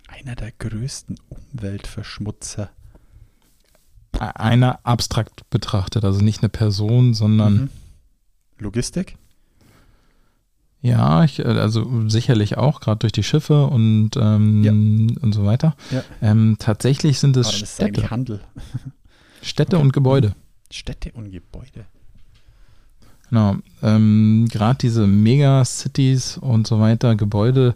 Einer 0.07 0.35
der 0.35 0.51
größten 0.51 1.17
Umweltverschmutzer. 1.29 2.69
Einer 4.19 4.79
abstrakt 4.83 5.49
betrachtet, 5.49 6.05
also 6.05 6.21
nicht 6.21 6.41
eine 6.43 6.49
Person, 6.49 7.13
sondern 7.13 7.53
Mhm. 7.53 7.69
Logistik? 8.59 9.17
Ja, 10.81 11.23
ich, 11.23 11.39
äh, 11.39 11.43
also 11.43 12.09
sicherlich 12.09 12.57
auch, 12.57 12.79
gerade 12.79 12.99
durch 12.99 13.11
die 13.13 13.23
Schiffe 13.23 13.65
und, 13.67 14.11
ähm, 14.17 15.15
und 15.21 15.33
so 15.33 15.45
weiter. 15.45 15.75
Ja. 15.91 16.03
Ähm, 16.21 16.55
tatsächlich 16.59 17.19
sind 17.19 17.37
es 17.37 17.47
Aber 17.47 17.59
das 17.59 17.69
ist 17.69 17.75
Städte, 17.75 18.09
Handel. 18.11 18.41
Städte 19.41 19.75
Okay. 19.77 19.85
und 19.85 19.93
Gebäude. 19.93 20.35
Städte 20.71 21.11
und 21.13 21.31
Gebäude. 21.31 21.85
Genau. 23.29 23.55
Ähm, 23.81 24.47
Gerade 24.51 24.77
diese 24.79 25.07
Megacities 25.07 26.37
und 26.37 26.67
so 26.67 26.79
weiter, 26.79 27.15
Gebäude 27.15 27.75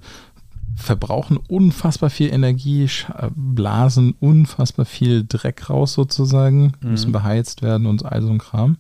verbrauchen 0.76 1.38
unfassbar 1.38 2.10
viel 2.10 2.34
Energie, 2.34 2.84
äh, 2.84 3.30
blasen 3.34 4.14
unfassbar 4.20 4.86
viel 4.86 5.24
Dreck 5.28 5.70
raus 5.70 5.94
sozusagen, 5.94 6.74
Mhm. 6.82 6.92
müssen 6.92 7.12
beheizt 7.14 7.62
werden 7.62 7.88
und 7.88 8.06
all 8.06 8.22
so 8.22 8.30
ein 8.30 8.40
Kram. 8.40 8.78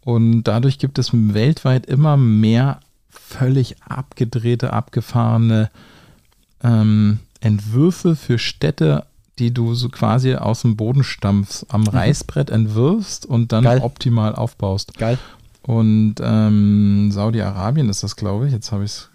Und 0.00 0.42
dadurch 0.44 0.78
gibt 0.78 0.98
es 0.98 1.10
weltweit 1.12 1.86
immer 1.86 2.16
mehr 2.16 2.80
völlig 3.26 3.82
abgedrehte, 3.82 4.72
abgefahrene 4.72 5.70
ähm, 6.62 7.18
Entwürfe 7.40 8.16
für 8.16 8.38
Städte, 8.38 9.06
die 9.38 9.52
du 9.52 9.74
so 9.74 9.88
quasi 9.88 10.34
aus 10.36 10.62
dem 10.62 10.76
Boden 10.76 11.02
stampfst, 11.04 11.66
am 11.68 11.86
Reißbrett 11.86 12.50
entwirfst 12.50 13.26
und 13.26 13.52
dann 13.52 13.64
Mhm. 13.64 13.68
Geil. 13.68 13.80
optimal 13.82 14.34
aufbaust. 14.34 14.96
Geil. 14.98 15.18
Und 15.62 16.16
ähm, 16.20 17.10
Saudi-Arabien 17.10 17.88
ist 17.88 18.02
das, 18.02 18.16
glaube 18.16 18.46
ich. 18.46 18.52
Jetzt 18.52 18.70
habe 18.70 18.84
ich 18.84 18.90
es 18.92 19.10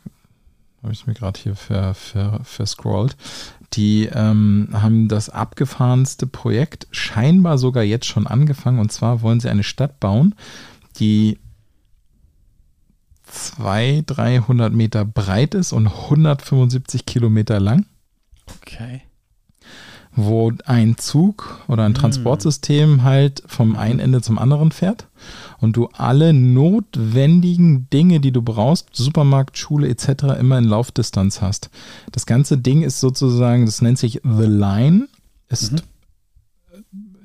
hab 0.84 0.92
ich's 0.92 1.06
mir 1.08 1.14
gerade 1.14 1.40
hier 1.40 1.56
ver, 1.56 1.94
ver, 1.94 2.40
verscrollt. 2.44 3.16
Die 3.74 4.06
ähm, 4.12 4.70
haben 4.72 5.08
das 5.10 5.30
abgefahrenste 5.30 6.26
Projekt 6.26 6.88
scheinbar 6.92 7.58
sogar 7.60 7.84
jetzt 7.84 8.08
schon 8.08 8.26
angefangen. 8.28 8.80
Und 8.80 8.92
zwar 8.92 9.22
wollen 9.22 9.40
sie 9.40 9.50
eine 9.50 9.64
Stadt 9.64 10.00
bauen, 10.00 10.34
die 11.00 11.38
200, 13.32 14.18
300 14.18 14.74
Meter 14.74 15.06
breit 15.06 15.54
ist 15.56 15.74
und 15.74 15.88
175 15.88 17.06
Kilometer 17.06 17.60
lang 17.60 17.86
Okay. 18.62 19.02
wo 20.16 20.52
ein 20.66 20.98
Zug 20.98 21.62
oder 21.68 21.84
ein 21.86 21.92
Mm. 21.92 21.96
Transportsystem 21.96 23.04
halt 23.04 23.44
vom 23.46 23.76
einen 23.76 24.00
Ende 24.00 24.22
zum 24.22 24.38
anderen 24.40 24.72
fährt 24.72 25.08
und 25.60 25.76
du 25.78 25.88
alle 25.94 26.34
notwendigen 26.34 27.90
Dinge, 27.92 28.20
die 28.20 28.32
du 28.32 28.42
brauchst, 28.42 28.88
Supermarkt, 28.94 29.58
Schule 29.58 29.88
etc., 29.88 30.24
immer 30.40 30.58
in 30.58 30.66
Laufdistanz 30.66 31.42
hast. 31.42 31.70
Das 32.12 32.26
ganze 32.26 32.58
Ding 32.58 32.82
ist 32.82 33.00
sozusagen, 33.00 33.66
das 33.66 33.82
nennt 33.82 34.00
sich 34.00 34.22
The 34.24 34.46
Line, 34.46 35.08
ist, 35.48 35.74
Mhm. 35.74 35.80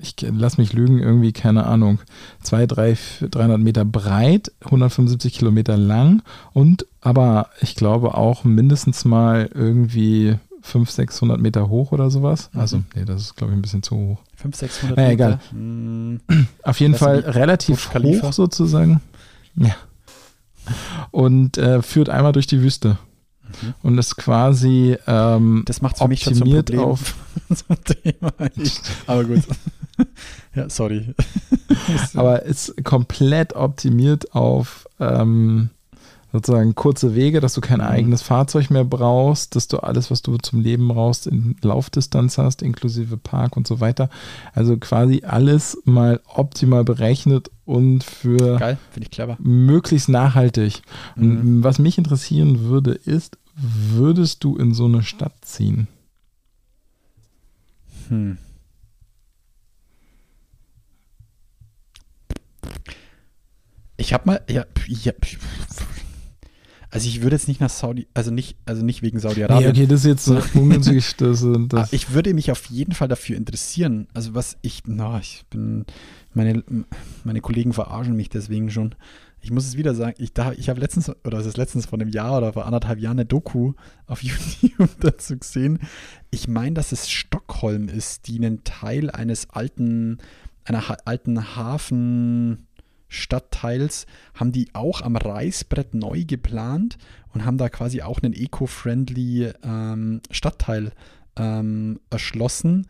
Ich 0.04 0.14
lass 0.30 0.58
mich 0.58 0.72
lügen, 0.72 0.98
irgendwie, 1.00 1.32
keine 1.32 1.66
Ahnung, 1.66 1.98
200, 2.42 2.98
300 3.34 3.58
Meter 3.60 3.84
breit, 3.84 4.52
175 4.64 5.34
Kilometer 5.34 5.76
lang 5.76 6.22
und 6.52 6.86
aber 7.00 7.50
ich 7.60 7.74
glaube 7.74 8.14
auch 8.14 8.44
mindestens 8.44 9.04
mal 9.04 9.48
irgendwie 9.54 10.36
500, 10.62 10.94
600 11.10 11.40
Meter 11.40 11.68
hoch 11.68 11.92
oder 11.92 12.10
sowas. 12.10 12.48
Mhm. 12.54 12.60
Also, 12.60 12.82
nee, 12.94 13.04
das 13.04 13.20
ist, 13.22 13.36
glaube 13.36 13.52
ich, 13.52 13.58
ein 13.58 13.62
bisschen 13.62 13.82
zu 13.82 13.96
hoch. 13.96 14.18
500, 14.36 14.56
600 14.56 14.96
Naja, 14.96 15.08
Meter. 15.10 15.24
egal. 15.26 15.40
Hm, 15.50 16.20
Auf 16.62 16.80
jeden 16.80 16.92
Das 16.92 17.00
Fall 17.00 17.18
relativ 17.20 17.92
hoch 17.94 18.32
sozusagen. 18.32 19.00
Ja. 19.56 19.74
und 21.10 21.58
äh, 21.58 21.82
führt 21.82 22.08
einmal 22.08 22.32
durch 22.32 22.46
die 22.46 22.60
Wüste. 22.62 22.98
Und 23.82 23.98
ist 23.98 24.16
quasi 24.16 24.96
ähm, 25.06 25.62
Das 25.66 25.80
macht 25.80 25.98
für 25.98 26.08
mich 26.08 26.22
schon 26.22 26.34
zum 26.34 26.42
optimiert 26.48 26.66
Problem. 26.66 26.84
auf. 26.86 27.14
zum 27.54 27.76
Thema. 27.84 28.32
Ich, 28.56 28.80
aber 29.06 29.24
gut. 29.24 29.42
ja, 30.54 30.68
sorry. 30.68 31.14
aber 32.14 32.42
ist 32.42 32.84
komplett 32.84 33.54
optimiert 33.54 34.34
auf 34.34 34.86
ähm, 35.00 35.70
sozusagen 36.32 36.74
kurze 36.74 37.14
Wege, 37.14 37.40
dass 37.40 37.54
du 37.54 37.60
kein 37.60 37.78
Mhm. 37.78 37.84
eigenes 37.86 38.22
Fahrzeug 38.22 38.68
mehr 38.70 38.84
brauchst, 38.84 39.54
dass 39.54 39.68
du 39.68 39.78
alles, 39.78 40.10
was 40.10 40.20
du 40.20 40.36
zum 40.38 40.60
Leben 40.60 40.88
brauchst, 40.88 41.28
in 41.28 41.54
Laufdistanz 41.62 42.38
hast, 42.38 42.60
inklusive 42.62 43.16
Park 43.16 43.56
und 43.56 43.68
so 43.68 43.78
weiter. 43.78 44.08
Also 44.52 44.76
quasi 44.76 45.22
alles 45.24 45.78
mal 45.84 46.20
optimal 46.26 46.82
berechnet 46.82 47.50
und 47.64 48.02
für 48.02 48.58
Geil, 48.58 48.78
möglichst 49.38 50.08
nachhaltig. 50.08 50.82
Und 51.14 51.44
Mhm. 51.58 51.64
was 51.64 51.78
mich 51.78 51.98
interessieren 51.98 52.64
würde, 52.64 52.92
ist, 52.92 53.38
würdest 53.56 54.42
du 54.42 54.56
in 54.56 54.74
so 54.74 54.86
eine 54.86 55.04
Stadt 55.04 55.34
ziehen? 55.42 55.86
Hm. 58.08 58.38
Ich 63.96 64.12
habe 64.12 64.26
mal, 64.26 64.40
ja, 64.48 64.64
ja, 64.88 65.12
also 66.90 67.08
ich 67.08 67.22
würde 67.22 67.34
jetzt 67.34 67.48
nicht 67.48 67.60
nach 67.60 67.70
Saudi, 67.70 68.06
also 68.14 68.30
nicht, 68.30 68.56
also 68.66 68.84
nicht 68.84 69.02
wegen 69.02 69.16
Nee, 69.16 69.22
Saudi-Arabien. 69.22 69.70
okay, 69.70 69.86
das 69.86 70.00
ist 70.00 70.06
jetzt 70.06 70.24
so 70.24 70.40
ungünstig. 70.54 71.16
Das, 71.16 71.44
Ah, 71.44 71.56
das, 71.68 71.92
ich 71.92 72.12
würde 72.12 72.32
mich 72.34 72.50
auf 72.52 72.66
jeden 72.66 72.92
Fall 72.92 73.08
dafür 73.08 73.36
interessieren. 73.36 74.06
Also 74.14 74.34
was 74.34 74.58
ich, 74.62 74.82
na, 74.86 75.18
ich 75.18 75.44
bin, 75.50 75.86
meine, 76.34 76.62
meine 77.24 77.40
Kollegen 77.40 77.72
verarschen 77.72 78.14
mich 78.14 78.28
deswegen 78.28 78.70
schon. 78.70 78.94
Ich 79.40 79.50
muss 79.50 79.66
es 79.66 79.76
wieder 79.76 79.94
sagen, 79.94 80.14
ich, 80.18 80.32
da, 80.32 80.52
ich 80.52 80.68
habe 80.68 80.80
letztens, 80.80 81.10
oder 81.24 81.38
es 81.38 81.46
ist 81.46 81.56
letztens 81.56 81.86
vor 81.86 81.98
einem 82.00 82.08
Jahr 82.10 82.38
oder 82.38 82.52
vor 82.52 82.64
anderthalb 82.64 83.00
Jahren 83.00 83.18
eine 83.18 83.26
Doku 83.26 83.72
auf 84.06 84.22
YouTube 84.22 84.88
dazu 85.00 85.36
gesehen. 85.36 85.80
Ich 86.30 86.46
meine, 86.46 86.74
dass 86.74 86.92
es 86.92 87.10
Stockholm 87.10 87.88
ist, 87.88 88.28
die 88.28 88.36
einen 88.36 88.62
Teil 88.62 89.10
eines 89.10 89.50
alten, 89.50 90.18
einer 90.64 90.88
ha 90.88 90.96
alten 91.04 91.56
Hafenstadtteils 91.56 94.06
haben 94.34 94.52
die 94.52 94.74
auch 94.74 95.02
am 95.02 95.16
Reißbrett 95.16 95.94
neu 95.94 96.24
geplant 96.24 96.96
und 97.32 97.44
haben 97.44 97.58
da 97.58 97.68
quasi 97.68 98.02
auch 98.02 98.22
einen 98.22 98.32
eco-friendly 98.32 99.52
ähm, 99.62 100.20
Stadtteil 100.30 100.92
ähm, 101.36 102.00
erschlossen. 102.10 102.86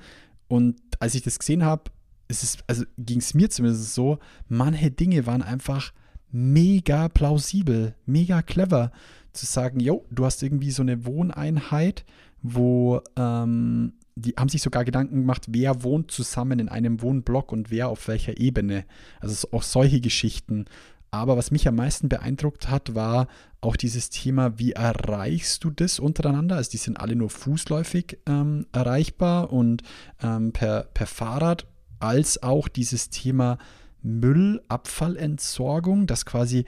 Und 0.48 0.76
als 1.00 1.14
ich 1.14 1.22
das 1.22 1.38
gesehen 1.38 1.64
habe, 1.64 1.84
ist 2.28 2.42
es, 2.42 2.58
also 2.66 2.84
ging 2.98 3.18
es 3.18 3.34
mir 3.34 3.50
zumindest 3.50 3.94
so, 3.94 4.18
manche 4.48 4.90
Dinge 4.90 5.26
waren 5.26 5.42
einfach 5.42 5.92
mega 6.30 7.08
plausibel, 7.08 7.94
mega 8.06 8.42
clever. 8.42 8.92
Zu 9.32 9.46
sagen, 9.46 9.80
jo, 9.80 10.04
du 10.10 10.24
hast 10.24 10.42
irgendwie 10.42 10.70
so 10.70 10.82
eine 10.82 11.06
Wohneinheit, 11.06 12.04
wo 12.42 13.00
ähm, 13.16 13.94
die 14.16 14.34
haben 14.38 14.48
sich 14.48 14.62
sogar 14.62 14.84
Gedanken 14.84 15.20
gemacht, 15.20 15.46
wer 15.48 15.82
wohnt 15.82 16.10
zusammen 16.10 16.58
in 16.58 16.68
einem 16.68 17.02
Wohnblock 17.02 17.52
und 17.52 17.70
wer 17.70 17.88
auf 17.88 18.08
welcher 18.08 18.38
Ebene. 18.38 18.84
Also 19.20 19.34
so- 19.34 19.52
auch 19.52 19.62
solche 19.62 20.00
Geschichten. 20.00 20.64
Aber 21.10 21.36
was 21.36 21.50
mich 21.50 21.68
am 21.68 21.76
meisten 21.76 22.08
beeindruckt 22.08 22.70
hat, 22.70 22.94
war 22.94 23.28
auch 23.60 23.76
dieses 23.76 24.10
Thema, 24.10 24.58
wie 24.58 24.72
erreichst 24.72 25.62
du 25.64 25.70
das 25.70 26.00
untereinander? 26.00 26.56
Also 26.56 26.70
die 26.72 26.76
sind 26.76 26.98
alle 26.98 27.16
nur 27.16 27.30
fußläufig 27.30 28.18
ähm, 28.26 28.66
erreichbar 28.72 29.52
und 29.52 29.82
ähm, 30.22 30.52
per, 30.52 30.84
per 30.92 31.06
Fahrrad, 31.06 31.66
als 32.00 32.42
auch 32.42 32.68
dieses 32.68 33.10
Thema 33.10 33.58
Müllabfallentsorgung, 34.02 36.06
das 36.06 36.26
quasi, 36.26 36.64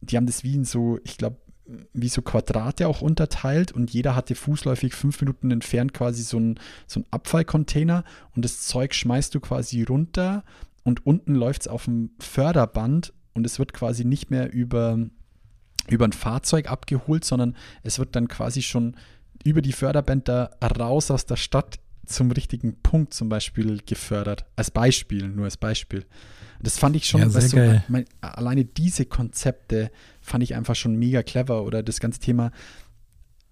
die 0.00 0.16
haben 0.16 0.26
das 0.26 0.44
wie 0.44 0.54
in 0.54 0.64
so, 0.64 0.98
ich 1.04 1.18
glaube, 1.18 1.36
wie 1.92 2.08
so 2.08 2.22
Quadrate 2.22 2.88
auch 2.88 3.00
unterteilt 3.00 3.72
und 3.72 3.90
jeder 3.90 4.14
hatte 4.14 4.34
fußläufig 4.34 4.94
fünf 4.94 5.20
Minuten 5.20 5.50
entfernt 5.50 5.94
quasi 5.94 6.22
so 6.22 6.38
ein, 6.38 6.58
so 6.86 7.00
ein 7.00 7.06
Abfallcontainer 7.10 8.04
und 8.34 8.44
das 8.44 8.62
Zeug 8.62 8.94
schmeißt 8.94 9.34
du 9.34 9.40
quasi 9.40 9.82
runter 9.82 10.44
und 10.82 11.06
unten 11.06 11.34
läuft 11.34 11.62
es 11.62 11.68
auf 11.68 11.84
dem 11.84 12.10
Förderband 12.18 13.12
und 13.34 13.46
es 13.46 13.58
wird 13.58 13.72
quasi 13.72 14.04
nicht 14.04 14.30
mehr 14.30 14.52
über, 14.52 14.98
über 15.88 16.04
ein 16.04 16.12
Fahrzeug 16.12 16.70
abgeholt, 16.70 17.24
sondern 17.24 17.56
es 17.82 17.98
wird 17.98 18.16
dann 18.16 18.28
quasi 18.28 18.62
schon 18.62 18.96
über 19.44 19.62
die 19.62 19.72
Förderbänder 19.72 20.50
raus 20.62 21.10
aus 21.10 21.26
der 21.26 21.36
Stadt 21.36 21.78
zum 22.06 22.32
richtigen 22.32 22.76
Punkt 22.82 23.14
zum 23.14 23.28
Beispiel 23.28 23.80
gefördert. 23.86 24.44
Als 24.56 24.70
Beispiel, 24.70 25.28
nur 25.28 25.44
als 25.44 25.56
Beispiel. 25.56 26.06
Das 26.62 26.78
fand 26.78 26.96
ich 26.96 27.06
schon, 27.06 27.20
Ja, 27.20 27.32
weißt 27.32 27.52
du, 27.54 27.84
mein, 27.88 28.04
alleine 28.20 28.64
diese 28.64 29.06
Konzepte 29.06 29.90
fand 30.30 30.44
ich 30.44 30.54
einfach 30.54 30.76
schon 30.76 30.94
mega 30.96 31.22
clever 31.22 31.64
oder 31.64 31.82
das 31.82 31.98
ganze 32.00 32.20
Thema 32.20 32.52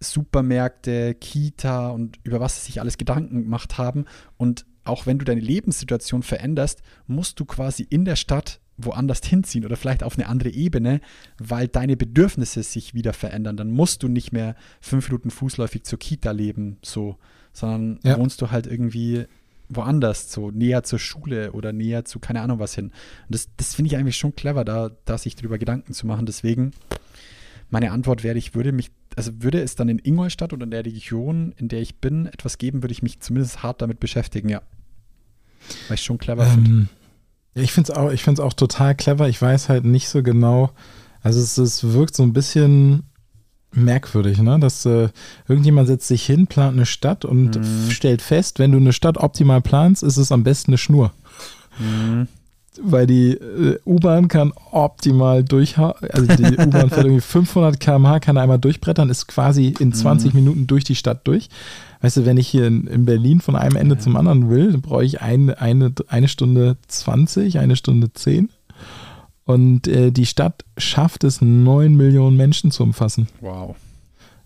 Supermärkte, 0.01 1.15
Kita 1.15 1.91
und 1.91 2.19
über 2.23 2.41
was 2.41 2.57
sie 2.57 2.67
sich 2.67 2.81
alles 2.81 2.99
Gedanken 2.99 3.43
gemacht 3.43 3.79
haben. 3.79 4.05
Und 4.37 4.65
auch 4.85 5.07
wenn 5.07 5.19
du 5.19 5.25
deine 5.25 5.41
Lebenssituation 5.41 6.23
veränderst, 6.23 6.83
musst 7.07 7.41
du 7.41 7.45
quasi 7.45 7.83
in 7.83 8.05
der 8.05 8.17
Stadt 8.17 8.61
woanders 8.77 9.21
hinziehen 9.25 9.65
oder 9.65 9.77
vielleicht 9.77 10.05
auf 10.05 10.17
eine 10.17 10.29
andere 10.29 10.51
Ebene, 10.51 11.01
weil 11.39 11.67
deine 11.67 11.97
Bedürfnisse 11.97 12.63
sich 12.63 12.95
wieder 12.95 13.13
verändern. 13.13 13.57
Dann 13.57 13.73
musst 13.73 14.05
du 14.05 14.09
nicht 14.09 14.33
mehr 14.33 14.55
fünf 14.81 15.09
Minuten 15.09 15.31
fußläufig 15.31 15.83
zur 15.83 15.99
Kita 15.99 16.31
leben, 16.31 16.79
so, 16.83 17.17
sondern 17.53 17.99
Ja. 18.05 18.17
wohnst 18.19 18.41
du 18.41 18.53
halt 18.53 18.69
irgendwie 18.69 19.27
woanders, 19.69 20.33
so 20.33 20.51
näher 20.51 20.83
zur 20.83 20.99
Schule 20.99 21.53
oder 21.53 21.73
näher 21.73 22.05
zu 22.05 22.19
keine 22.19 22.41
Ahnung 22.41 22.59
was 22.59 22.75
hin. 22.75 22.87
Und 22.87 22.95
das, 23.29 23.49
das 23.57 23.75
finde 23.75 23.89
ich 23.89 23.97
eigentlich 23.97 24.17
schon 24.17 24.35
clever, 24.35 24.65
da, 24.65 24.91
da 25.05 25.19
sich 25.19 25.37
darüber 25.37 25.59
Gedanken 25.59 25.93
zu 25.93 26.07
machen. 26.07 26.27
Deswegen, 26.27 26.73
meine 27.71 27.93
Antwort 27.93 28.25
wäre, 28.25 28.39
ich 28.39 28.55
würde 28.55 28.73
mich, 28.73 28.91
also 29.17 29.33
würde 29.43 29.61
es 29.61 29.75
dann 29.75 29.89
in 29.89 29.99
Ingolstadt 29.99 30.53
oder 30.53 30.65
in 30.65 30.71
der 30.71 30.85
Region, 30.85 31.53
in 31.57 31.69
der 31.69 31.81
ich 31.81 31.97
bin, 31.97 32.27
etwas 32.27 32.59
geben, 32.59 32.83
würde 32.83 32.93
ich 32.93 33.03
mich 33.03 33.21
zumindest 33.21 33.63
hart 33.63 33.83
damit 33.83 34.01
beschäftigen, 34.01 34.49
ja. 34.49 34.63
Weil 35.89 35.97
ich 35.97 36.03
schon 36.03 36.19
clever 36.19 36.47
finde. 36.47 36.71
Ähm, 36.71 36.89
ja, 37.55 37.63
ich 37.63 37.73
finde 37.73 37.93
es 37.93 38.39
auch, 38.39 38.45
auch 38.45 38.53
total 38.53 38.95
clever. 38.95 39.29
Ich 39.29 39.41
weiß 39.41 39.69
halt 39.69 39.85
nicht 39.85 40.09
so 40.09 40.23
genau. 40.23 40.71
Also 41.21 41.41
es, 41.41 41.59
es 41.59 41.93
wirkt 41.93 42.15
so 42.15 42.23
ein 42.23 42.33
bisschen 42.33 43.03
merkwürdig, 43.73 44.39
ne? 44.39 44.59
Dass 44.59 44.85
äh, 44.87 45.09
irgendjemand 45.47 45.89
setzt 45.89 46.09
sich 46.09 46.25
hin, 46.25 46.47
plant 46.47 46.75
eine 46.77 46.87
Stadt 46.87 47.25
und 47.25 47.57
Mhm. 47.57 47.91
stellt 47.91 48.23
fest, 48.23 48.59
wenn 48.59 48.73
du 48.73 48.79
eine 48.79 48.93
Stadt 48.93 49.19
optimal 49.19 49.61
planst, 49.61 50.03
ist 50.03 50.17
es 50.17 50.33
am 50.33 50.43
besten 50.43 50.71
eine 50.73 50.79
Schnur. 50.79 51.13
Mhm. 51.79 52.29
Weil 52.81 53.07
die 53.09 53.33
äh, 53.33 53.79
U-Bahn 53.85 54.29
kann 54.29 54.53
optimal 54.71 55.43
durchhauen, 55.43 55.95
also 56.13 56.27
die 56.37 56.57
U-Bahn 56.59 56.91
fährt 56.91 57.05
irgendwie 57.07 57.21
500 57.21 57.81
km/h, 57.81 58.21
kann 58.21 58.39
einmal 58.39 58.59
durchbrettern, 58.59 59.11
ist 59.11 59.27
quasi 59.27 59.75
in 59.81 59.93
20 59.93 60.33
Minuten 60.33 60.67
durch 60.69 60.85
die 60.85 60.95
Stadt 60.95 61.27
durch. 61.27 61.49
Weißt 62.01 62.19
du, 62.19 62.25
wenn 62.27 62.37
ich 62.37 62.47
hier 62.47 62.69
in, 62.69 62.87
in 62.87 63.05
Berlin 63.05 63.41
von 63.41 63.57
einem 63.57 63.75
Ende 63.75 63.99
zum 63.99 64.17
anderen 64.17 64.49
will, 64.49 64.71
dann 64.71 64.81
brauche 64.81 65.05
ich 65.05 65.21
eine, 65.21 65.61
eine, 65.61 65.93
eine 66.07 66.29
Stunde 66.29 66.77
20, 66.87 67.59
eine 67.59 67.75
Stunde 67.75 68.13
10. 68.13 68.49
Und 69.49 69.89
äh, 69.89 70.11
die 70.13 70.27
Stadt 70.27 70.65
schafft 70.77 71.25
es, 71.25 71.41
9 71.41 71.95
Millionen 71.97 72.37
Menschen 72.37 72.71
zu 72.71 72.83
umfassen. 72.83 73.29
Wow. 73.41 73.77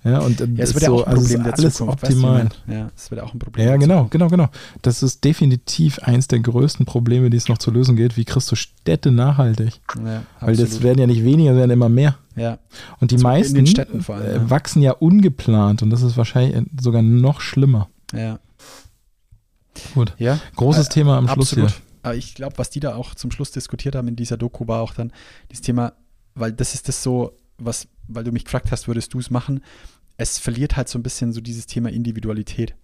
Ja, 0.04 0.18
und 0.20 0.40
äh, 0.40 0.46
Ja, 0.54 0.62
ist 0.62 0.74
wird 0.74 0.82
ja 0.84 0.88
so, 0.90 0.96
auch 1.02 1.06
ein 1.06 1.12
also 1.16 1.22
Problem 1.22 1.42
der 1.44 1.54
alles 1.58 1.74
Zukunft. 1.74 2.02
weißt 2.02 2.12
du, 2.12 2.16
optimal. 2.18 2.48
ja, 2.68 2.90
es 2.96 3.10
wird 3.10 3.20
auch 3.20 3.32
ein 3.34 3.38
Problem. 3.40 3.66
Ja, 3.68 3.76
genau, 3.76 4.06
genau, 4.10 4.28
genau. 4.28 4.48
Das 4.82 5.02
ist 5.02 5.24
definitiv 5.24 5.98
eins 5.98 6.28
der 6.28 6.38
größten 6.38 6.86
Probleme, 6.86 7.30
die 7.30 7.36
es 7.36 7.48
noch 7.48 7.58
zu 7.58 7.72
lösen 7.72 7.96
gilt. 7.96 8.16
Wie 8.16 8.24
kriegst 8.24 8.50
du 8.52 8.54
Städte 8.56 9.10
nachhaltig? 9.10 9.80
Ja, 10.04 10.22
Weil 10.40 10.56
das 10.56 10.82
werden 10.82 10.98
ja 11.00 11.06
nicht 11.08 11.24
weniger, 11.24 11.56
werden 11.56 11.70
immer 11.72 11.88
mehr. 11.88 12.16
ja. 12.36 12.58
Und 13.00 13.10
die 13.10 13.16
So 13.18 13.26
in 13.26 13.32
meisten 13.34 13.56
allem, 13.58 14.00
äh, 14.22 14.50
wachsen 14.50 14.82
ja 14.82 14.92
ungeplant 14.92 15.82
und 15.82 15.90
das 15.90 16.02
ist 16.02 16.16
wahrscheinlich 16.16 16.64
sogar 16.80 17.02
noch 17.02 17.40
schlimmer. 17.40 17.88
ja. 18.14 18.38
Gut. 19.94 20.14
Ja, 20.18 20.38
Großes 20.56 20.86
Äh, 20.88 20.90
Thema 20.90 21.16
am 21.18 21.26
Schluss 21.28 21.48
absolut. 21.52 21.70
hier. 21.70 21.80
Aber 22.02 22.14
ich 22.16 22.34
glaube, 22.34 22.58
was 22.58 22.70
die 22.70 22.80
da 22.80 22.94
auch 22.96 23.14
zum 23.14 23.30
Schluss 23.30 23.52
diskutiert 23.52 23.94
haben 23.94 24.08
in 24.08 24.16
dieser 24.16 24.36
Doku 24.36 24.66
war 24.66 24.82
auch 24.82 24.94
dann 24.94 25.12
das 25.48 25.60
Thema, 25.60 25.92
weil 26.34 26.52
das 26.52 26.74
ist 26.74 26.88
das 26.88 27.02
so, 27.02 27.36
was, 27.58 27.88
weil 28.08 28.24
du 28.24 28.32
mich 28.32 28.44
gefragt 28.44 28.72
hast, 28.72 28.88
würdest 28.88 29.14
du 29.14 29.18
es 29.18 29.30
machen? 29.30 29.62
Es 30.16 30.38
verliert 30.38 30.76
halt 30.76 30.88
so 30.88 30.98
ein 30.98 31.02
bisschen 31.02 31.32
so 31.32 31.40
dieses 31.40 31.66
Thema 31.66 31.90
Individualität. 31.90 32.74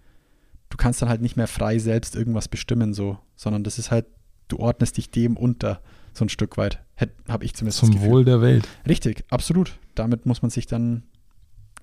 Du 0.71 0.77
kannst 0.77 1.03
dann 1.03 1.09
halt 1.09 1.21
nicht 1.21 1.37
mehr 1.37 1.49
frei 1.49 1.79
selbst 1.79 2.15
irgendwas 2.15 2.49
bestimmen, 2.49 2.95
so, 2.95 3.19
sondern 3.37 3.65
das 3.65 3.79
ist 3.79 3.91
halt, 3.91 4.07
du 4.49 4.59
ordnest 4.59 4.97
dich 4.97 5.11
dem 5.11 5.37
unter, 5.37 5.83
so 6.13 6.25
ein 6.25 6.29
Stück 6.29 6.57
weit. 6.57 6.83
Habe 7.29 7.45
ich 7.45 7.55
zumindest 7.55 7.79
Zum. 7.79 8.01
Wohl 8.01 8.25
der 8.25 8.41
Welt. 8.41 8.69
Richtig, 8.87 9.25
absolut. 9.31 9.79
Damit 9.95 10.27
muss 10.27 10.43
man 10.43 10.51
sich 10.51 10.67
dann 10.67 11.05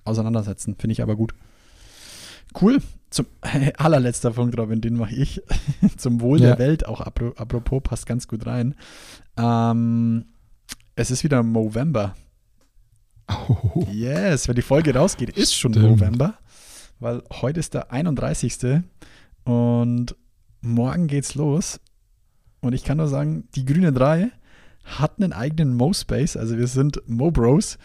auseinandersetzen. 0.04 0.76
Finde 0.78 0.92
ich 0.92 1.02
aber 1.02 1.16
gut. 1.16 1.34
Cool. 2.60 2.80
Zum 3.16 3.26
allerletzter 3.78 4.30
Punkt, 4.30 4.58
Robin, 4.58 4.80
den 4.80 4.96
mache 4.96 5.14
ich. 5.14 5.40
Zum 5.96 6.20
Wohl 6.20 6.40
Ja. 6.40 6.48
der 6.54 6.58
Welt, 6.58 6.86
auch 6.86 7.00
apro- 7.00 7.36
apropos, 7.36 7.82
passt 7.82 8.06
ganz 8.06 8.28
gut 8.28 8.46
rein. 8.46 8.74
Ähm, 9.38 10.26
es 10.94 11.10
ist 11.10 11.24
wieder 11.24 11.42
November. 11.42 12.14
Oh, 13.28 13.84
Yes, 13.90 14.46
wenn 14.48 14.54
die 14.54 14.62
Folge 14.62 14.94
rausgeht, 14.94 15.30
ist 15.30 15.54
schon 15.54 15.72
Stimmt. 15.72 15.88
November. 16.00 16.34
Weil 17.00 17.22
heute 17.42 17.60
ist 17.60 17.74
der 17.74 17.90
31. 17.92 18.82
Und 19.44 20.14
morgen 20.60 21.06
geht's 21.06 21.34
los. 21.34 21.80
Und 22.60 22.72
ich 22.72 22.84
kann 22.84 22.98
nur 22.98 23.08
sagen, 23.08 23.48
die 23.54 23.64
Grünen 23.64 23.94
3 23.94 24.30
hatten 24.84 25.24
einen 25.24 25.32
eigenen 25.32 25.74
Mo-Space, 25.74 26.36
also 26.36 26.56
wir 26.56 26.66
sind 26.68 27.02
Mo-Bros. 27.06 27.78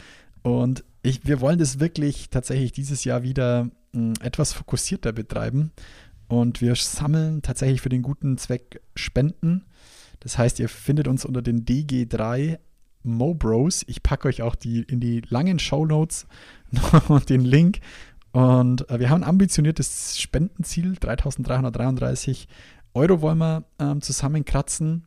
Und 0.43 0.83
ich, 1.03 1.25
wir 1.25 1.41
wollen 1.41 1.59
das 1.59 1.79
wirklich 1.79 2.29
tatsächlich 2.29 2.71
dieses 2.71 3.03
Jahr 3.03 3.23
wieder 3.23 3.69
mh, 3.93 4.13
etwas 4.21 4.53
fokussierter 4.53 5.11
betreiben. 5.11 5.71
Und 6.27 6.61
wir 6.61 6.75
sammeln 6.75 7.41
tatsächlich 7.41 7.81
für 7.81 7.89
den 7.89 8.03
guten 8.03 8.37
Zweck 8.37 8.81
Spenden. 8.95 9.65
Das 10.21 10.37
heißt, 10.37 10.59
ihr 10.59 10.69
findet 10.69 11.07
uns 11.07 11.25
unter 11.25 11.41
den 11.41 11.65
DG3 11.65 12.57
Mobros. 13.03 13.83
Ich 13.87 14.03
packe 14.03 14.27
euch 14.27 14.41
auch 14.41 14.55
die 14.55 14.81
in 14.83 14.99
die 14.99 15.21
langen 15.27 15.59
Show 15.59 15.85
Notes 15.85 16.27
und 17.07 17.29
den 17.29 17.41
Link. 17.41 17.79
Und 18.31 18.89
äh, 18.89 18.99
wir 18.99 19.09
haben 19.09 19.23
ein 19.23 19.29
ambitioniertes 19.29 20.19
Spendenziel, 20.19 20.95
3333 20.95 22.47
Euro 22.93 23.21
wollen 23.21 23.37
wir 23.37 23.63
ähm, 23.79 24.01
zusammenkratzen. 24.01 25.05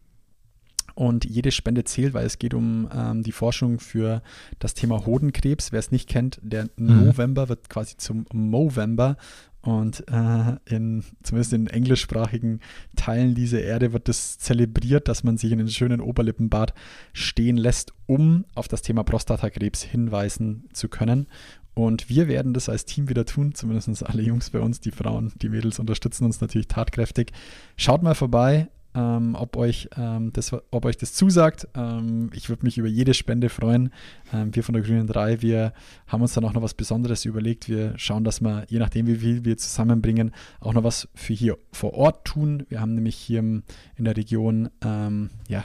Und 0.94 1.24
jede 1.24 1.50
Spende 1.50 1.84
zählt, 1.84 2.14
weil 2.14 2.24
es 2.26 2.38
geht 2.38 2.54
um 2.54 2.88
ähm, 2.94 3.22
die 3.22 3.32
Forschung 3.32 3.80
für 3.80 4.22
das 4.60 4.74
Thema 4.74 5.04
Hodenkrebs. 5.06 5.72
Wer 5.72 5.80
es 5.80 5.90
nicht 5.90 6.08
kennt, 6.08 6.38
der 6.42 6.68
Mhm. 6.76 7.06
November 7.06 7.48
wird 7.48 7.68
quasi 7.68 7.96
zum 7.96 8.26
Movember. 8.32 9.16
Und 9.60 10.04
äh, 10.08 10.56
in, 10.66 11.02
zumindest 11.22 11.54
in 11.54 11.66
englischsprachigen 11.68 12.60
Teilen 12.96 13.34
dieser 13.34 13.62
Erde 13.62 13.94
wird 13.94 14.08
das 14.08 14.38
zelebriert, 14.38 15.08
dass 15.08 15.24
man 15.24 15.38
sich 15.38 15.52
in 15.52 15.58
einen 15.58 15.70
schönen 15.70 16.02
Oberlippenbart 16.02 16.74
stehen 17.14 17.56
lässt, 17.56 17.94
um 18.06 18.44
auf 18.54 18.68
das 18.68 18.82
Thema 18.82 19.04
Prostatakrebs 19.04 19.82
hinweisen 19.82 20.68
zu 20.74 20.88
können. 20.88 21.26
Und 21.72 22.08
wir 22.08 22.28
werden 22.28 22.52
das 22.52 22.68
als 22.68 22.84
Team 22.84 23.08
wieder 23.08 23.24
tun, 23.24 23.54
zumindest 23.54 24.04
alle 24.06 24.22
Jungs 24.22 24.50
bei 24.50 24.60
uns, 24.60 24.80
die 24.80 24.92
Frauen, 24.92 25.32
die 25.42 25.48
Mädels 25.48 25.78
unterstützen 25.78 26.24
uns 26.24 26.40
natürlich 26.40 26.68
tatkräftig. 26.68 27.32
Schaut 27.76 28.02
mal 28.02 28.14
vorbei, 28.14 28.68
ähm, 28.94 29.34
ob, 29.34 29.56
euch, 29.56 29.88
ähm, 29.96 30.32
das, 30.32 30.52
ob 30.52 30.84
euch 30.84 30.96
das 30.96 31.12
zusagt. 31.12 31.68
Ähm, 31.74 32.30
ich 32.32 32.48
würde 32.48 32.64
mich 32.64 32.78
über 32.78 32.88
jede 32.88 33.14
Spende 33.14 33.48
freuen. 33.48 33.90
Ähm, 34.32 34.54
wir 34.54 34.62
von 34.62 34.72
der 34.72 34.82
Grünen 34.82 35.06
3, 35.06 35.42
wir 35.42 35.72
haben 36.06 36.22
uns 36.22 36.34
dann 36.34 36.44
auch 36.44 36.52
noch 36.52 36.62
was 36.62 36.74
Besonderes 36.74 37.24
überlegt. 37.24 37.68
Wir 37.68 37.94
schauen, 37.96 38.24
dass 38.24 38.40
wir, 38.40 38.64
je 38.68 38.78
nachdem, 38.78 39.06
wie 39.06 39.16
viel 39.16 39.44
wir 39.44 39.56
zusammenbringen, 39.56 40.32
auch 40.60 40.72
noch 40.72 40.84
was 40.84 41.08
für 41.14 41.34
hier 41.34 41.58
vor 41.72 41.94
Ort 41.94 42.24
tun. 42.24 42.64
Wir 42.68 42.80
haben 42.80 42.94
nämlich 42.94 43.16
hier 43.16 43.40
in 43.40 43.64
der 43.98 44.16
Region 44.16 44.70
ähm, 44.84 45.30
ja, 45.48 45.64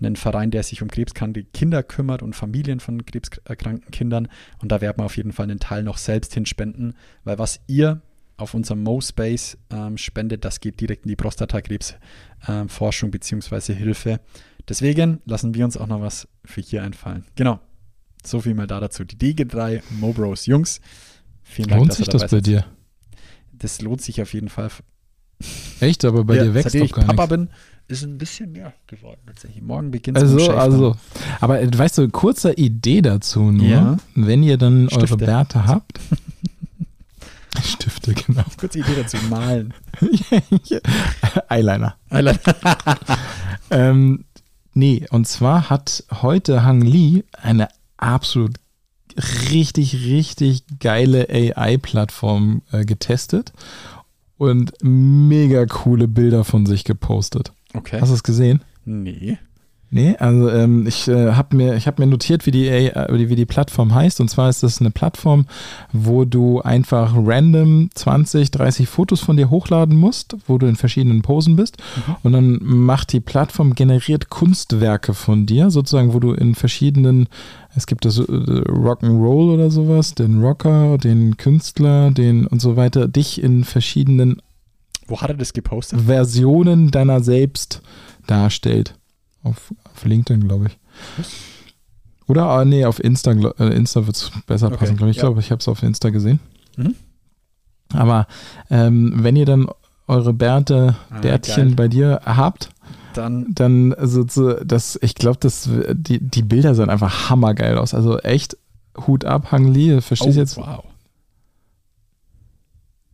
einen 0.00 0.16
Verein, 0.16 0.50
der 0.50 0.62
sich 0.62 0.82
um 0.82 0.88
krebskranke 0.88 1.44
Kinder 1.44 1.82
kümmert 1.82 2.22
und 2.22 2.34
Familien 2.34 2.80
von 2.80 3.04
krebserkrankten 3.04 3.90
Kindern. 3.90 4.28
Und 4.60 4.72
da 4.72 4.80
werden 4.80 4.98
wir 4.98 5.04
auf 5.04 5.16
jeden 5.16 5.32
Fall 5.32 5.44
einen 5.44 5.60
Teil 5.60 5.82
noch 5.82 5.98
selbst 5.98 6.34
hinspenden, 6.34 6.94
weil 7.24 7.38
was 7.38 7.60
ihr 7.66 8.00
auf 8.36 8.54
unserem 8.54 8.82
MoSpace 8.82 9.56
ähm, 9.70 9.96
spendet, 9.98 10.44
das 10.44 10.60
geht 10.60 10.80
direkt 10.80 11.04
in 11.04 11.08
die 11.10 11.16
Prostatakrebsforschung 11.16 13.08
ähm, 13.08 13.10
bzw. 13.12 13.74
Hilfe. 13.74 14.20
Deswegen 14.68 15.20
lassen 15.26 15.54
wir 15.54 15.64
uns 15.64 15.76
auch 15.76 15.86
noch 15.86 16.00
was 16.00 16.28
für 16.44 16.60
hier 16.60 16.82
einfallen. 16.82 17.24
Genau. 17.34 17.60
So 18.24 18.40
viel 18.40 18.54
mal 18.54 18.66
da 18.66 18.78
dazu. 18.80 19.04
Die 19.04 19.16
DG3 19.34 19.82
Mobros. 19.98 20.46
Jungs, 20.46 20.80
vielen 21.42 21.68
Dank, 21.68 21.80
Lohnt 21.80 21.92
sich 21.94 22.08
das 22.08 22.30
bei 22.30 22.40
dir? 22.40 22.64
Das 23.52 23.80
lohnt 23.82 24.00
sich 24.00 24.22
auf 24.22 24.32
jeden 24.32 24.48
Fall. 24.48 24.70
Echt? 25.80 26.04
Aber 26.04 26.22
bei 26.24 26.36
Ja, 26.36 26.44
dir 26.44 26.54
wächst 26.54 26.74
doch 26.74 26.80
ich 26.80 26.92
gar 26.92 27.04
Papa 27.04 27.22
nichts. 27.22 27.30
bin, 27.30 27.48
ist 27.88 28.04
ein 28.04 28.18
bisschen 28.18 28.52
mehr 28.52 28.72
geworden 28.86 29.20
tatsächlich. 29.26 29.60
Morgen 29.60 29.90
beginnt 29.90 30.16
Also, 30.16 30.36
dem 30.36 30.46
Shave 30.46 30.60
also, 30.60 30.96
aber 31.40 31.60
äh, 31.60 31.68
weißt 31.76 31.98
du, 31.98 32.08
kurzer 32.10 32.56
Idee 32.56 33.02
dazu 33.02 33.50
nur, 33.50 33.66
Ja. 33.66 33.96
wenn 34.14 34.44
ihr 34.44 34.56
dann 34.56 34.88
eure 34.90 35.06
Stifte. 35.08 35.16
Bärte 35.26 35.66
habt. 35.66 35.98
Stifte, 37.64 37.91
genau. 38.26 38.42
dann. 38.42 38.56
Kurze 38.56 38.78
Idee 38.80 38.96
dazu. 38.96 39.16
Malen. 39.28 39.74
Eyeliner. 41.48 41.96
Ähm, 43.70 44.26
nee, 44.74 45.06
und 45.10 45.26
zwar 45.26 45.70
hat 45.70 46.04
heute 46.20 46.62
Hang 46.62 46.82
Lee 46.82 47.24
eine 47.40 47.68
absolut 47.96 48.58
richtig, 49.50 49.94
richtig 50.04 50.64
geile 50.78 51.28
AI-Plattform 51.30 52.60
äh, 52.70 52.84
getestet 52.84 53.54
und 54.36 54.72
mega 54.82 55.64
coole 55.64 56.06
Bilder 56.06 56.44
von 56.44 56.66
sich 56.66 56.84
gepostet. 56.84 57.52
Okay. 57.72 57.98
Hast 58.00 58.10
du 58.10 58.14
es 58.14 58.22
gesehen? 58.22 58.62
nee. 58.84 59.38
Nee, 59.94 60.16
also 60.16 60.48
ähm, 60.48 60.86
ich 60.86 61.06
äh, 61.06 61.32
habe 61.32 61.54
mir, 61.54 61.74
ich 61.76 61.86
hab 61.86 61.98
mir 61.98 62.06
notiert, 62.06 62.46
wie 62.46 62.50
die, 62.50 62.66
AI, 62.70 63.06
wie 63.10 63.36
die- 63.36 63.44
Plattform 63.44 63.94
heißt. 63.94 64.22
Und 64.22 64.28
zwar 64.30 64.48
ist 64.48 64.62
das 64.62 64.80
eine 64.80 64.90
Plattform, 64.90 65.44
wo 65.92 66.24
du 66.24 66.62
einfach 66.62 67.12
random 67.14 67.90
20, 67.94 68.50
30 68.50 68.88
Fotos 68.88 69.20
von 69.20 69.36
dir 69.36 69.50
hochladen 69.50 69.94
musst, 69.98 70.34
wo 70.46 70.56
du 70.56 70.66
in 70.66 70.76
verschiedenen 70.76 71.20
Posen 71.20 71.56
bist. 71.56 71.76
Und 72.22 72.32
dann 72.32 72.58
macht 72.62 73.12
die 73.12 73.20
Plattform, 73.20 73.74
generiert 73.74 74.30
Kunstwerke 74.30 75.12
von 75.12 75.44
dir, 75.44 75.70
sozusagen, 75.70 76.14
wo 76.14 76.20
du 76.20 76.32
in 76.32 76.54
verschiedenen, 76.54 77.28
es 77.76 77.86
gibt 77.86 78.06
das 78.06 78.18
äh, 78.18 78.22
Rock'n'Roll 78.22 79.52
oder 79.52 79.70
sowas, 79.70 80.14
den 80.14 80.40
Rocker, 80.42 80.96
den 80.96 81.36
Künstler, 81.36 82.10
den 82.12 82.46
und 82.46 82.62
so 82.62 82.76
weiter, 82.76 83.08
dich 83.08 83.42
in 83.42 83.64
verschiedenen 83.64 84.40
Wo 85.06 85.20
hat 85.20 85.28
er 85.28 85.36
das 85.36 85.52
gepostet? 85.52 86.00
Versionen 86.00 86.90
deiner 86.90 87.20
selbst 87.22 87.82
darstellt. 88.26 88.94
Auf, 89.42 89.74
auf 89.92 90.04
LinkedIn, 90.04 90.46
glaube 90.46 90.66
ich. 90.68 90.78
Oder, 92.28 92.44
ah, 92.46 92.64
nee, 92.64 92.84
auf 92.84 93.02
Insta, 93.02 93.32
äh, 93.32 93.74
Insta 93.74 94.06
wird 94.06 94.16
es 94.16 94.30
besser 94.46 94.68
Okay, 94.68 94.76
passen, 94.76 94.96
glaube 94.96 95.10
ich. 95.10 95.16
Ich 95.16 95.22
ja. 95.22 95.28
glaube, 95.28 95.40
ich 95.40 95.50
habe 95.50 95.60
es 95.60 95.68
auf 95.68 95.82
Insta 95.82 96.10
gesehen. 96.10 96.38
Mhm. 96.76 96.94
Aber 97.92 98.26
ähm, 98.70 99.12
wenn 99.16 99.36
ihr 99.36 99.44
dann 99.46 99.68
eure 100.06 100.32
Bärte, 100.32 100.96
Ah, 101.10 101.20
Bärtchen 101.20 101.68
geil. 101.68 101.74
bei 101.76 101.88
dir 101.88 102.20
habt, 102.24 102.70
Dann 103.14 103.46
dann 103.54 103.92
also 103.92 104.24
so, 104.26 104.54
das, 104.64 104.98
ich 105.02 105.14
glaube, 105.14 105.38
die, 105.94 106.18
die 106.20 106.42
Bilder 106.42 106.74
sehen 106.74 106.88
einfach 106.90 107.28
hammergeil 107.30 107.76
aus. 107.76 107.92
Also 107.94 108.18
echt 108.20 108.56
Hut 109.06 109.24
ab, 109.24 109.52
Hang 109.52 109.66
Lee. 109.72 110.00
Verstehst 110.00 110.36
du 110.36 110.40
jetzt? 110.40 110.58
Oh, 110.58 110.62
wow. 110.62 110.84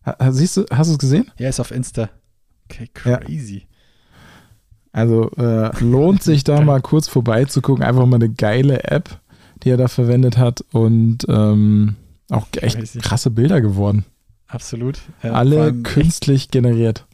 Ha, 0.06 0.32
siehst 0.32 0.56
du, 0.56 0.64
hast 0.70 0.88
du 0.88 0.92
es 0.92 0.98
gesehen? 0.98 1.30
Ja, 1.38 1.48
ist 1.48 1.60
auf 1.60 1.70
Insta. 1.70 2.08
Okay, 2.70 2.90
Ja. 3.04 3.20
Also 4.92 5.30
äh, 5.36 5.70
lohnt 5.84 6.22
sich 6.22 6.44
da 6.44 6.60
mal 6.64 6.80
kurz 6.80 7.08
vorbeizugucken. 7.08 7.84
Einfach 7.84 8.06
mal 8.06 8.16
eine 8.16 8.30
geile 8.30 8.84
App, 8.84 9.20
die 9.62 9.70
er 9.70 9.76
da 9.76 9.88
verwendet 9.88 10.38
hat 10.38 10.64
und 10.72 11.18
ähm, 11.28 11.96
auch 12.30 12.46
echt 12.56 13.00
krasse 13.02 13.30
Bilder 13.30 13.60
geworden. 13.60 14.04
Absolut. 14.46 14.98
Ja, 15.22 15.30
vor 15.30 15.38
Alle 15.38 15.72
künstlich 15.82 16.50
generiert. 16.50 17.06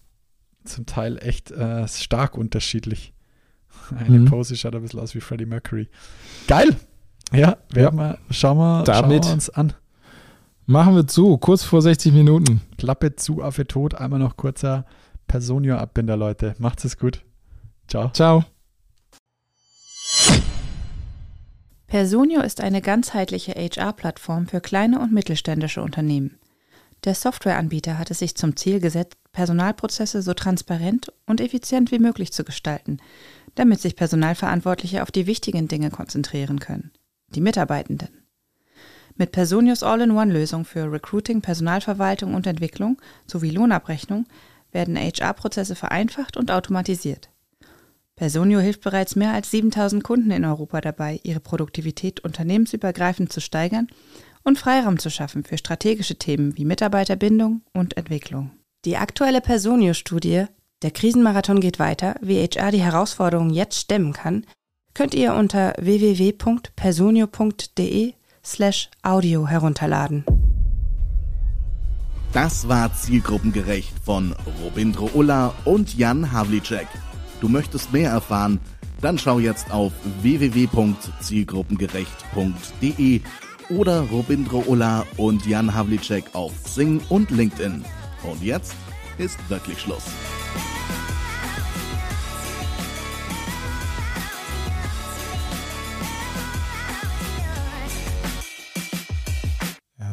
echt, 0.64 0.68
zum 0.68 0.87
Teil 0.87 1.18
echt 1.20 1.51
äh, 1.51 1.87
stark 1.89 2.37
unterschiedlich. 2.37 3.12
Eine 3.99 4.20
Mhm. 4.20 4.25
Pose 4.27 4.57
schaut 4.57 4.75
ein 4.75 4.83
bisschen 4.83 5.01
aus 5.01 5.14
wie 5.14 5.20
Freddie 5.20 5.47
Mercury. 5.47 5.89
Geil! 6.47 6.77
Ja, 7.33 7.57
Wir, 7.72 7.85
schauen, 7.85 7.97
wir, 7.99 8.18
schauen 8.31 8.85
Damit- 8.85 9.25
wir 9.25 9.33
uns 9.33 9.51
an. 9.51 9.72
Machen 10.66 10.95
wir 10.95 11.07
zu, 11.07 11.37
kurz 11.39 11.62
vor 11.64 11.83
60 11.83 12.12
Minuten. 12.14 12.61
Klappe 12.79 13.16
zu, 13.16 13.43
Affe 13.43 13.66
tot. 13.66 13.95
Einmal 13.97 14.20
noch 14.20 14.37
kurzer 14.37 14.87
Personio-Abbinder, 15.27 16.16
Leute. 16.16 16.55
Macht's 16.59 16.85
es 16.85 16.97
gut. 16.99 17.22
Ciao. 17.89 18.11
Ciao. 18.12 18.45
Personio 21.87 22.41
ist 22.41 22.61
eine 22.61 22.82
ganzheitliche 22.82 23.53
HR-Plattform 23.53 24.49
für 24.49 24.61
kleine 24.61 24.99
und 24.99 25.12
mittelständische 25.12 25.80
Unternehmen. 25.80 26.39
Der 27.05 27.14
Softwareanbieter 27.14 27.99
hat 27.99 28.11
es 28.11 28.18
sich 28.18 28.35
zum 28.35 28.57
Ziel 28.57 28.80
gesetzt, 28.80 29.16
Personalprozesse 29.32 30.22
so 30.22 30.32
transparent 30.35 31.12
und 31.26 31.41
effizient 31.41 31.93
wie 31.93 31.99
möglich 31.99 32.32
zu 32.32 32.45
gestalten, 32.45 32.99
damit 33.55 33.80
sich 33.80 33.95
Personalverantwortliche 33.95 35.03
auf 35.03 35.11
die 35.11 35.26
wichtigen 35.26 35.68
Dinge 35.68 35.91
konzentrieren 35.91 36.61
können. 36.61 36.93
Die 37.28 37.41
Mitarbeitenden. 37.41 38.09
Mit 39.16 39.30
Personios 39.30 39.82
All-in-One-Lösung 39.82 40.64
für 40.64 40.91
Recruiting, 40.91 41.43
Personalverwaltung 41.43 42.35
und 42.35 42.47
Entwicklung 42.47 43.01
sowie 43.26 43.51
Lohnabrechnung 43.51 44.26
werden 44.72 44.97
HR-Prozesse 44.97 45.76
vereinfacht 45.76 46.37
und 46.37 46.51
automatisiert. 46.51 47.30
Personio 48.17 48.61
hilft 48.61 48.83
bereits 48.83 49.17
mehr 49.17 49.33
als 49.33 49.51
7000 49.51 50.05
Kunden 50.05 50.31
in 50.31 50.45
Europa 50.45 50.81
dabei, 50.81 51.19
ihre 51.25 51.41
Produktivität 51.41 52.21
unternehmensübergreifend 52.21 53.33
zu 53.33 53.41
steigern 53.41 53.89
und 54.45 54.57
Freiraum 54.59 55.01
zu 55.01 55.11
schaffen 55.11 55.43
für 55.43 55.59
strategische 55.59 56.15
Themen 56.17 56.57
wie 56.57 56.65
Mitarbeiterbindung 56.65 57.62
und 57.73 57.97
Entwicklung. 57.97 58.53
Die 58.85 58.99
aktuelle 58.99 59.41
Personio-Studie 59.41 60.45
Der 60.83 60.91
Krisenmarathon 60.91 61.61
geht 61.61 61.79
weiter, 61.79 62.17
wie 62.21 62.47
HR 62.47 62.71
die 62.71 62.83
Herausforderungen 62.83 63.49
jetzt 63.51 63.81
stemmen 63.81 64.12
kann, 64.12 64.45
könnt 64.93 65.15
ihr 65.15 65.35
unter 65.35 65.73
www.personio.de 65.79 68.12
slash 68.45 68.91
audio 69.03 69.49
herunterladen. 69.49 70.27
Das 72.33 72.69
war 72.69 72.95
zielgruppengerecht 72.95 73.95
von 74.05 74.37
Robindro 74.62 75.11
Ulla 75.15 75.55
und 75.65 75.97
Jan 75.97 76.31
Havlicek. 76.33 76.87
Du 77.45 77.51
möchtest 77.51 77.93
mehr 77.93 78.11
erfahren? 78.11 78.59
Dann 79.03 79.19
schau 79.19 79.39
jetzt 79.39 79.71
auf 79.71 79.93
www.zielgruppengerecht.de 80.23 83.21
oder 83.69 84.01
Robindro 84.01 84.65
Ulla 84.67 85.05
und 85.19 85.45
Jan 85.45 85.75
Havlicek 85.75 86.35
auf 86.35 86.55
Sing 86.67 87.03
und 87.11 87.31
LinkedIn. 87.31 87.85
Und 88.23 88.43
jetzt 88.43 88.75
ist 89.19 89.39
wirklich 89.51 89.79
Schluss. 89.79 90.05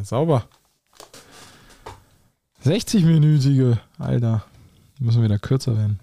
Sauber. 0.04 0.50
60-minütige, 2.66 3.78
Alter. 3.98 4.44
Müssen 5.00 5.22
wir 5.22 5.30
wieder 5.30 5.40
kürzer 5.40 5.78
werden. 5.78 6.02